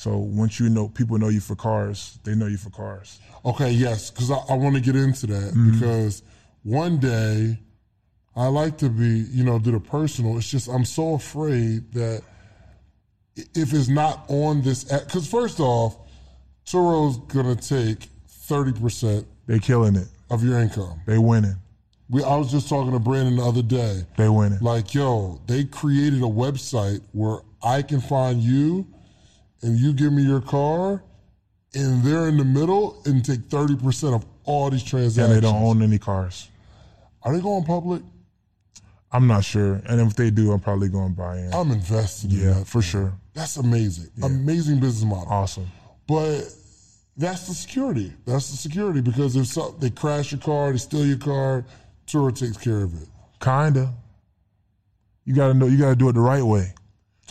So 0.02 0.16
once 0.18 0.58
you 0.58 0.68
know 0.68 0.88
people 0.88 1.16
know 1.16 1.28
you 1.28 1.38
for 1.38 1.54
cars, 1.54 2.18
they 2.24 2.34
know 2.34 2.46
you 2.46 2.56
for 2.56 2.70
cars. 2.70 3.20
Okay, 3.44 3.70
yes, 3.70 4.10
because 4.10 4.32
I, 4.32 4.38
I 4.48 4.54
want 4.54 4.74
to 4.74 4.80
get 4.80 4.96
into 4.96 5.28
that 5.28 5.54
Mhm. 5.54 5.72
because 5.78 6.22
one 6.64 6.98
day 6.98 7.60
I 8.34 8.48
like 8.48 8.78
to 8.78 8.88
be, 8.88 9.26
you 9.30 9.44
know, 9.44 9.60
do 9.60 9.70
the 9.70 9.78
personal. 9.78 10.36
It's 10.38 10.48
just 10.50 10.66
I'm 10.68 10.84
so 10.84 11.14
afraid 11.14 11.92
that 11.92 12.22
if 13.54 13.72
it's 13.72 13.86
not 13.88 14.24
on 14.28 14.62
this, 14.62 14.82
because 14.84 15.28
first 15.28 15.60
off, 15.60 15.96
Turo's 16.66 17.18
gonna 17.32 17.54
take 17.54 18.08
thirty 18.28 18.72
percent 18.72 19.24
They 19.46 19.60
killing 19.60 19.94
it. 19.94 20.08
of 20.30 20.42
your 20.42 20.58
income. 20.58 21.00
They 21.06 21.18
winning. 21.18 21.56
We, 22.10 22.24
I 22.24 22.34
was 22.36 22.50
just 22.50 22.68
talking 22.68 22.90
to 22.90 22.98
Brandon 22.98 23.36
the 23.36 23.44
other 23.44 23.62
day. 23.62 24.04
They 24.16 24.28
winning. 24.28 24.58
Like, 24.60 24.94
yo, 24.94 25.40
they 25.46 25.62
created 25.64 26.18
a 26.22 26.26
website 26.26 27.02
where 27.12 27.38
I 27.62 27.82
can 27.82 28.00
find 28.00 28.42
you 28.42 28.86
and 29.62 29.78
you 29.78 29.92
give 29.92 30.12
me 30.12 30.22
your 30.22 30.40
car 30.40 31.02
and 31.74 32.02
they're 32.02 32.28
in 32.28 32.36
the 32.36 32.44
middle 32.44 33.00
and 33.06 33.24
take 33.24 33.40
30% 33.40 34.14
of 34.14 34.24
all 34.44 34.70
these 34.70 34.82
transactions. 34.82 35.18
And 35.18 35.36
they 35.36 35.40
don't 35.40 35.62
own 35.62 35.82
any 35.82 35.98
cars. 35.98 36.48
Are 37.22 37.34
they 37.34 37.40
going 37.40 37.64
public? 37.64 38.02
I'm 39.12 39.26
not 39.26 39.44
sure. 39.44 39.80
And 39.86 40.00
if 40.00 40.16
they 40.16 40.30
do, 40.30 40.52
I'm 40.52 40.60
probably 40.60 40.88
going 40.88 41.10
to 41.10 41.16
buy 41.16 41.38
in. 41.38 41.52
I'm 41.52 41.70
invested 41.70 42.32
in 42.32 42.38
yeah, 42.38 42.52
that. 42.54 42.66
for 42.66 42.82
sure. 42.82 43.12
That's 43.34 43.56
amazing. 43.56 44.10
Amazing 44.22 44.80
business 44.80 45.04
model. 45.04 45.30
Awesome. 45.30 45.70
But 46.06 46.42
that's 47.16 47.46
the 47.46 47.54
security. 47.54 48.12
That's 48.26 48.50
the 48.50 48.56
security 48.56 49.00
because 49.00 49.36
if 49.36 49.46
so, 49.46 49.74
they 49.78 49.90
crash 49.90 50.32
your 50.32 50.40
car, 50.40 50.72
they 50.72 50.78
steal 50.78 51.06
your 51.06 51.18
car, 51.18 51.64
Turo 52.06 52.36
takes 52.36 52.56
care 52.56 52.82
of 52.82 53.00
it. 53.00 53.08
Kinda. 53.40 53.92
You 55.24 55.34
gotta 55.34 55.54
know. 55.54 55.66
You 55.66 55.78
gotta 55.78 55.94
do 55.94 56.08
it 56.08 56.14
the 56.14 56.20
right 56.20 56.42
way. 56.42 56.74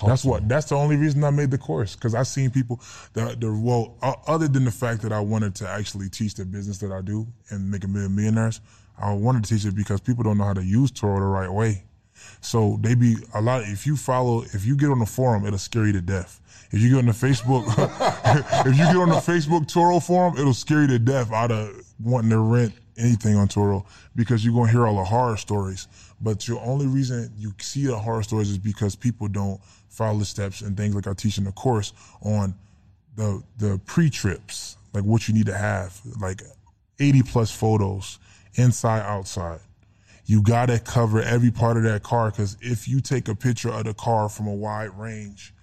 That's 0.05 0.25
what. 0.25 0.47
That's 0.47 0.67
the 0.67 0.75
only 0.75 0.95
reason 0.95 1.23
I 1.23 1.29
made 1.29 1.51
the 1.51 1.57
course 1.57 1.95
because 1.95 2.15
I 2.15 2.23
seen 2.23 2.49
people 2.49 2.81
that 3.13 3.39
the 3.39 3.51
well, 3.53 3.97
o- 4.01 4.21
other 4.27 4.47
than 4.47 4.65
the 4.65 4.71
fact 4.71 5.01
that 5.03 5.11
I 5.11 5.19
wanted 5.19 5.53
to 5.55 5.69
actually 5.69 6.09
teach 6.09 6.35
the 6.35 6.45
business 6.45 6.79
that 6.79 6.91
I 6.91 7.01
do 7.01 7.27
and 7.49 7.69
make 7.69 7.83
a 7.83 7.87
million 7.87 8.15
millionaires, 8.15 8.61
I 8.97 9.13
wanted 9.13 9.43
to 9.45 9.53
teach 9.53 9.65
it 9.65 9.75
because 9.75 9.99
people 10.01 10.23
don't 10.23 10.37
know 10.37 10.45
how 10.45 10.53
to 10.53 10.63
use 10.63 10.91
Turo 10.91 11.19
the 11.19 11.25
right 11.25 11.51
way. 11.51 11.83
So 12.39 12.77
they 12.81 12.95
be 12.95 13.15
a 13.33 13.41
lot. 13.41 13.63
If 13.63 13.85
you 13.85 13.95
follow, 13.95 14.41
if 14.41 14.65
you 14.65 14.75
get 14.75 14.89
on 14.89 14.99
the 14.99 15.05
forum, 15.05 15.45
it'll 15.45 15.59
scare 15.59 15.85
you 15.85 15.93
to 15.93 16.01
death. 16.01 16.39
If 16.71 16.79
you 16.79 16.89
get 16.89 16.97
on 16.99 17.05
the 17.05 17.11
Facebook, 17.11 17.65
if 18.65 18.77
you 18.77 18.85
get 18.85 18.95
on 18.95 19.09
the 19.09 19.15
Facebook 19.15 19.71
Turo 19.71 20.01
forum, 20.01 20.37
it'll 20.37 20.53
scare 20.53 20.81
you 20.81 20.87
to 20.87 20.99
death 20.99 21.31
out 21.31 21.51
of 21.51 21.75
wanting 21.99 22.29
to 22.31 22.39
rent 22.39 22.73
anything 22.97 23.35
on 23.35 23.47
Turo 23.47 23.85
because 24.15 24.43
you're 24.43 24.53
gonna 24.53 24.71
hear 24.71 24.85
all 24.87 24.95
the 24.97 25.03
horror 25.03 25.37
stories. 25.37 25.87
But 26.21 26.47
your 26.47 26.59
only 26.61 26.87
reason 26.87 27.31
you 27.37 27.53
see 27.59 27.85
the 27.85 27.97
horror 27.97 28.23
stories 28.23 28.49
is 28.49 28.57
because 28.57 28.95
people 28.95 29.27
don't 29.27 29.59
follow 29.89 30.19
the 30.19 30.25
steps 30.25 30.61
and 30.61 30.75
things 30.75 30.95
like 30.95 31.07
I 31.07 31.13
teach 31.13 31.37
in 31.37 31.43
the 31.43 31.51
course 31.51 31.93
on 32.21 32.53
the 33.15 33.43
the 33.57 33.79
pre 33.85 34.09
trips, 34.09 34.77
like 34.93 35.03
what 35.03 35.27
you 35.27 35.33
need 35.33 35.47
to 35.47 35.57
have, 35.57 35.99
like 36.19 36.41
80 36.99 37.23
plus 37.23 37.51
photos, 37.51 38.19
inside, 38.55 39.01
outside. 39.01 39.59
You 40.25 40.41
gotta 40.41 40.79
cover 40.79 41.21
every 41.21 41.51
part 41.51 41.77
of 41.77 41.83
that 41.83 42.03
car 42.03 42.31
because 42.31 42.55
if 42.61 42.87
you 42.87 43.01
take 43.01 43.27
a 43.27 43.35
picture 43.35 43.69
of 43.69 43.85
the 43.85 43.93
car 43.93 44.29
from 44.29 44.47
a 44.47 44.53
wide 44.53 44.97
range 44.97 45.53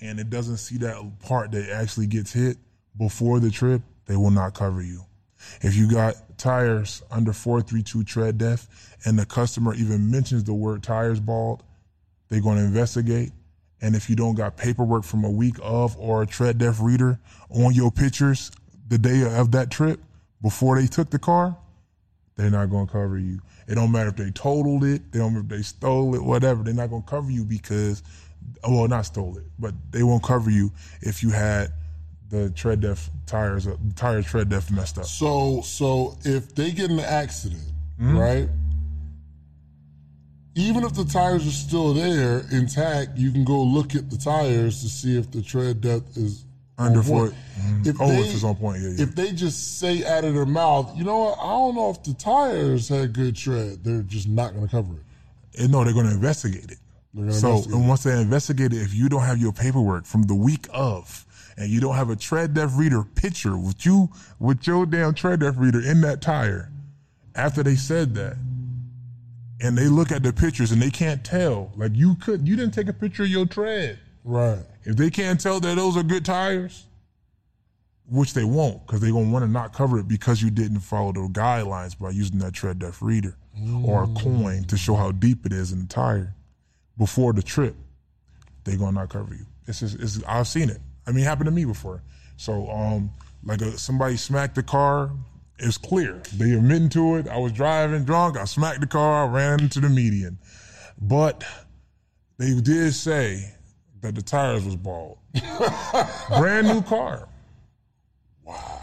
and 0.00 0.18
it 0.18 0.30
doesn't 0.30 0.56
see 0.56 0.78
that 0.78 1.00
part 1.20 1.52
that 1.52 1.70
actually 1.70 2.06
gets 2.06 2.32
hit 2.32 2.56
before 2.98 3.40
the 3.40 3.50
trip, 3.50 3.82
they 4.06 4.16
will 4.16 4.30
not 4.30 4.54
cover 4.54 4.82
you. 4.82 5.02
If 5.62 5.74
you 5.74 5.90
got 5.90 6.16
tires 6.38 7.02
under 7.10 7.32
432 7.32 8.04
tread 8.04 8.38
depth 8.38 8.98
and 9.04 9.18
the 9.18 9.26
customer 9.26 9.74
even 9.74 10.10
mentions 10.10 10.44
the 10.44 10.54
word 10.54 10.82
tires 10.82 11.20
bald, 11.20 11.62
they're 12.28 12.40
going 12.40 12.58
to 12.58 12.64
investigate. 12.64 13.32
And 13.80 13.94
if 13.94 14.08
you 14.08 14.16
don't 14.16 14.34
got 14.34 14.56
paperwork 14.56 15.04
from 15.04 15.24
a 15.24 15.30
week 15.30 15.56
of 15.62 15.96
or 15.98 16.22
a 16.22 16.26
tread 16.26 16.58
depth 16.58 16.80
reader 16.80 17.18
on 17.50 17.74
your 17.74 17.90
pictures 17.90 18.50
the 18.88 18.98
day 18.98 19.22
of 19.38 19.52
that 19.52 19.70
trip 19.70 20.00
before 20.42 20.80
they 20.80 20.86
took 20.86 21.10
the 21.10 21.18
car, 21.18 21.56
they're 22.36 22.50
not 22.50 22.70
going 22.70 22.86
to 22.86 22.92
cover 22.92 23.18
you. 23.18 23.40
It 23.66 23.74
don't 23.74 23.90
matter 23.90 24.10
if 24.10 24.16
they 24.16 24.30
totaled 24.30 24.84
it, 24.84 25.10
they 25.12 25.18
don't 25.18 25.32
matter 25.32 25.44
if 25.44 25.48
they 25.48 25.62
stole 25.62 26.14
it, 26.14 26.22
whatever. 26.22 26.62
They're 26.62 26.74
not 26.74 26.90
going 26.90 27.02
to 27.02 27.08
cover 27.08 27.30
you 27.30 27.44
because, 27.44 28.02
well, 28.62 28.86
not 28.88 29.06
stole 29.06 29.36
it, 29.38 29.44
but 29.58 29.74
they 29.90 30.02
won't 30.02 30.22
cover 30.22 30.50
you 30.50 30.70
if 31.00 31.22
you 31.22 31.30
had 31.30 31.72
the 32.30 32.50
tread 32.50 32.80
depth 32.80 33.10
tires, 33.26 33.68
tire 33.94 34.22
tread 34.22 34.48
depth 34.48 34.70
messed 34.70 34.98
up. 34.98 35.04
So, 35.04 35.60
so 35.62 36.16
if 36.24 36.54
they 36.54 36.70
get 36.72 36.90
in 36.90 36.98
an 36.98 37.04
accident, 37.04 37.62
Mm-hmm. 37.98 38.18
right? 38.18 38.48
Even 40.54 40.84
if 40.84 40.94
the 40.94 41.04
tires 41.04 41.46
are 41.46 41.50
still 41.50 41.92
there 41.92 42.44
intact, 42.50 43.16
you 43.16 43.30
can 43.30 43.44
go 43.44 43.62
look 43.62 43.94
at 43.94 44.08
the 44.10 44.16
tires 44.16 44.80
to 44.82 44.88
see 44.88 45.18
if 45.18 45.30
the 45.30 45.42
tread 45.42 45.82
depth 45.82 46.16
is 46.16 46.44
Under 46.78 47.00
on 47.00 47.04
point. 47.04 47.30
foot. 47.32 47.86
If 47.86 47.96
oh, 48.00 48.08
they, 48.08 48.18
it's 48.20 48.42
on 48.42 48.54
point, 48.56 48.82
yeah, 48.82 48.88
yeah. 48.96 49.02
if 49.02 49.14
they 49.14 49.32
just 49.32 49.78
say 49.78 50.04
out 50.06 50.24
of 50.24 50.34
their 50.34 50.46
mouth, 50.46 50.96
you 50.96 51.04
know 51.04 51.18
what? 51.18 51.38
I 51.38 51.48
don't 51.50 51.74
know 51.74 51.90
if 51.90 52.02
the 52.02 52.14
tires 52.14 52.88
had 52.88 53.12
good 53.12 53.36
tread. 53.36 53.84
They're 53.84 54.02
just 54.02 54.28
not 54.28 54.54
going 54.54 54.64
to 54.66 54.70
cover 54.70 54.94
it. 54.94 55.60
And 55.62 55.72
no, 55.72 55.84
they're 55.84 55.92
going 55.92 56.06
to 56.06 56.12
investigate 56.14 56.70
it. 56.70 56.78
So, 57.14 57.48
investigate 57.48 57.74
and 57.74 57.88
once 57.88 58.02
they 58.02 58.18
investigate 58.20 58.72
it, 58.72 58.80
if 58.82 58.94
you 58.94 59.08
don't 59.10 59.22
have 59.22 59.38
your 59.38 59.52
paperwork 59.52 60.06
from 60.06 60.22
the 60.22 60.34
week 60.34 60.68
of, 60.72 61.25
and 61.56 61.70
you 61.70 61.80
don't 61.80 61.94
have 61.94 62.10
a 62.10 62.16
tread 62.16 62.54
depth 62.54 62.74
reader 62.76 63.02
picture 63.02 63.56
with 63.56 63.86
you 63.86 64.10
with 64.38 64.66
your 64.66 64.86
damn 64.86 65.14
tread 65.14 65.40
depth 65.40 65.56
reader 65.56 65.80
in 65.80 66.00
that 66.02 66.20
tire, 66.20 66.70
after 67.34 67.62
they 67.62 67.76
said 67.76 68.14
that, 68.14 68.36
and 69.60 69.76
they 69.76 69.88
look 69.88 70.12
at 70.12 70.22
the 70.22 70.32
pictures 70.32 70.72
and 70.72 70.82
they 70.82 70.90
can't 70.90 71.24
tell, 71.24 71.72
like 71.76 71.92
you 71.94 72.14
could, 72.16 72.46
you 72.46 72.56
didn't 72.56 72.74
take 72.74 72.88
a 72.88 72.92
picture 72.92 73.22
of 73.22 73.30
your 73.30 73.46
tread. 73.46 73.98
Right. 74.24 74.64
If 74.84 74.96
they 74.96 75.10
can't 75.10 75.40
tell 75.40 75.60
that 75.60 75.76
those 75.76 75.96
are 75.96 76.02
good 76.02 76.24
tires, 76.24 76.84
which 78.08 78.34
they 78.34 78.44
won't, 78.44 78.86
because 78.86 79.00
they're 79.00 79.12
gonna 79.12 79.30
want 79.30 79.44
to 79.44 79.50
not 79.50 79.72
cover 79.72 79.98
it 79.98 80.08
because 80.08 80.42
you 80.42 80.50
didn't 80.50 80.80
follow 80.80 81.12
the 81.12 81.20
guidelines 81.20 81.98
by 81.98 82.10
using 82.10 82.38
that 82.38 82.52
tread 82.52 82.78
depth 82.78 83.02
reader 83.02 83.36
or 83.84 84.04
a 84.04 84.06
coin 84.08 84.64
to 84.64 84.76
show 84.76 84.94
how 84.94 85.10
deep 85.10 85.46
it 85.46 85.52
is 85.52 85.72
in 85.72 85.80
the 85.80 85.86
tire 85.86 86.34
before 86.98 87.32
the 87.32 87.42
trip, 87.42 87.74
they're 88.64 88.76
gonna 88.76 88.92
not 88.92 89.08
cover 89.08 89.34
you. 89.34 89.46
It's 89.66 89.80
just, 89.80 89.98
it's, 89.98 90.22
I've 90.24 90.46
seen 90.46 90.70
it. 90.70 90.80
I 91.06 91.12
mean, 91.12 91.24
it 91.24 91.26
happened 91.26 91.46
to 91.46 91.52
me 91.52 91.64
before. 91.64 92.02
So, 92.36 92.68
um, 92.70 93.10
like 93.44 93.60
a, 93.62 93.78
somebody 93.78 94.16
smacked 94.16 94.54
the 94.56 94.62
car. 94.62 95.10
It's 95.58 95.78
clear. 95.78 96.22
They 96.34 96.52
admitting 96.52 96.88
to 96.90 97.16
it. 97.16 97.28
I 97.28 97.38
was 97.38 97.52
driving 97.52 98.04
drunk. 98.04 98.36
I 98.36 98.44
smacked 98.44 98.80
the 98.80 98.86
car. 98.86 99.26
I 99.26 99.30
ran 99.30 99.60
into 99.60 99.80
the 99.80 99.88
median. 99.88 100.38
But 101.00 101.44
they 102.38 102.54
did 102.60 102.92
say 102.94 103.54
that 104.00 104.14
the 104.14 104.22
tires 104.22 104.64
was 104.64 104.76
bald. 104.76 105.18
Brand 106.38 106.68
new 106.68 106.82
car. 106.82 107.28
Wow. 108.44 108.80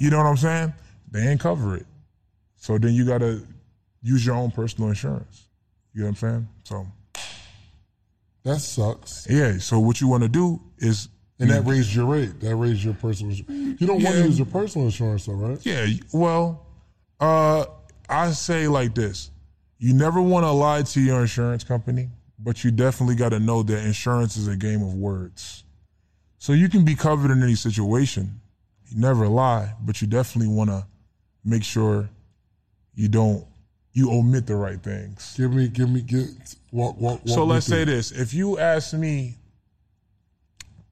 You 0.00 0.10
know 0.10 0.18
what 0.18 0.26
I'm 0.26 0.36
saying? 0.36 0.74
They 1.10 1.20
ain't 1.28 1.40
cover 1.40 1.76
it. 1.76 1.86
So 2.56 2.78
then 2.78 2.92
you 2.94 3.04
gotta 3.06 3.42
use 4.02 4.26
your 4.26 4.34
own 4.34 4.50
personal 4.50 4.88
insurance. 4.90 5.46
You 5.94 6.00
know 6.02 6.06
what 6.08 6.22
I'm 6.22 6.30
saying? 6.30 6.48
So 6.64 6.86
That 8.42 8.58
sucks. 8.60 9.26
yeah. 9.30 9.58
So 9.58 9.78
what 9.78 10.00
you 10.00 10.08
want 10.08 10.22
to 10.24 10.28
do 10.28 10.60
is 10.78 11.08
And 11.38 11.50
that 11.50 11.66
raised 11.66 11.94
your 11.94 12.06
rate. 12.06 12.40
That 12.40 12.56
raised 12.56 12.82
your 12.82 12.94
personal 12.94 13.30
insurance. 13.32 13.80
You 13.80 13.86
don't 13.86 14.02
want 14.02 14.14
to 14.14 14.20
Yeah. 14.20 14.26
use 14.26 14.38
your 14.38 14.46
personal 14.46 14.86
insurance, 14.86 15.26
though, 15.26 15.34
right? 15.34 15.58
Yeah, 15.66 15.86
well, 16.12 16.64
uh, 17.20 17.66
I 18.08 18.30
say 18.32 18.68
like 18.68 18.94
this: 18.94 19.30
you 19.78 19.92
never 19.92 20.20
want 20.22 20.44
to 20.44 20.50
lie 20.50 20.82
to 20.82 21.00
your 21.00 21.20
insurance 21.20 21.62
company, 21.64 22.08
but 22.38 22.64
you 22.64 22.70
definitely 22.70 23.16
got 23.16 23.30
to 23.30 23.38
know 23.40 23.62
that 23.64 23.84
insurance 23.84 24.36
is 24.36 24.48
a 24.48 24.56
game 24.56 24.82
of 24.82 24.94
words. 24.94 25.64
So 26.38 26.52
you 26.54 26.68
can 26.68 26.84
be 26.84 26.94
covered 26.94 27.30
in 27.30 27.42
any 27.42 27.54
situation. 27.54 28.40
You 28.88 28.98
never 28.98 29.28
lie, 29.28 29.74
but 29.82 30.00
you 30.00 30.06
definitely 30.06 30.54
want 30.54 30.70
to 30.70 30.86
make 31.44 31.64
sure 31.64 32.08
you 32.94 33.08
don't 33.08 33.44
you 33.92 34.10
omit 34.12 34.46
the 34.46 34.54
right 34.56 34.80
things. 34.82 35.34
Give 35.36 35.52
me, 35.52 35.68
give 35.68 35.90
me, 35.90 36.02
get 36.02 36.28
walk, 36.70 36.96
walk. 36.98 37.20
walk 37.24 37.28
So 37.28 37.44
let's 37.44 37.66
through. 37.66 37.78
say 37.78 37.84
this: 37.84 38.10
if 38.12 38.32
you 38.32 38.58
ask 38.58 38.94
me, 38.94 39.36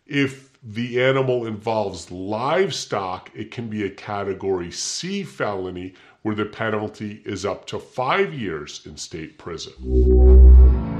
If 0.06 0.50
the 0.62 1.02
animal 1.02 1.46
involves 1.46 2.10
livestock, 2.10 3.30
it 3.34 3.50
can 3.50 3.68
be 3.68 3.84
a 3.84 3.90
category 3.90 4.70
C 4.70 5.24
felony 5.24 5.94
where 6.22 6.34
the 6.34 6.44
penalty 6.44 7.22
is 7.24 7.44
up 7.44 7.66
to 7.66 7.78
five 7.78 8.32
years 8.32 8.82
in 8.86 8.96
state 8.96 9.38
prison. 9.38 10.91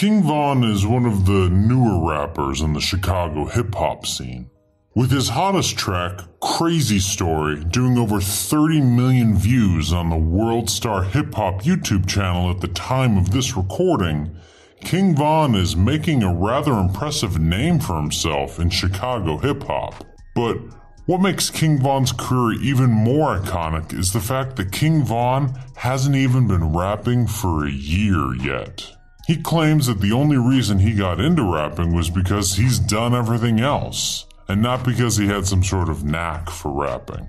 King 0.00 0.22
Von 0.22 0.64
is 0.64 0.86
one 0.86 1.04
of 1.04 1.26
the 1.26 1.50
newer 1.50 2.08
rappers 2.10 2.62
in 2.62 2.72
the 2.72 2.80
Chicago 2.80 3.44
hip 3.44 3.74
hop 3.74 4.06
scene. 4.06 4.48
With 4.94 5.10
his 5.10 5.28
hottest 5.28 5.76
track, 5.76 6.22
Crazy 6.40 6.98
Story, 6.98 7.62
doing 7.64 7.98
over 7.98 8.18
30 8.18 8.80
million 8.80 9.36
views 9.36 9.92
on 9.92 10.08
the 10.08 10.16
World 10.16 10.70
Star 10.70 11.02
Hip 11.02 11.34
Hop 11.34 11.64
YouTube 11.64 12.08
channel 12.08 12.48
at 12.48 12.62
the 12.62 12.68
time 12.68 13.18
of 13.18 13.30
this 13.30 13.58
recording, 13.58 14.34
King 14.80 15.14
Von 15.14 15.54
is 15.54 15.76
making 15.76 16.22
a 16.22 16.34
rather 16.34 16.72
impressive 16.72 17.38
name 17.38 17.78
for 17.78 17.96
himself 17.96 18.58
in 18.58 18.70
Chicago 18.70 19.36
hip 19.36 19.64
hop. 19.64 20.02
But 20.34 20.56
what 21.04 21.20
makes 21.20 21.50
King 21.50 21.78
Von's 21.78 22.12
career 22.12 22.58
even 22.62 22.88
more 22.88 23.38
iconic 23.38 23.92
is 23.92 24.14
the 24.14 24.20
fact 24.20 24.56
that 24.56 24.72
King 24.72 25.04
Von 25.04 25.60
hasn't 25.76 26.16
even 26.16 26.48
been 26.48 26.72
rapping 26.72 27.26
for 27.26 27.66
a 27.66 27.70
year 27.70 28.34
yet. 28.34 28.96
He 29.26 29.36
claims 29.36 29.86
that 29.86 30.00
the 30.00 30.12
only 30.12 30.36
reason 30.36 30.78
he 30.78 30.94
got 30.94 31.20
into 31.20 31.44
rapping 31.44 31.94
was 31.94 32.10
because 32.10 32.54
he's 32.54 32.78
done 32.78 33.14
everything 33.14 33.60
else, 33.60 34.26
and 34.48 34.60
not 34.62 34.84
because 34.84 35.16
he 35.16 35.26
had 35.26 35.46
some 35.46 35.62
sort 35.62 35.88
of 35.88 36.04
knack 36.04 36.50
for 36.50 36.72
rapping. 36.72 37.28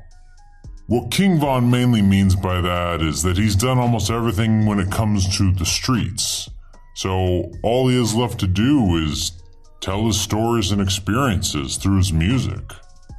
What 0.88 1.12
King 1.12 1.40
Von 1.40 1.70
mainly 1.70 2.02
means 2.02 2.36
by 2.36 2.60
that 2.60 3.02
is 3.02 3.24
that 3.24 3.38
he's 3.38 3.56
done 3.56 3.78
almost 3.78 4.12
everything 4.12 4.66
when 4.66 4.80
it 4.80 4.92
comes 4.92 5.38
to 5.38 5.52
the 5.52 5.66
streets. 5.66 6.50
So 6.96 7.52
all 7.64 7.88
he 7.88 7.98
has 7.98 8.14
left 8.14 8.40
to 8.42 8.48
do 8.48 8.98
is 8.98 9.32
tell 9.80 10.06
his 10.08 10.20
stories 10.20 10.72
and 10.72 10.82
experiences 10.82 11.78
through 11.78 11.98
his 11.98 12.12
music. 12.12 12.74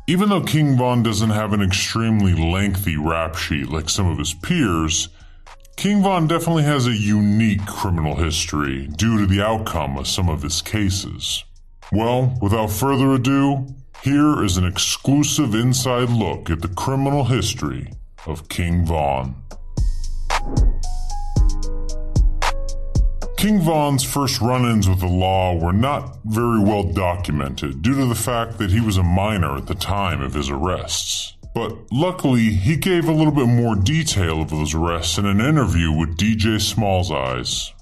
Even 0.07 0.29
though 0.29 0.43
King 0.43 0.77
Von 0.77 1.03
doesn't 1.03 1.31
have 1.31 1.53
an 1.53 1.63
extremely 1.63 2.35
lengthy 2.35 2.97
rap 2.97 3.37
sheet 3.37 3.69
like 3.69 3.89
some 3.89 4.07
of 4.07 4.19
his 4.19 4.35
peers, 4.35 5.09
King 5.83 6.01
Von 6.01 6.29
definitely 6.29 6.63
has 6.63 6.87
a 6.87 6.95
unique 6.95 7.67
criminal 7.67 8.15
history 8.15 8.87
due 8.87 9.19
to 9.19 9.27
the 9.27 9.43
outcome 9.43 9.99
of 9.99 10.07
some 10.07 10.29
of 10.29 10.43
his 10.43 10.63
cases. 10.63 11.43
Well, 11.91 12.39
without 12.41 12.71
further 12.71 13.11
ado, 13.15 13.67
here 14.05 14.45
is 14.45 14.57
an 14.57 14.65
exclusive 14.65 15.57
inside 15.57 16.09
look 16.09 16.51
at 16.51 16.63
the 16.63 16.69
criminal 16.69 17.25
history 17.25 17.91
of 18.29 18.49
King 18.49 18.87
Von. 18.87 19.35
King 23.37 23.61
Von's 23.61 24.05
first 24.05 24.41
run 24.41 24.65
ins 24.65 24.89
with 24.89 25.01
the 25.01 25.09
law 25.09 25.59
were 25.59 25.73
not 25.73 26.17
very 26.25 26.61
well 26.61 26.85
documented 26.85 27.83
due 27.83 27.97
to 27.97 28.07
the 28.07 28.15
fact 28.15 28.59
that 28.59 28.71
he 28.71 28.81
was 28.81 28.99
a 28.99 29.03
minor 29.03 29.57
at 29.57 29.67
the 29.67 29.75
time 29.75 30.23
of 30.23 30.35
his 30.35 30.49
arrests. 30.49 31.35
But 31.55 31.93
luckily, 31.93 32.51
he 32.51 32.77
gave 32.77 33.09
a 33.09 33.13
little 33.13 33.33
bit 33.33 33.47
more 33.47 33.77
detail 33.77 34.41
of 34.43 34.51
those 34.51 34.75
arrests 34.75 35.19
in 35.19 35.27
an 35.27 35.41
interview 35.41 35.93
with 35.93 36.17
DJ 36.17 36.57
Smallz 36.57 37.11
Eyes. 37.11 37.73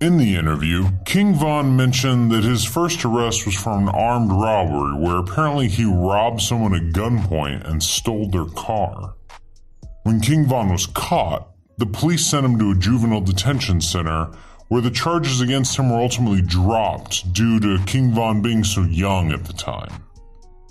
In 0.00 0.18
the 0.18 0.36
interview, 0.36 0.88
King 1.06 1.34
Von 1.34 1.74
mentioned 1.74 2.30
that 2.30 2.44
his 2.44 2.64
first 2.64 3.04
arrest 3.04 3.46
was 3.46 3.54
from 3.54 3.88
an 3.88 3.94
armed 3.94 4.30
robbery 4.30 4.98
where 4.98 5.16
apparently 5.16 5.68
he 5.68 5.84
robbed 5.84 6.42
someone 6.42 6.74
at 6.74 6.92
gunpoint 6.92 7.66
and 7.66 7.82
stole 7.82 8.28
their 8.28 8.44
car. 8.44 9.14
When 10.02 10.20
King 10.20 10.44
Von 10.46 10.70
was 10.70 10.86
caught, 10.86 11.48
the 11.78 11.86
police 11.86 12.26
sent 12.26 12.44
him 12.44 12.58
to 12.58 12.72
a 12.72 12.74
juvenile 12.74 13.22
detention 13.22 13.80
center 13.80 14.30
where 14.68 14.82
the 14.82 14.90
charges 14.90 15.40
against 15.40 15.78
him 15.78 15.90
were 15.90 16.00
ultimately 16.00 16.42
dropped 16.42 17.32
due 17.32 17.58
to 17.60 17.82
King 17.86 18.12
Von 18.12 18.42
being 18.42 18.64
so 18.64 18.82
young 18.82 19.32
at 19.32 19.44
the 19.44 19.52
time. 19.52 20.04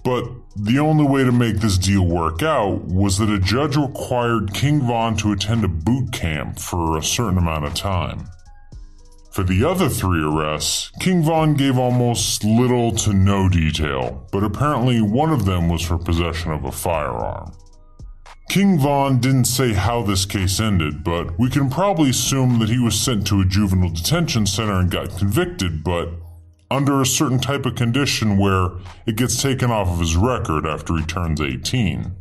But 0.04 0.30
the 0.56 0.80
only 0.80 1.06
way 1.06 1.24
to 1.24 1.32
make 1.32 1.58
this 1.58 1.78
deal 1.78 2.06
work 2.06 2.42
out 2.42 2.86
was 2.86 3.18
that 3.18 3.30
a 3.30 3.40
judge 3.40 3.76
required 3.76 4.54
King 4.54 4.82
Von 4.82 5.18
to 5.18 5.34
attend 5.34 5.66
a 5.66 5.68
boot 5.68 6.14
camp 6.14 6.60
for 6.60 6.98
a 6.98 7.04
certain 7.04 7.38
amount 7.38 7.66
of 7.66 7.74
time. 7.74 8.30
For 9.32 9.44
the 9.44 9.66
other 9.66 9.90
three 9.90 10.24
arrests, 10.24 10.92
King 11.02 11.22
Von 11.22 11.56
gave 11.56 11.78
almost 11.78 12.46
little 12.46 12.94
to 12.94 13.12
no 13.12 13.50
detail, 13.50 14.26
but 14.32 14.46
apparently 14.46 15.02
one 15.02 15.34
of 15.34 15.44
them 15.44 15.68
was 15.68 15.82
for 15.82 15.98
possession 15.98 16.52
of 16.52 16.64
a 16.64 16.72
firearm. 16.72 17.52
King 18.48 18.80
Von 18.80 19.20
didn't 19.20 19.46
say 19.46 19.74
how 19.74 20.04
this 20.04 20.26
case 20.26 20.62
ended, 20.62 21.04
but 21.04 21.38
we 21.38 21.50
can 21.50 21.70
probably 21.70 22.12
assume 22.12 22.60
that 22.60 22.70
he 22.70 22.80
was 22.80 22.98
sent 22.98 23.28
to 23.28 23.42
a 23.42 23.46
juvenile 23.46 23.90
detention 23.90 24.46
center 24.46 24.80
and 24.80 24.90
got 24.90 25.18
convicted, 25.18 25.84
but 25.84 26.12
under 26.70 27.02
a 27.02 27.06
certain 27.06 27.40
type 27.40 27.66
of 27.66 27.76
condition 27.76 28.38
where 28.38 28.70
it 29.06 29.16
gets 29.16 29.42
taken 29.42 29.72
off 29.72 29.88
of 29.88 30.00
his 30.00 30.16
record 30.16 30.66
after 30.66 30.96
he 30.96 31.04
turns 31.06 31.40
18. 31.42 32.12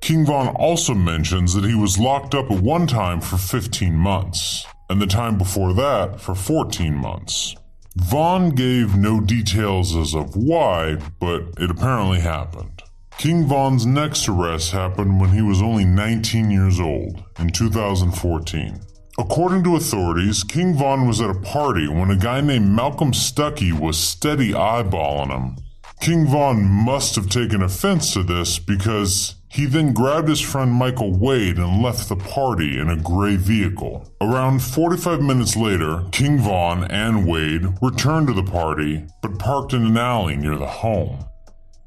King 0.00 0.26
Von 0.26 0.48
also 0.48 0.94
mentions 0.94 1.54
that 1.54 1.64
he 1.64 1.74
was 1.74 1.98
locked 1.98 2.34
up 2.34 2.50
at 2.50 2.60
one 2.60 2.86
time 2.86 3.20
for 3.20 3.36
15 3.36 3.94
months, 3.94 4.66
and 4.88 5.00
the 5.00 5.06
time 5.06 5.38
before 5.38 5.72
that 5.74 6.20
for 6.20 6.34
14 6.34 6.94
months. 6.94 7.56
Von 7.96 8.50
gave 8.50 8.94
no 8.94 9.20
details 9.20 9.96
as 9.96 10.14
of 10.14 10.36
why, 10.36 10.96
but 11.18 11.42
it 11.58 11.70
apparently 11.70 12.20
happened. 12.20 12.82
King 13.18 13.46
Von's 13.46 13.86
next 13.86 14.28
arrest 14.28 14.72
happened 14.72 15.18
when 15.18 15.30
he 15.30 15.40
was 15.40 15.62
only 15.62 15.86
19 15.86 16.50
years 16.50 16.78
old, 16.78 17.24
in 17.38 17.48
2014. 17.48 18.78
According 19.18 19.64
to 19.64 19.76
authorities, 19.76 20.44
King 20.44 20.74
Von 20.74 21.06
was 21.06 21.22
at 21.22 21.30
a 21.30 21.40
party 21.40 21.88
when 21.88 22.10
a 22.10 22.16
guy 22.16 22.42
named 22.42 22.68
Malcolm 22.68 23.12
Stuckey 23.12 23.72
was 23.72 23.98
steady 23.98 24.52
eyeballing 24.52 25.30
him. 25.30 25.56
King 26.00 26.26
Von 26.26 26.62
must 26.62 27.14
have 27.14 27.30
taken 27.30 27.62
offense 27.62 28.12
to 28.12 28.22
this 28.22 28.58
because 28.58 29.36
he 29.48 29.64
then 29.64 29.94
grabbed 29.94 30.28
his 30.28 30.42
friend 30.42 30.70
Michael 30.70 31.18
Wade 31.18 31.56
and 31.56 31.82
left 31.82 32.10
the 32.10 32.16
party 32.16 32.78
in 32.78 32.90
a 32.90 32.96
gray 33.00 33.36
vehicle. 33.36 34.06
Around 34.20 34.62
45 34.62 35.22
minutes 35.22 35.56
later, 35.56 36.04
King 36.12 36.38
Von 36.38 36.84
and 36.84 37.26
Wade 37.26 37.68
returned 37.80 38.26
to 38.26 38.34
the 38.34 38.42
party 38.42 39.06
but 39.22 39.38
parked 39.38 39.72
in 39.72 39.86
an 39.86 39.96
alley 39.96 40.36
near 40.36 40.56
the 40.56 40.66
home. 40.66 41.24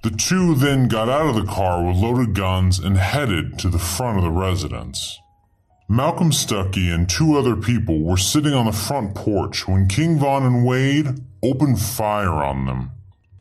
The 0.02 0.10
two 0.10 0.56
then 0.56 0.88
got 0.88 1.10
out 1.10 1.28
of 1.28 1.36
the 1.36 1.52
car 1.52 1.86
with 1.86 1.98
loaded 1.98 2.34
guns 2.34 2.80
and 2.80 2.98
headed 2.98 3.60
to 3.60 3.70
the 3.70 3.78
front 3.78 4.18
of 4.18 4.24
the 4.24 4.32
residence. 4.32 5.20
Malcolm 5.92 6.30
Stuckey 6.30 6.94
and 6.94 7.10
two 7.10 7.36
other 7.36 7.56
people 7.56 8.02
were 8.02 8.16
sitting 8.16 8.54
on 8.54 8.68
the 8.68 8.72
front 8.72 9.16
porch 9.16 9.68
when 9.68 9.88
King 9.88 10.20
Von 10.20 10.46
and 10.46 10.64
Wade 10.64 11.08
opened 11.42 11.82
fire 11.82 12.44
on 12.44 12.68
them. 12.68 12.92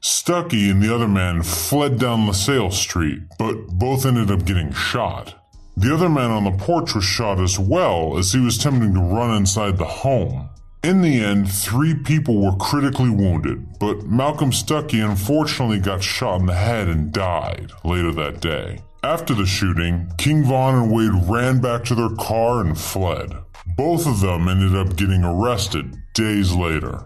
Stuckey 0.00 0.70
and 0.70 0.82
the 0.82 0.94
other 0.94 1.06
man 1.06 1.42
fled 1.42 1.98
down 1.98 2.26
LaSalle 2.26 2.70
Street, 2.70 3.20
but 3.38 3.66
both 3.66 4.06
ended 4.06 4.30
up 4.30 4.46
getting 4.46 4.72
shot. 4.72 5.34
The 5.76 5.92
other 5.92 6.08
man 6.08 6.30
on 6.30 6.44
the 6.44 6.52
porch 6.52 6.94
was 6.94 7.04
shot 7.04 7.38
as 7.38 7.58
well 7.58 8.16
as 8.16 8.32
he 8.32 8.40
was 8.40 8.56
attempting 8.56 8.94
to 8.94 9.00
run 9.00 9.36
inside 9.36 9.76
the 9.76 9.84
home. 9.84 10.48
In 10.82 11.02
the 11.02 11.22
end, 11.22 11.52
three 11.52 11.94
people 11.94 12.40
were 12.40 12.56
critically 12.56 13.10
wounded, 13.10 13.78
but 13.78 14.06
Malcolm 14.06 14.52
Stuckey 14.52 15.06
unfortunately 15.06 15.80
got 15.80 16.02
shot 16.02 16.40
in 16.40 16.46
the 16.46 16.54
head 16.54 16.88
and 16.88 17.12
died 17.12 17.72
later 17.84 18.10
that 18.12 18.40
day. 18.40 18.80
After 19.02 19.32
the 19.32 19.46
shooting, 19.46 20.12
King 20.18 20.44
Von 20.44 20.74
and 20.74 20.92
Wade 20.92 21.28
ran 21.28 21.60
back 21.60 21.84
to 21.84 21.94
their 21.94 22.14
car 22.16 22.60
and 22.60 22.76
fled. 22.76 23.32
Both 23.76 24.06
of 24.06 24.20
them 24.20 24.48
ended 24.48 24.74
up 24.74 24.96
getting 24.96 25.22
arrested 25.22 25.96
days 26.14 26.52
later. 26.52 27.04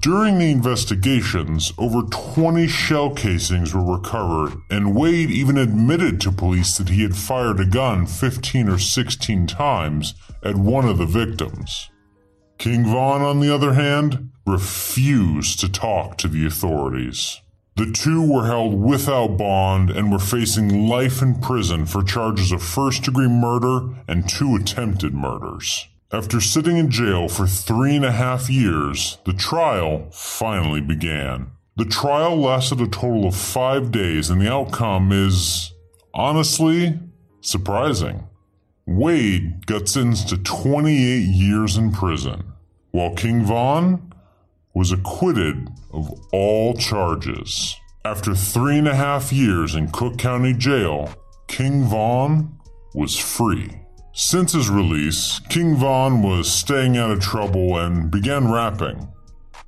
During 0.00 0.38
the 0.38 0.52
investigations, 0.52 1.72
over 1.76 2.02
20 2.02 2.68
shell 2.68 3.10
casings 3.10 3.74
were 3.74 3.96
recovered, 3.96 4.56
and 4.70 4.94
Wade 4.94 5.32
even 5.32 5.58
admitted 5.58 6.20
to 6.20 6.30
police 6.30 6.78
that 6.78 6.88
he 6.88 7.02
had 7.02 7.16
fired 7.16 7.58
a 7.58 7.66
gun 7.66 8.06
15 8.06 8.68
or 8.68 8.78
16 8.78 9.48
times 9.48 10.14
at 10.44 10.54
one 10.54 10.88
of 10.88 10.98
the 10.98 11.06
victims. 11.06 11.90
King 12.58 12.84
Von, 12.84 13.22
on 13.22 13.40
the 13.40 13.52
other 13.52 13.72
hand, 13.72 14.30
refused 14.46 15.58
to 15.58 15.68
talk 15.68 16.16
to 16.18 16.28
the 16.28 16.46
authorities. 16.46 17.41
The 17.74 17.90
two 17.90 18.22
were 18.22 18.46
held 18.46 18.74
without 18.74 19.38
bond 19.38 19.90
and 19.90 20.12
were 20.12 20.18
facing 20.18 20.86
life 20.88 21.22
in 21.22 21.40
prison 21.40 21.86
for 21.86 22.02
charges 22.02 22.52
of 22.52 22.62
first 22.62 23.04
degree 23.04 23.28
murder 23.28 23.88
and 24.06 24.28
two 24.28 24.56
attempted 24.56 25.14
murders. 25.14 25.88
After 26.12 26.42
sitting 26.42 26.76
in 26.76 26.90
jail 26.90 27.28
for 27.28 27.46
three 27.46 27.96
and 27.96 28.04
a 28.04 28.12
half 28.12 28.50
years, 28.50 29.16
the 29.24 29.32
trial 29.32 30.10
finally 30.12 30.82
began. 30.82 31.52
The 31.76 31.86
trial 31.86 32.36
lasted 32.36 32.82
a 32.82 32.86
total 32.86 33.26
of 33.26 33.34
five 33.34 33.90
days, 33.90 34.28
and 34.28 34.38
the 34.38 34.52
outcome 34.52 35.10
is, 35.10 35.72
honestly, 36.12 36.98
surprising. 37.40 38.28
Wade 38.84 39.64
got 39.64 39.88
sentenced 39.88 40.28
to 40.28 40.36
28 40.36 41.20
years 41.20 41.78
in 41.78 41.92
prison, 41.92 42.44
while 42.90 43.14
King 43.14 43.46
Von 43.46 44.11
was 44.74 44.92
acquitted 44.92 45.68
of 45.92 46.10
all 46.32 46.74
charges. 46.74 47.76
After 48.04 48.34
three 48.34 48.78
and 48.78 48.88
a 48.88 48.94
half 48.94 49.32
years 49.32 49.74
in 49.74 49.90
Cook 49.90 50.18
County 50.18 50.52
Jail, 50.52 51.10
King 51.46 51.84
Von 51.84 52.58
was 52.94 53.16
free. 53.16 53.70
Since 54.14 54.52
his 54.52 54.68
release, 54.68 55.40
King 55.48 55.76
Von 55.76 56.22
was 56.22 56.52
staying 56.52 56.96
out 56.98 57.10
of 57.10 57.20
trouble 57.20 57.78
and 57.78 58.10
began 58.10 58.50
rapping. 58.50 59.08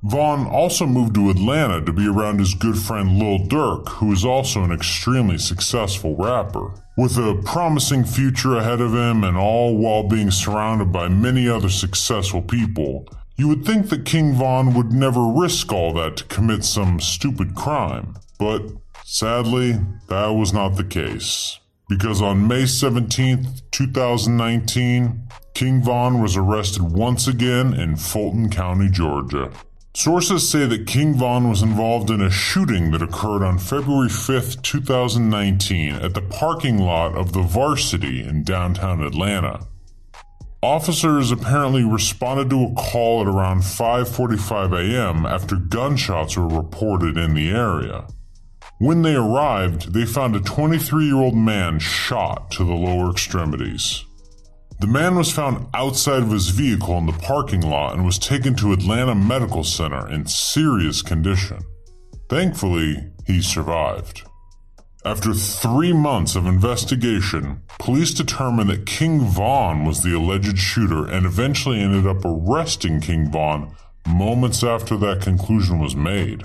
Von 0.03 0.45
also 0.45 0.85
moved 0.85 1.15
to 1.15 1.31
Atlanta 1.31 1.83
to 1.83 1.91
be 1.91 2.07
around 2.07 2.37
his 2.37 2.53
good 2.53 2.77
friend 2.77 3.17
Lil 3.17 3.39
Durk, 3.47 3.89
who 3.89 4.11
is 4.11 4.23
also 4.23 4.63
an 4.63 4.71
extremely 4.71 5.39
successful 5.39 6.15
rapper. 6.15 6.73
With 6.95 7.17
a 7.17 7.41
promising 7.43 8.05
future 8.05 8.55
ahead 8.57 8.81
of 8.81 8.93
him 8.93 9.23
and 9.23 9.35
all 9.35 9.75
while 9.77 10.03
being 10.03 10.29
surrounded 10.29 10.91
by 10.91 11.07
many 11.07 11.49
other 11.49 11.69
successful 11.69 12.43
people, 12.43 13.07
you 13.37 13.47
would 13.47 13.65
think 13.65 13.89
that 13.89 14.05
King 14.05 14.33
Von 14.33 14.73
would 14.73 14.91
never 14.91 15.25
risk 15.27 15.71
all 15.71 15.93
that 15.93 16.17
to 16.17 16.23
commit 16.25 16.63
some 16.63 16.99
stupid 16.99 17.55
crime. 17.55 18.15
But 18.39 18.61
sadly, 19.03 19.79
that 20.07 20.27
was 20.27 20.53
not 20.53 20.75
the 20.75 20.83
case 20.83 21.59
because 21.87 22.21
on 22.21 22.47
May 22.47 22.63
17th, 22.63 23.61
2019, 23.71 25.21
King 25.53 25.81
Von 25.81 26.21
was 26.21 26.35
arrested 26.35 26.81
once 26.81 27.27
again 27.27 27.73
in 27.73 27.95
Fulton 27.95 28.49
County, 28.49 28.89
Georgia. 28.89 29.51
Sources 29.93 30.49
say 30.49 30.65
that 30.65 30.87
King 30.87 31.13
Von 31.13 31.49
was 31.49 31.61
involved 31.61 32.09
in 32.09 32.21
a 32.21 32.29
shooting 32.29 32.91
that 32.91 33.01
occurred 33.01 33.43
on 33.43 33.57
February 33.57 34.09
5th, 34.09 34.61
2019 34.61 35.93
at 35.93 36.13
the 36.13 36.21
parking 36.21 36.79
lot 36.79 37.15
of 37.15 37.31
the 37.31 37.41
Varsity 37.41 38.21
in 38.21 38.43
downtown 38.43 39.01
Atlanta. 39.01 39.65
Officers 40.65 41.29
apparently 41.29 41.83
responded 41.83 42.49
to 42.49 42.63
a 42.63 42.73
call 42.73 43.21
at 43.21 43.27
around 43.27 43.59
5:45 43.59 44.73
a.m. 44.73 45.23
after 45.23 45.57
gunshots 45.57 46.35
were 46.35 46.47
reported 46.47 47.19
in 47.19 47.35
the 47.35 47.51
area. 47.51 48.07
When 48.79 49.03
they 49.03 49.13
arrived, 49.13 49.93
they 49.93 50.07
found 50.07 50.35
a 50.35 50.39
23 50.39 51.05
year 51.05 51.17
old 51.17 51.35
man 51.35 51.77
shot 51.77 52.49
to 52.53 52.63
the 52.63 52.73
lower 52.73 53.11
extremities. 53.11 54.05
The 54.79 54.87
man 54.87 55.13
was 55.15 55.31
found 55.31 55.67
outside 55.75 56.23
of 56.23 56.31
his 56.31 56.49
vehicle 56.49 56.97
in 56.97 57.05
the 57.05 57.13
parking 57.13 57.61
lot 57.61 57.93
and 57.93 58.03
was 58.03 58.17
taken 58.17 58.55
to 58.55 58.73
Atlanta 58.73 59.13
Medical 59.13 59.63
Center 59.63 60.09
in 60.09 60.25
serious 60.25 61.03
condition. 61.03 61.59
Thankfully, 62.27 63.11
he 63.27 63.39
survived. 63.39 64.24
After 65.05 65.35
three 65.35 65.93
months 65.93 66.35
of 66.35 66.47
investigation, 66.47 67.61
police 67.77 68.11
determined 68.11 68.71
that 68.71 68.87
King 68.87 69.19
Von 69.19 69.85
was 69.85 70.01
the 70.01 70.17
alleged 70.17 70.57
shooter 70.57 71.05
and 71.05 71.27
eventually 71.27 71.79
ended 71.79 72.07
up 72.07 72.25
arresting 72.25 73.01
King 73.01 73.31
Von 73.31 73.75
moments 74.07 74.63
after 74.63 74.97
that 74.97 75.21
conclusion 75.21 75.77
was 75.77 75.95
made. 75.95 76.41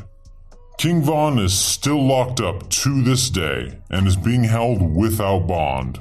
King 0.77 1.01
Von 1.01 1.39
is 1.39 1.59
still 1.59 2.07
locked 2.07 2.43
up 2.43 2.69
to 2.69 3.03
this 3.03 3.31
day 3.31 3.79
and 3.89 4.07
is 4.07 4.17
being 4.17 4.45
held 4.45 4.95
without 4.95 5.47
bond. 5.47 5.99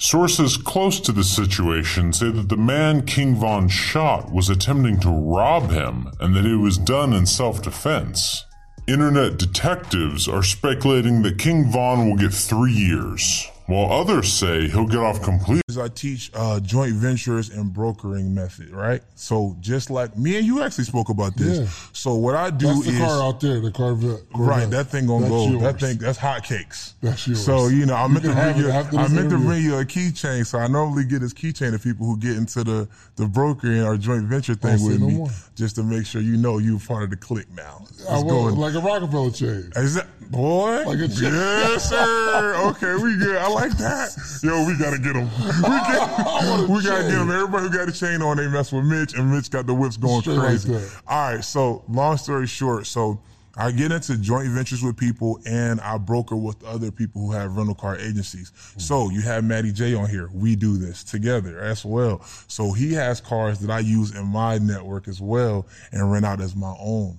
Sources 0.00 0.56
close 0.56 0.98
to 1.00 1.12
the 1.12 1.24
situation 1.24 2.10
say 2.14 2.30
that 2.30 2.48
the 2.48 2.56
man 2.56 3.04
King 3.04 3.34
Von 3.34 3.68
shot 3.68 4.32
was 4.32 4.48
attempting 4.48 4.98
to 5.00 5.10
rob 5.10 5.70
him 5.70 6.10
and 6.20 6.34
that 6.34 6.46
it 6.46 6.56
was 6.56 6.78
done 6.78 7.12
in 7.12 7.26
self 7.26 7.60
defense. 7.60 8.45
Internet 8.88 9.36
detectives 9.36 10.28
are 10.28 10.44
speculating 10.44 11.22
that 11.22 11.38
King 11.38 11.72
Von 11.72 12.08
will 12.08 12.16
get 12.16 12.32
three 12.32 12.72
years, 12.72 13.48
while 13.66 13.92
others 13.92 14.32
say 14.32 14.68
he'll 14.68 14.86
get 14.86 14.98
off 15.00 15.22
completely. 15.22 15.62
I 15.78 15.88
teach 15.88 16.30
uh, 16.32 16.58
joint 16.60 16.94
ventures 16.94 17.50
and 17.50 17.70
brokering 17.70 18.34
method, 18.34 18.70
right? 18.70 19.02
So 19.14 19.54
just 19.60 19.90
like 19.90 20.16
me 20.16 20.38
and 20.38 20.46
you 20.46 20.62
actually 20.62 20.84
spoke 20.84 21.10
about 21.10 21.36
this. 21.36 21.58
Yeah. 21.58 21.66
So 21.92 22.14
what 22.14 22.34
I 22.34 22.48
do 22.48 22.68
That's 22.68 22.84
the 22.86 22.92
is 22.92 22.98
car 22.98 23.22
out 23.22 23.40
there, 23.40 23.60
the 23.60 23.70
Corvette. 23.70 24.20
Right, 24.34 24.70
that 24.70 24.86
thing 24.86 25.06
gonna 25.06 25.28
That's 25.28 25.30
go. 25.30 25.48
yours. 25.48 25.62
That 25.62 25.78
thing, 25.80 25.98
that's 25.98 26.18
hotcakes. 26.18 26.94
That's 27.02 27.26
yours. 27.28 27.44
So 27.44 27.68
you 27.68 27.84
know, 27.84 27.94
I 27.94 28.06
You 28.06 28.12
meant 28.14 28.24
to 28.24 28.32
bring 28.32 28.56
you. 28.56 28.70
I 28.72 28.82
this 28.84 29.10
meant 29.10 29.28
to 29.30 29.36
bring 29.38 29.62
you 29.62 29.76
a 29.76 29.84
keychain. 29.84 30.46
So 30.46 30.58
I 30.58 30.66
normally 30.66 31.04
get 31.04 31.20
this 31.20 31.34
keychain 31.34 31.72
to 31.72 31.78
people 31.78 32.06
who 32.06 32.16
get 32.16 32.38
into 32.38 32.64
the 32.64 32.88
the 33.16 33.26
brokering 33.26 33.82
or 33.82 33.98
joint 33.98 34.24
venture 34.24 34.54
thing 34.54 34.82
with 34.82 34.98
no 35.00 35.08
me, 35.08 35.14
more. 35.16 35.28
just 35.56 35.74
to 35.74 35.82
make 35.82 36.06
sure 36.06 36.22
you 36.22 36.38
know 36.38 36.56
you're 36.56 36.80
part 36.80 37.02
of 37.02 37.10
the 37.10 37.16
clique 37.16 37.50
now. 37.54 37.84
I 38.08 38.12
Let's 38.14 38.22
go. 38.22 38.24
will, 38.24 38.48
and- 38.48 38.58
like 38.58 38.74
a 38.74 38.80
Rockefeller 38.80 39.30
chain. 39.30 39.72
Is 39.76 39.94
that 39.96 40.06
boy? 40.30 40.84
Like 40.86 41.00
a 41.00 41.08
chain. 41.08 41.34
yes, 41.34 41.90
sir. 41.90 42.54
Okay, 42.68 42.94
we 42.96 43.14
good. 43.18 43.36
I 43.36 43.48
like 43.56 43.76
that. 43.78 44.16
Yo, 44.42 44.66
we 44.66 44.76
gotta 44.76 44.98
get 44.98 45.16
him. 45.16 45.28
We, 45.56 45.76
get, 45.92 46.14
oh, 46.26 46.66
we 46.68 46.82
gotta 46.82 47.02
get 47.04 47.18
him. 47.18 47.30
Everybody 47.30 47.68
who 47.68 47.72
got 47.72 47.88
a 47.88 47.92
chain 47.92 48.22
on, 48.22 48.36
they 48.36 48.46
mess 48.48 48.72
with 48.72 48.84
Mitch, 48.84 49.14
and 49.14 49.30
Mitch 49.30 49.50
got 49.50 49.66
the 49.66 49.74
whips 49.74 49.96
going 49.96 50.20
Straight 50.20 50.38
crazy. 50.38 50.72
that. 50.72 51.02
All 51.06 51.32
right. 51.34 51.44
So, 51.44 51.82
long 51.88 52.16
story 52.18 52.46
short, 52.46 52.86
so 52.86 53.20
I 53.58 53.70
get 53.72 53.90
into 53.90 54.18
joint 54.18 54.48
ventures 54.48 54.82
with 54.82 54.96
people, 54.98 55.40
and 55.46 55.80
I 55.80 55.96
broker 55.96 56.36
with 56.36 56.62
other 56.64 56.90
people 56.90 57.22
who 57.22 57.32
have 57.32 57.56
rental 57.56 57.74
car 57.74 57.96
agencies. 57.96 58.52
So 58.76 59.08
you 59.10 59.22
have 59.22 59.44
Matty 59.44 59.72
J 59.72 59.94
on 59.94 60.10
here. 60.10 60.28
We 60.34 60.56
do 60.56 60.76
this 60.76 61.02
together 61.02 61.58
as 61.58 61.82
well. 61.84 62.22
So 62.48 62.72
he 62.72 62.92
has 62.92 63.20
cars 63.20 63.58
that 63.60 63.70
I 63.70 63.78
use 63.78 64.14
in 64.14 64.26
my 64.26 64.58
network 64.58 65.08
as 65.08 65.22
well, 65.22 65.66
and 65.90 66.12
rent 66.12 66.26
out 66.26 66.40
as 66.42 66.54
my 66.54 66.74
own. 66.78 67.18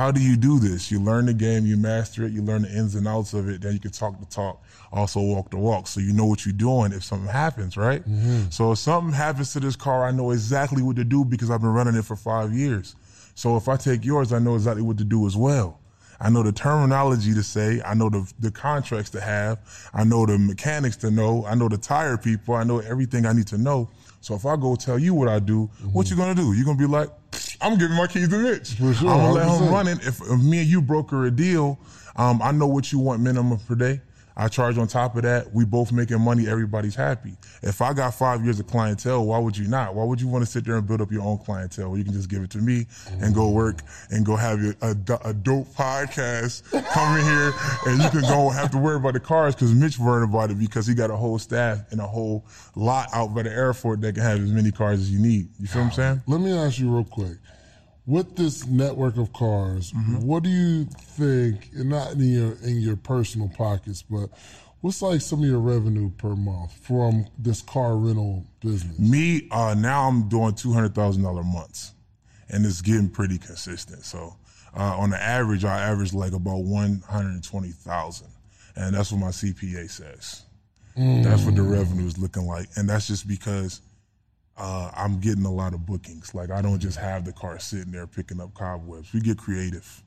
How 0.00 0.10
do 0.10 0.18
you 0.18 0.34
do 0.34 0.58
this? 0.58 0.90
You 0.90 0.98
learn 0.98 1.26
the 1.26 1.34
game, 1.34 1.66
you 1.66 1.76
master 1.76 2.24
it, 2.24 2.32
you 2.32 2.40
learn 2.40 2.62
the 2.62 2.70
ins 2.70 2.94
and 2.94 3.06
outs 3.06 3.34
of 3.34 3.50
it, 3.50 3.60
then 3.60 3.74
you 3.74 3.78
can 3.78 3.90
talk 3.90 4.18
the 4.18 4.24
talk, 4.24 4.64
also 4.90 5.20
walk 5.20 5.50
the 5.50 5.58
walk. 5.58 5.88
So 5.88 6.00
you 6.00 6.14
know 6.14 6.24
what 6.24 6.46
you're 6.46 6.54
doing 6.54 6.92
if 6.92 7.04
something 7.04 7.28
happens, 7.28 7.76
right? 7.76 8.00
Mm-hmm. 8.08 8.48
So 8.48 8.72
if 8.72 8.78
something 8.78 9.12
happens 9.12 9.52
to 9.52 9.60
this 9.60 9.76
car, 9.76 10.06
I 10.06 10.10
know 10.10 10.30
exactly 10.30 10.82
what 10.82 10.96
to 10.96 11.04
do 11.04 11.22
because 11.22 11.50
I've 11.50 11.60
been 11.60 11.74
running 11.74 11.96
it 11.96 12.06
for 12.06 12.16
five 12.16 12.54
years. 12.54 12.96
So 13.34 13.58
if 13.58 13.68
I 13.68 13.76
take 13.76 14.02
yours, 14.02 14.32
I 14.32 14.38
know 14.38 14.54
exactly 14.54 14.82
what 14.82 14.96
to 14.96 15.04
do 15.04 15.26
as 15.26 15.36
well. 15.36 15.78
I 16.18 16.30
know 16.30 16.42
the 16.42 16.52
terminology 16.52 17.34
to 17.34 17.42
say. 17.42 17.82
I 17.84 17.92
know 17.92 18.08
the 18.08 18.32
the 18.40 18.50
contracts 18.50 19.10
to 19.10 19.20
have. 19.20 19.58
I 19.92 20.04
know 20.04 20.24
the 20.24 20.38
mechanics 20.38 20.96
to 20.98 21.10
know. 21.10 21.44
I 21.44 21.54
know 21.54 21.68
the 21.68 21.76
tire 21.76 22.16
people. 22.16 22.54
I 22.54 22.64
know 22.64 22.78
everything 22.78 23.26
I 23.26 23.34
need 23.34 23.48
to 23.48 23.58
know. 23.58 23.90
So 24.22 24.34
if 24.34 24.46
I 24.46 24.56
go 24.56 24.76
tell 24.76 24.98
you 24.98 25.12
what 25.12 25.28
I 25.28 25.40
do, 25.40 25.66
what 25.92 26.06
mm-hmm. 26.06 26.14
you 26.14 26.24
gonna 26.24 26.34
do? 26.34 26.54
You're 26.54 26.64
gonna 26.64 26.78
be 26.78 26.86
like, 26.86 27.10
I'm 27.62 27.78
giving 27.78 27.96
my 27.96 28.06
keys 28.06 28.28
to 28.28 28.38
Mitch. 28.38 28.74
For 28.74 28.94
sure, 28.94 29.10
I'm 29.10 29.18
gonna 29.18 29.32
let 29.32 29.60
him 29.60 29.72
run 29.72 29.88
it. 29.88 29.98
If, 30.06 30.20
if 30.20 30.42
me 30.42 30.60
and 30.60 30.68
you 30.68 30.80
broker 30.80 31.26
a 31.26 31.30
deal, 31.30 31.78
um, 32.16 32.40
I 32.42 32.52
know 32.52 32.66
what 32.66 32.90
you 32.92 32.98
want 32.98 33.20
minimum 33.20 33.58
per 33.58 33.74
day. 33.74 34.00
I 34.40 34.48
charge 34.48 34.78
on 34.78 34.88
top 34.88 35.16
of 35.16 35.22
that. 35.24 35.52
We 35.52 35.66
both 35.66 35.92
making 35.92 36.18
money. 36.22 36.48
Everybody's 36.48 36.94
happy. 36.94 37.36
If 37.62 37.82
I 37.82 37.92
got 37.92 38.14
five 38.14 38.42
years 38.42 38.58
of 38.58 38.66
clientele, 38.66 39.26
why 39.26 39.38
would 39.38 39.54
you 39.54 39.68
not? 39.68 39.94
Why 39.94 40.04
would 40.04 40.18
you 40.18 40.28
want 40.28 40.42
to 40.46 40.50
sit 40.50 40.64
there 40.64 40.76
and 40.76 40.88
build 40.88 41.02
up 41.02 41.12
your 41.12 41.20
own 41.20 41.36
clientele? 41.36 41.94
You 41.94 42.04
can 42.04 42.14
just 42.14 42.30
give 42.30 42.42
it 42.42 42.48
to 42.52 42.58
me 42.58 42.86
and 43.20 43.34
go 43.34 43.50
work 43.50 43.82
and 44.08 44.24
go 44.24 44.36
have 44.36 44.62
your, 44.62 44.74
a, 44.80 44.96
a 45.26 45.34
dope 45.34 45.66
podcast 45.74 46.62
come 46.70 47.18
in 47.18 47.24
here 47.26 47.52
and 47.86 48.02
you 48.02 48.08
can 48.08 48.22
go 48.22 48.48
have 48.48 48.70
to 48.70 48.78
worry 48.78 48.96
about 48.96 49.12
the 49.12 49.20
cars 49.20 49.54
because 49.54 49.74
Mitch 49.74 49.98
worried 49.98 50.24
about 50.24 50.50
it 50.50 50.58
because 50.58 50.86
he 50.86 50.94
got 50.94 51.10
a 51.10 51.16
whole 51.16 51.38
staff 51.38 51.80
and 51.90 52.00
a 52.00 52.06
whole 52.06 52.46
lot 52.74 53.10
out 53.12 53.34
by 53.34 53.42
the 53.42 53.50
airport 53.50 54.00
that 54.00 54.14
can 54.14 54.22
have 54.22 54.42
as 54.42 54.50
many 54.50 54.70
cars 54.70 55.00
as 55.00 55.10
you 55.10 55.18
need. 55.20 55.50
You 55.58 55.66
feel 55.66 55.82
what 55.82 55.88
I'm 55.88 55.92
saying? 55.92 56.22
Let 56.26 56.40
me 56.40 56.56
ask 56.56 56.78
you 56.78 56.90
real 56.90 57.04
quick. 57.04 57.36
With 58.06 58.34
this 58.36 58.66
network 58.66 59.16
of 59.18 59.32
cars, 59.32 59.92
Mm-hmm. 59.92 60.26
what 60.26 60.42
do 60.42 60.48
you 60.50 60.84
think, 60.84 61.68
and 61.76 61.90
not 61.90 62.12
in 62.12 62.20
your 62.32 62.52
in 62.62 62.80
your 62.80 62.96
personal 62.96 63.48
pockets, 63.48 64.02
but 64.02 64.30
what's 64.80 65.02
like 65.02 65.20
some 65.20 65.40
of 65.40 65.44
your 65.48 65.60
revenue 65.60 66.10
per 66.10 66.34
month 66.34 66.72
from 66.84 67.26
this 67.38 67.62
car 67.62 67.96
rental 67.96 68.44
business? 68.60 68.98
Me, 68.98 69.46
uh, 69.50 69.74
now 69.78 70.08
I'm 70.08 70.28
doing 70.28 70.54
two 70.54 70.72
hundred 70.72 70.94
thousand 70.94 71.22
dollar 71.22 71.44
months, 71.44 71.92
and 72.48 72.64
it's 72.66 72.80
getting 72.80 73.08
pretty 73.10 73.38
consistent. 73.38 74.02
So, 74.04 74.34
uh, 74.76 74.96
on 74.98 75.10
the 75.10 75.22
average, 75.22 75.64
I 75.64 75.82
average 75.82 76.12
like 76.14 76.32
about 76.32 76.64
one 76.64 77.02
hundred 77.08 77.44
twenty 77.44 77.70
thousand, 77.70 78.28
and 78.76 78.94
that's 78.96 79.12
what 79.12 79.20
my 79.20 79.28
CPA 79.28 79.88
says. 79.90 80.42
That's 80.96 81.44
what 81.44 81.54
the 81.54 81.62
revenue 81.62 82.06
is 82.06 82.18
looking 82.18 82.46
like, 82.46 82.66
and 82.76 82.88
that's 82.88 83.06
just 83.06 83.28
because 83.28 83.80
uh, 84.60 84.90
I'm 84.94 85.18
getting 85.20 85.44
a 85.44 85.52
lot 85.52 85.74
of 85.74 85.86
bookings. 85.86 86.34
Like 86.34 86.50
I 86.50 86.60
don't 86.62 86.78
just 86.78 86.98
have 86.98 87.24
the 87.24 87.32
car 87.32 87.58
sitting 87.58 87.92
there 87.92 88.06
picking 88.06 88.40
up 88.40 88.54
cobwebs. 88.54 89.12
We 89.12 89.20
get 89.20 89.38
creative. 89.38 90.02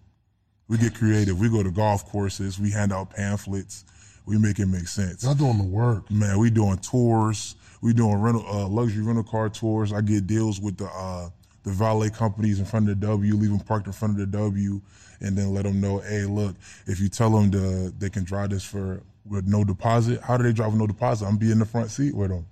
We 0.67 0.77
get 0.77 0.95
creative. 0.95 1.39
We 1.39 1.49
go 1.49 1.63
to 1.63 1.71
golf 1.71 2.05
courses. 2.05 2.59
We 2.59 2.71
hand 2.71 2.93
out 2.93 3.09
pamphlets. 3.09 3.85
We 4.25 4.37
make 4.37 4.59
it 4.59 4.67
make 4.67 4.87
sense. 4.87 5.23
Y'all 5.23 5.33
doing 5.33 5.57
the 5.57 5.65
work. 5.65 6.09
Man, 6.09 6.37
we 6.37 6.49
doing 6.49 6.77
tours. 6.77 7.55
We 7.81 7.93
doing 7.93 8.15
rental 8.15 8.45
uh, 8.47 8.67
luxury 8.67 9.03
rental 9.03 9.23
car 9.23 9.49
tours. 9.49 9.91
I 9.91 10.01
get 10.01 10.27
deals 10.27 10.61
with 10.61 10.77
the 10.77 10.85
uh, 10.85 11.29
the 11.63 11.71
valet 11.71 12.09
companies 12.09 12.59
in 12.59 12.65
front 12.65 12.89
of 12.89 12.99
the 12.99 13.07
W, 13.07 13.35
leave 13.35 13.49
them 13.49 13.59
parked 13.59 13.87
in 13.87 13.93
front 13.93 14.19
of 14.19 14.19
the 14.19 14.37
W, 14.37 14.81
and 15.21 15.37
then 15.37 15.53
let 15.53 15.63
them 15.63 15.79
know, 15.79 15.99
hey, 15.99 16.25
look, 16.25 16.55
if 16.87 16.99
you 16.99 17.07
tell 17.07 17.29
them 17.29 17.51
to, 17.51 17.89
they 17.97 18.09
can 18.09 18.23
drive 18.23 18.49
this 18.49 18.63
for 18.63 19.01
with 19.25 19.47
no 19.47 19.63
deposit. 19.63 20.21
How 20.21 20.35
do 20.35 20.43
they 20.43 20.51
drive 20.51 20.71
with 20.71 20.79
no 20.79 20.87
deposit? 20.87 21.25
I'm 21.25 21.37
be 21.37 21.51
in 21.51 21.59
the 21.59 21.65
front 21.65 21.89
seat 21.89 22.13
with 22.13 22.29
them. 22.29 22.45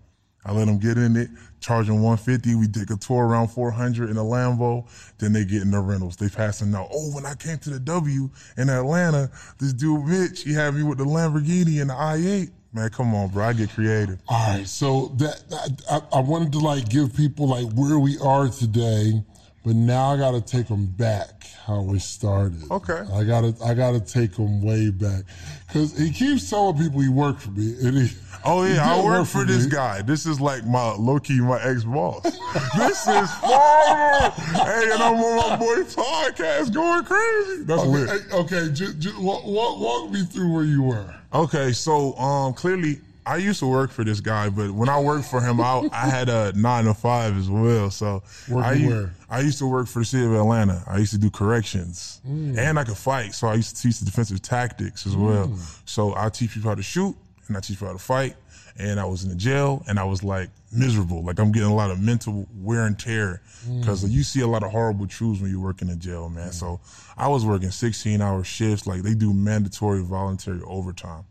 I 0.43 0.53
let 0.53 0.65
them 0.65 0.79
get 0.79 0.97
in 0.97 1.15
it, 1.15 1.29
charge 1.59 1.87
them 1.87 2.01
150. 2.01 2.55
We 2.55 2.67
take 2.67 2.89
a 2.89 2.97
tour 2.97 3.25
around 3.25 3.49
400 3.49 4.09
in 4.09 4.17
a 4.17 4.23
Lambo. 4.23 4.87
Then 5.19 5.33
they 5.33 5.45
get 5.45 5.61
in 5.61 5.71
the 5.71 5.79
rentals. 5.79 6.15
They 6.15 6.29
passing 6.29 6.73
out. 6.73 6.89
Oh, 6.91 7.11
when 7.11 7.25
I 7.25 7.35
came 7.35 7.59
to 7.59 7.69
the 7.69 7.79
W 7.79 8.29
in 8.57 8.69
Atlanta, 8.69 9.29
this 9.59 9.73
dude 9.73 10.05
Mitch, 10.05 10.43
he 10.43 10.53
had 10.53 10.73
me 10.73 10.83
with 10.83 10.97
the 10.97 11.05
Lamborghini 11.05 11.81
and 11.81 11.89
the 11.89 11.93
i8. 11.93 12.51
Man, 12.73 12.89
come 12.89 13.13
on, 13.13 13.27
bro. 13.29 13.45
I 13.45 13.53
get 13.53 13.69
creative. 13.69 14.19
All 14.29 14.57
right, 14.57 14.67
so 14.67 15.07
that, 15.17 15.43
that 15.49 15.81
I, 15.91 16.17
I 16.17 16.21
wanted 16.21 16.53
to 16.53 16.59
like 16.59 16.87
give 16.87 17.13
people 17.13 17.47
like 17.47 17.69
where 17.73 17.99
we 17.99 18.17
are 18.19 18.47
today, 18.47 19.23
but 19.63 19.75
now 19.75 20.11
I 20.13 20.17
got 20.17 20.31
to 20.31 20.41
take 20.41 20.67
them 20.67 20.85
back 20.85 21.43
how 21.65 21.81
we 21.81 21.99
started. 21.99 22.63
Okay. 22.71 23.03
I 23.13 23.23
gotta 23.23 23.53
I 23.63 23.73
gotta 23.75 23.99
take 23.99 24.33
them 24.35 24.61
way 24.63 24.89
back 24.89 25.23
because 25.67 25.97
he 25.97 26.11
keeps 26.11 26.49
telling 26.49 26.77
people 26.77 26.99
he 27.01 27.09
worked 27.09 27.41
for 27.41 27.51
me, 27.51 27.75
and 27.83 27.97
he. 27.97 28.09
Oh 28.43 28.63
he 28.63 28.73
yeah, 28.73 28.91
I 28.91 28.95
did 28.95 29.05
work 29.05 29.27
for 29.27 29.43
this 29.45 29.65
me. 29.65 29.71
guy. 29.71 30.01
This 30.01 30.25
is 30.25 30.41
like 30.41 30.65
my 30.65 30.93
low 30.95 31.19
key 31.19 31.39
my 31.39 31.61
ex 31.61 31.83
boss. 31.83 32.23
this 32.75 33.07
is 33.07 33.31
fun. 33.35 34.31
hey, 34.31 34.89
and 34.91 35.03
I'm 35.03 35.13
on 35.15 35.49
my 35.51 35.55
boy 35.57 35.83
podcast 35.83 36.73
going 36.73 37.03
crazy. 37.05 37.63
That's 37.63 37.81
Okay, 37.81 37.89
lit. 37.91 38.09
hey, 38.09 38.35
okay 38.37 38.69
just, 38.73 38.97
just 38.99 39.19
walk, 39.19 39.43
walk 39.45 40.09
me 40.09 40.23
through 40.25 40.51
where 40.51 40.63
you 40.63 40.81
were. 40.81 41.15
Okay, 41.33 41.71
so 41.71 42.15
um, 42.17 42.53
clearly 42.53 42.99
I 43.25 43.35
used 43.37 43.59
to 43.59 43.67
work 43.67 43.91
for 43.91 44.03
this 44.03 44.19
guy, 44.19 44.49
but 44.49 44.71
when 44.71 44.89
I 44.89 44.99
worked 44.99 45.25
for 45.25 45.41
him, 45.41 45.61
I, 45.61 45.87
I 45.93 46.07
had 46.09 46.27
a 46.27 46.53
nine 46.55 46.85
to 46.85 46.93
five 46.93 47.37
as 47.37 47.49
well. 47.49 47.91
So 47.91 48.23
I, 48.55 48.73
u- 48.73 49.09
I 49.29 49.41
used 49.41 49.59
to 49.59 49.67
work 49.67 49.87
for 49.87 49.99
the 49.99 50.05
city 50.05 50.25
of 50.25 50.33
Atlanta. 50.33 50.83
I 50.87 50.97
used 50.97 51.11
to 51.13 51.19
do 51.19 51.29
corrections, 51.29 52.19
Mm. 52.27 52.57
and 52.57 52.79
I 52.79 52.83
could 52.83 52.97
fight. 52.97 53.33
So 53.35 53.47
I 53.47 53.53
used 53.55 53.75
to 53.75 53.81
teach 53.83 53.99
the 53.99 54.05
defensive 54.05 54.41
tactics 54.41 55.05
as 55.05 55.15
well. 55.15 55.47
Mm. 55.49 55.79
So 55.85 56.15
I 56.15 56.29
teach 56.29 56.53
people 56.53 56.69
how 56.69 56.75
to 56.75 56.81
shoot, 56.83 57.15
and 57.47 57.55
I 57.55 57.59
teach 57.59 57.77
people 57.77 57.87
how 57.87 57.93
to 57.93 57.99
fight. 57.99 58.35
And 58.77 58.99
I 58.99 59.05
was 59.05 59.23
in 59.23 59.29
the 59.29 59.35
jail, 59.35 59.83
and 59.87 59.99
I 59.99 60.03
was 60.05 60.23
like 60.23 60.49
miserable. 60.71 61.23
Like 61.23 61.39
I'm 61.39 61.51
getting 61.51 61.69
a 61.69 61.75
lot 61.75 61.91
of 61.91 61.99
mental 61.99 62.47
wear 62.55 62.85
and 62.85 62.97
tear 62.97 63.41
because 63.79 64.03
Mm. 64.03 64.11
you 64.11 64.23
see 64.23 64.41
a 64.41 64.47
lot 64.47 64.63
of 64.63 64.71
horrible 64.71 65.05
truths 65.05 65.41
when 65.41 65.51
you 65.51 65.59
work 65.61 65.81
in 65.83 65.89
the 65.89 65.95
jail, 65.95 66.29
man. 66.29 66.51
So 66.53 66.79
I 67.17 67.27
was 67.27 67.45
working 67.45 67.69
16 67.69 68.19
hour 68.21 68.43
shifts. 68.43 68.87
Like 68.87 69.03
they 69.03 69.13
do 69.13 69.33
mandatory 69.33 70.01
voluntary 70.01 70.61
overtime. 70.65 71.25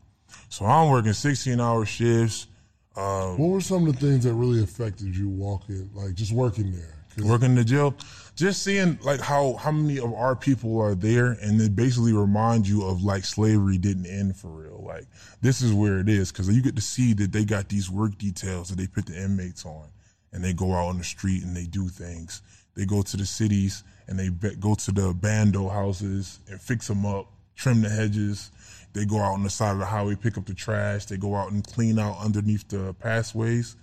So 0.51 0.67
I'm 0.67 0.91
working 0.91 1.13
16 1.13 1.61
hour 1.61 1.87
shifts, 1.87 2.49
uh, 2.97 3.31
What 3.35 3.51
were 3.51 3.61
some 3.61 3.87
of 3.87 3.99
the 3.99 4.07
things 4.07 4.25
that 4.25 4.35
really 4.35 4.63
affected 4.63 5.17
you 5.17 5.29
walking, 5.29 5.89
like 5.95 6.15
just 6.15 6.33
working 6.33 6.73
there? 6.73 6.97
working 7.25 7.51
in 7.51 7.55
the 7.55 7.65
jail, 7.65 7.95
just 8.35 8.63
seeing 8.63 8.99
like 9.03 9.21
how 9.21 9.55
how 9.55 9.71
many 9.71 9.99
of 9.99 10.13
our 10.15 10.35
people 10.35 10.81
are 10.81 10.95
there, 10.95 11.33
and 11.43 11.61
it 11.61 11.77
basically 11.77 12.13
reminds 12.13 12.69
you 12.69 12.83
of 12.85 13.03
like 13.03 13.25
slavery 13.25 13.79
didn't 13.79 14.07
end 14.07 14.37
for 14.37 14.49
real. 14.49 14.83
Like 14.85 15.07
this 15.41 15.61
is 15.61 15.73
where 15.73 15.99
it 15.99 16.09
is 16.09 16.33
because 16.33 16.49
you 16.49 16.63
get 16.63 16.77
to 16.77 16.83
see 16.83 17.13
that 17.15 17.31
they 17.33 17.45
got 17.45 17.69
these 17.69 17.91
work 17.91 18.17
details 18.19 18.71
that 18.71 18.77
they 18.77 18.87
put 18.87 19.07
the 19.07 19.23
inmates 19.23 19.65
on, 19.67 19.89
and 20.33 20.43
they 20.43 20.53
go 20.53 20.73
out 20.73 20.89
on 20.89 20.99
the 20.99 21.05
street 21.05 21.43
and 21.45 21.55
they 21.57 21.67
do 21.67 21.89
things. 21.89 22.43
They 22.75 22.87
go 22.87 23.03
to 23.03 23.17
the 23.17 23.27
cities 23.27 23.85
and 24.09 24.19
they 24.19 24.31
be- 24.31 24.57
go 24.57 24.75
to 24.75 24.93
the 24.93 25.13
bando 25.13 25.69
houses 25.69 26.41
and 26.49 26.61
fix 26.61 26.89
them 26.89 27.05
up, 27.05 27.27
trim 27.55 27.83
the 27.83 27.89
hedges. 27.91 28.51
They 28.93 29.05
go 29.05 29.19
out 29.19 29.35
on 29.35 29.43
the 29.43 29.51
side 29.51 29.73
of 29.73 29.79
the 29.79 29.87
highway, 29.87 30.17
pick 30.17 30.37
up 30.37 30.47
the 30.47 30.55
trash. 30.55 31.07
They 31.07 31.17
go 31.17 31.37
out 31.37 31.53
and 31.53 31.67
clean 31.67 31.99
out 31.99 32.19
underneath 32.19 32.69
the 32.69 32.95
pathways 32.95 33.77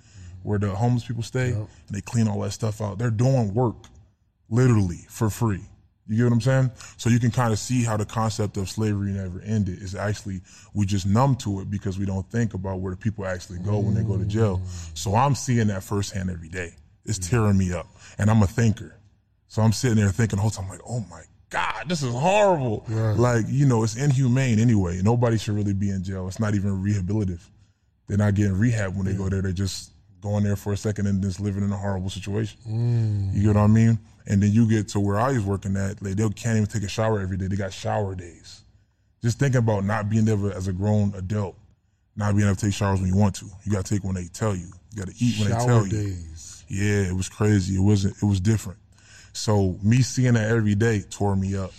where 0.43 0.59
the 0.59 0.69
homeless 0.69 1.05
people 1.05 1.23
stay. 1.23 1.51
And 1.51 1.67
they 1.89 2.01
clean 2.01 2.27
all 2.27 2.41
that 2.41 2.51
stuff 2.51 2.81
out. 2.81 2.97
They're 2.97 3.09
doing 3.09 3.53
work 3.53 3.75
literally 4.49 5.05
for 5.09 5.29
free. 5.29 5.63
You 6.09 6.15
get 6.15 6.23
what 6.23 6.33
I'm 6.33 6.41
saying? 6.41 6.71
So 6.95 7.09
you 7.09 7.19
can 7.19 7.31
kind 7.31 7.51
of 7.51 7.59
see 7.59 7.83
how 7.83 7.97
the 7.97 8.05
concept 8.05 8.55
of 8.55 8.69
slavery 8.69 9.11
never 9.11 9.41
ended 9.41 9.81
is 9.81 9.93
actually 9.93 10.41
we 10.73 10.85
just 10.85 11.05
numb 11.05 11.35
to 11.37 11.59
it 11.59 11.69
because 11.69 11.99
we 11.99 12.05
don't 12.05 12.29
think 12.31 12.53
about 12.53 12.79
where 12.79 12.91
the 12.91 12.97
people 12.97 13.25
actually 13.25 13.59
go 13.59 13.79
when 13.79 13.93
they 13.93 14.03
go 14.03 14.17
to 14.17 14.23
jail. 14.23 14.61
So 14.93 15.15
I'm 15.15 15.35
seeing 15.35 15.67
that 15.67 15.83
firsthand 15.83 16.29
every 16.29 16.47
day. 16.47 16.75
It's 17.03 17.19
tearing 17.19 17.57
me 17.57 17.73
up, 17.73 17.87
and 18.17 18.29
I'm 18.29 18.41
a 18.41 18.47
thinker. 18.47 18.95
So 19.47 19.61
I'm 19.61 19.71
sitting 19.71 19.97
there 19.97 20.09
thinking 20.09 20.37
the 20.37 20.41
whole 20.41 20.51
time, 20.51 20.67
like, 20.67 20.81
oh 20.87 21.01
my 21.09 21.21
God, 21.49 21.87
this 21.87 22.03
is 22.03 22.13
horrible. 22.13 22.85
Like, 22.89 23.45
you 23.47 23.65
know, 23.65 23.83
it's 23.83 23.95
inhumane 23.95 24.59
anyway. 24.59 25.01
Nobody 25.01 25.37
should 25.37 25.55
really 25.55 25.73
be 25.73 25.89
in 25.89 26.03
jail. 26.03 26.27
It's 26.27 26.39
not 26.39 26.55
even 26.55 26.83
rehabilitative. 26.83 27.41
They're 28.07 28.17
not 28.17 28.35
getting 28.35 28.57
rehab 28.57 28.95
when 28.95 29.05
they 29.05 29.13
go 29.13 29.29
there. 29.29 29.41
They're 29.41 29.51
just 29.51 29.91
going 30.21 30.43
there 30.43 30.55
for 30.55 30.73
a 30.73 30.77
second 30.77 31.07
and 31.07 31.21
just 31.21 31.39
living 31.39 31.63
in 31.63 31.71
a 31.71 31.77
horrible 31.77 32.09
situation. 32.09 32.59
Mm. 32.67 33.33
You 33.33 33.41
get 33.43 33.55
what 33.55 33.61
I 33.61 33.67
mean? 33.67 33.99
And 34.25 34.43
then 34.43 34.51
you 34.51 34.67
get 34.67 34.89
to 34.89 34.99
where 34.99 35.19
I 35.19 35.31
was 35.31 35.43
working 35.43 35.77
at, 35.77 36.01
like, 36.01 36.15
they 36.15 36.27
can't 36.29 36.57
even 36.57 36.65
take 36.65 36.83
a 36.83 36.89
shower 36.89 37.21
every 37.21 37.37
day. 37.37 37.47
They 37.47 37.55
got 37.55 37.71
shower 37.71 38.13
days. 38.13 38.61
Just 39.23 39.39
thinking 39.39 39.59
about 39.59 39.85
not 39.85 40.09
being 40.09 40.27
able, 40.27 40.51
as 40.51 40.67
a 40.67 40.73
grown 40.73 41.13
adult, 41.15 41.55
not 42.17 42.35
being 42.35 42.45
able 42.47 42.55
to 42.55 42.65
take 42.65 42.73
showers 42.73 42.99
when 42.99 43.09
you 43.09 43.15
want 43.15 43.35
to. 43.35 43.45
You 43.63 43.71
got 43.71 43.85
to 43.85 43.93
take 43.93 44.03
when 44.03 44.15
they 44.15 44.25
tell 44.27 44.53
you. 44.55 44.67
You 44.91 44.97
got 44.97 45.07
to 45.07 45.13
eat 45.17 45.39
when 45.39 45.49
they 45.49 45.55
Shower 45.55 45.65
tell 45.65 45.85
you. 45.87 45.91
days. 45.91 46.65
Yeah, 46.67 47.07
it 47.09 47.15
was 47.15 47.29
crazy. 47.29 47.75
It 47.77 47.81
wasn't. 47.81 48.15
It 48.21 48.25
was 48.25 48.39
different. 48.41 48.79
So 49.37 49.77
me 49.83 50.01
seeing 50.01 50.33
that 50.33 50.49
every 50.49 50.75
day 50.75 51.01
tore 51.09 51.35
me 51.35 51.55
up. 51.55 51.71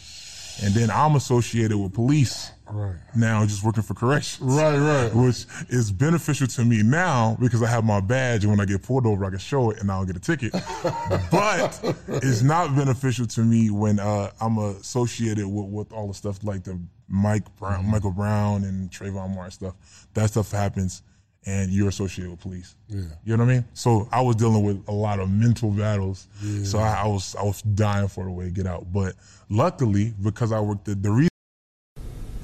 And 0.63 0.75
then 0.75 0.91
I'm 0.91 1.15
associated 1.15 1.79
with 1.79 1.93
police 1.95 2.51
Right. 2.71 2.97
now, 3.15 3.47
just 3.47 3.65
working 3.65 3.83
for 3.83 3.95
corrections. 3.95 4.53
Right, 4.53 4.77
right. 4.77 5.15
Which 5.15 5.47
is 5.69 5.91
beneficial 5.91 6.47
to 6.49 6.65
me 6.65 6.83
now 6.83 7.37
because 7.41 7.63
I 7.63 7.69
have 7.69 7.85
my 7.85 8.01
badge, 8.01 8.45
and 8.45 8.51
when 8.51 8.61
I 8.61 8.65
get 8.67 8.83
pulled 8.83 9.07
over, 9.07 9.25
I 9.25 9.31
can 9.31 9.39
show 9.39 9.71
it, 9.71 9.81
and 9.81 9.91
I'll 9.91 10.05
get 10.05 10.17
a 10.17 10.21
ticket. 10.21 10.53
but 11.31 11.81
it's 12.09 12.43
not 12.43 12.75
beneficial 12.77 13.27
to 13.27 13.41
me 13.41 13.71
when 13.71 13.99
uh, 13.99 14.31
I'm 14.41 14.59
associated 14.59 15.47
with, 15.47 15.67
with 15.67 15.93
all 15.93 16.09
the 16.09 16.15
stuff 16.15 16.43
like 16.45 16.65
the 16.65 16.79
Mike 17.09 17.45
Brown. 17.57 17.91
Michael 17.91 18.13
Brown, 18.13 18.65
and 18.65 18.91
Trayvon 18.91 19.35
Martin 19.35 19.51
stuff. 19.53 20.07
That 20.15 20.29
stuff 20.31 20.51
happens, 20.51 21.03
and 21.47 21.70
you're 21.70 21.89
associated 21.89 22.30
with 22.30 22.41
police. 22.41 22.74
Yeah. 22.89 23.03
You 23.24 23.36
know 23.36 23.45
what 23.45 23.51
I 23.51 23.55
mean? 23.55 23.64
So 23.74 24.09
I 24.12 24.20
was 24.20 24.36
dealing 24.36 24.62
with 24.64 24.86
a 24.89 24.93
lot 24.93 25.20
of 25.20 25.30
mental 25.30 25.70
battles. 25.70 26.28
So 26.64 26.78
I, 26.78 27.03
I 27.05 27.07
was 27.07 27.34
I 27.36 27.43
was 27.43 27.62
dying 27.62 28.09
for 28.09 28.24
the 28.24 28.30
way 28.30 28.45
to 28.45 28.51
get 28.51 28.66
out. 28.66 28.93
But 28.93 29.14
luckily, 29.49 30.12
because 30.22 30.53
I 30.53 30.61
worked 30.61 30.89
at 30.89 31.03
the 31.03 31.11
reason 31.11 31.28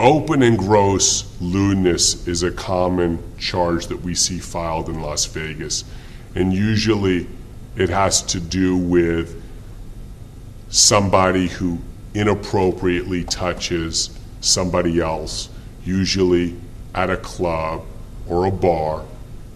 Open 0.01 0.43
and 0.43 0.59
gross 0.59 1.25
lewdness 1.41 2.27
is 2.27 2.43
a 2.43 2.51
common 2.51 3.23
charge 3.39 3.87
that 3.87 4.01
we 4.03 4.13
see 4.13 4.39
filed 4.39 4.89
in 4.89 5.01
Las 5.01 5.25
Vegas. 5.27 5.85
And 6.35 6.53
usually 6.53 7.29
it 7.77 7.89
has 7.91 8.21
to 8.23 8.41
do 8.41 8.77
with 8.77 9.41
somebody 10.69 11.47
who 11.47 11.79
inappropriately 12.13 13.23
touches 13.25 14.19
somebody 14.41 15.01
else, 15.01 15.49
usually 15.85 16.57
at 16.95 17.09
a 17.09 17.17
club 17.17 17.85
or 18.29 18.47
a 18.47 18.51
bar. 18.51 19.05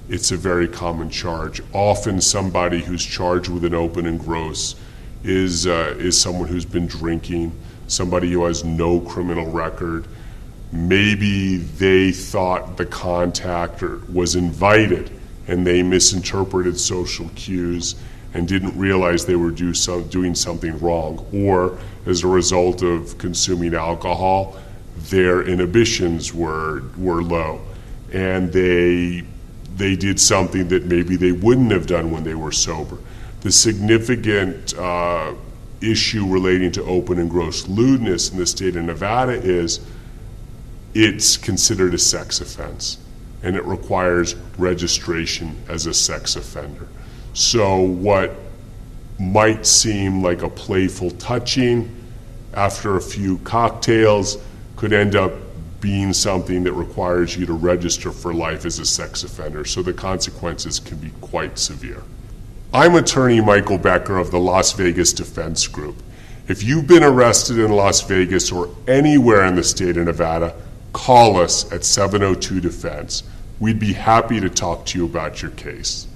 It's 0.09 0.33
a 0.33 0.37
very 0.37 0.69
common 0.69 1.11
charge. 1.11 1.61
Often, 1.73 2.21
somebody 2.23 2.81
who's 2.81 3.05
charged 3.05 3.49
with 3.49 3.65
an 3.65 3.75
open 3.75 4.07
and 4.07 4.19
gross 4.19 4.75
is 5.23 5.67
uh, 5.67 5.95
is 5.99 6.19
someone 6.21 6.49
who's 6.49 6.65
been 6.65 6.87
drinking, 6.87 7.53
somebody 7.89 8.33
who 8.33 8.45
has 8.45 8.65
no 8.65 9.01
criminal 9.01 9.51
record. 9.51 10.07
Maybe 10.73 11.57
they 11.57 12.13
thought 12.13 12.77
the 12.77 12.87
contactor 12.87 14.09
was 14.13 14.35
invited 14.35 15.11
and 15.47 15.67
they 15.67 15.83
misinterpreted 15.83 16.79
social 16.79 17.31
cues 17.35 17.95
and 18.35 18.47
didn't 18.47 18.79
realize 18.79 19.25
they 19.25 19.37
were 19.37 19.51
do 19.51 19.73
doing 20.11 20.35
something 20.35 20.79
wrong. 20.79 21.27
Or 21.33 21.79
as 22.05 22.23
a 22.23 22.27
result 22.27 22.83
of 22.83 23.17
consuming 23.17 23.75
alcohol, 23.75 24.59
their 25.09 25.43
inhibitions 25.43 26.35
were, 26.35 26.83
were 26.99 27.23
low 27.23 27.63
and 28.13 28.53
they, 28.53 29.25
they 29.77 29.97
did 29.97 30.19
something 30.19 30.69
that 30.69 30.85
maybe 30.87 31.17
they 31.17 31.33
wouldn't 31.33 31.71
have 31.71 31.87
done 31.87 32.11
when 32.11 32.25
they 32.25 32.35
were 32.35 32.53
sober. 32.53 32.99
The 33.41 33.53
significant 33.53 34.77
uh, 34.79 35.35
issue 35.81 36.27
relating 36.27 36.73
to 36.73 36.85
open 36.85 37.19
and 37.19 37.31
gross 37.31 37.69
lewdness 37.69 38.31
in 38.31 38.39
the 38.39 38.47
state 38.47 38.77
of 38.77 38.85
Nevada 38.85 39.33
is 39.33 39.81
it's 40.95 41.37
considered 41.37 41.95
a 41.95 41.99
sex 41.99 42.41
offense 42.41 42.99
and 43.43 43.55
it 43.55 43.65
requires 43.65 44.35
registration 44.57 45.57
as 45.69 45.87
a 45.87 45.95
sex 45.95 46.35
offender. 46.37 46.89
So, 47.35 47.79
what 47.81 48.35
might 49.19 49.67
seem 49.67 50.23
like 50.23 50.43
a 50.43 50.49
playful 50.49 51.11
touching 51.13 51.95
after 52.55 52.97
a 52.97 53.01
few 53.01 53.39
cocktails 53.39 54.39
could 54.77 54.93
end 54.93 55.15
up 55.15 55.33
being 55.81 56.13
something 56.13 56.65
that 56.65 56.73
requires 56.73 57.37
you 57.37 57.47
to 57.47 57.53
register 57.53 58.11
for 58.11 58.35
life 58.35 58.65
as 58.65 58.79
a 58.79 58.87
sex 58.87 59.23
offender. 59.23 59.65
So, 59.65 59.83
the 59.83 59.93
consequences 59.93 60.81
can 60.81 60.99
be 60.99 61.11
quite 61.21 61.59
severe. 61.59 62.03
I'm 62.73 62.95
attorney 62.97 63.41
Michael 63.41 63.79
Becker 63.79 64.19
of 64.19 64.31
the 64.31 64.39
Las 64.39 64.73
Vegas 64.73 65.13
Defense 65.13 65.67
Group. 65.67 66.03
If 66.49 66.63
you've 66.63 66.87
been 66.87 67.05
arrested 67.05 67.59
in 67.59 67.71
Las 67.73 68.03
Vegas 68.03 68.51
or 68.51 68.75
anywhere 68.87 69.45
in 69.45 69.55
the 69.55 69.63
state 69.63 69.97
of 69.97 70.07
Nevada, 70.07 70.55
call 70.93 71.39
us 71.39 71.71
at 71.73 71.85
702 71.85 72.61
Defense. 72.61 73.23
We'd 73.61 73.79
be 73.79 73.93
happy 73.93 74.41
to 74.41 74.51
talk 74.51 74.87
to 74.87 74.99
you 74.99 75.05
about 75.05 75.43
your 75.43 75.51
case. 75.53 76.07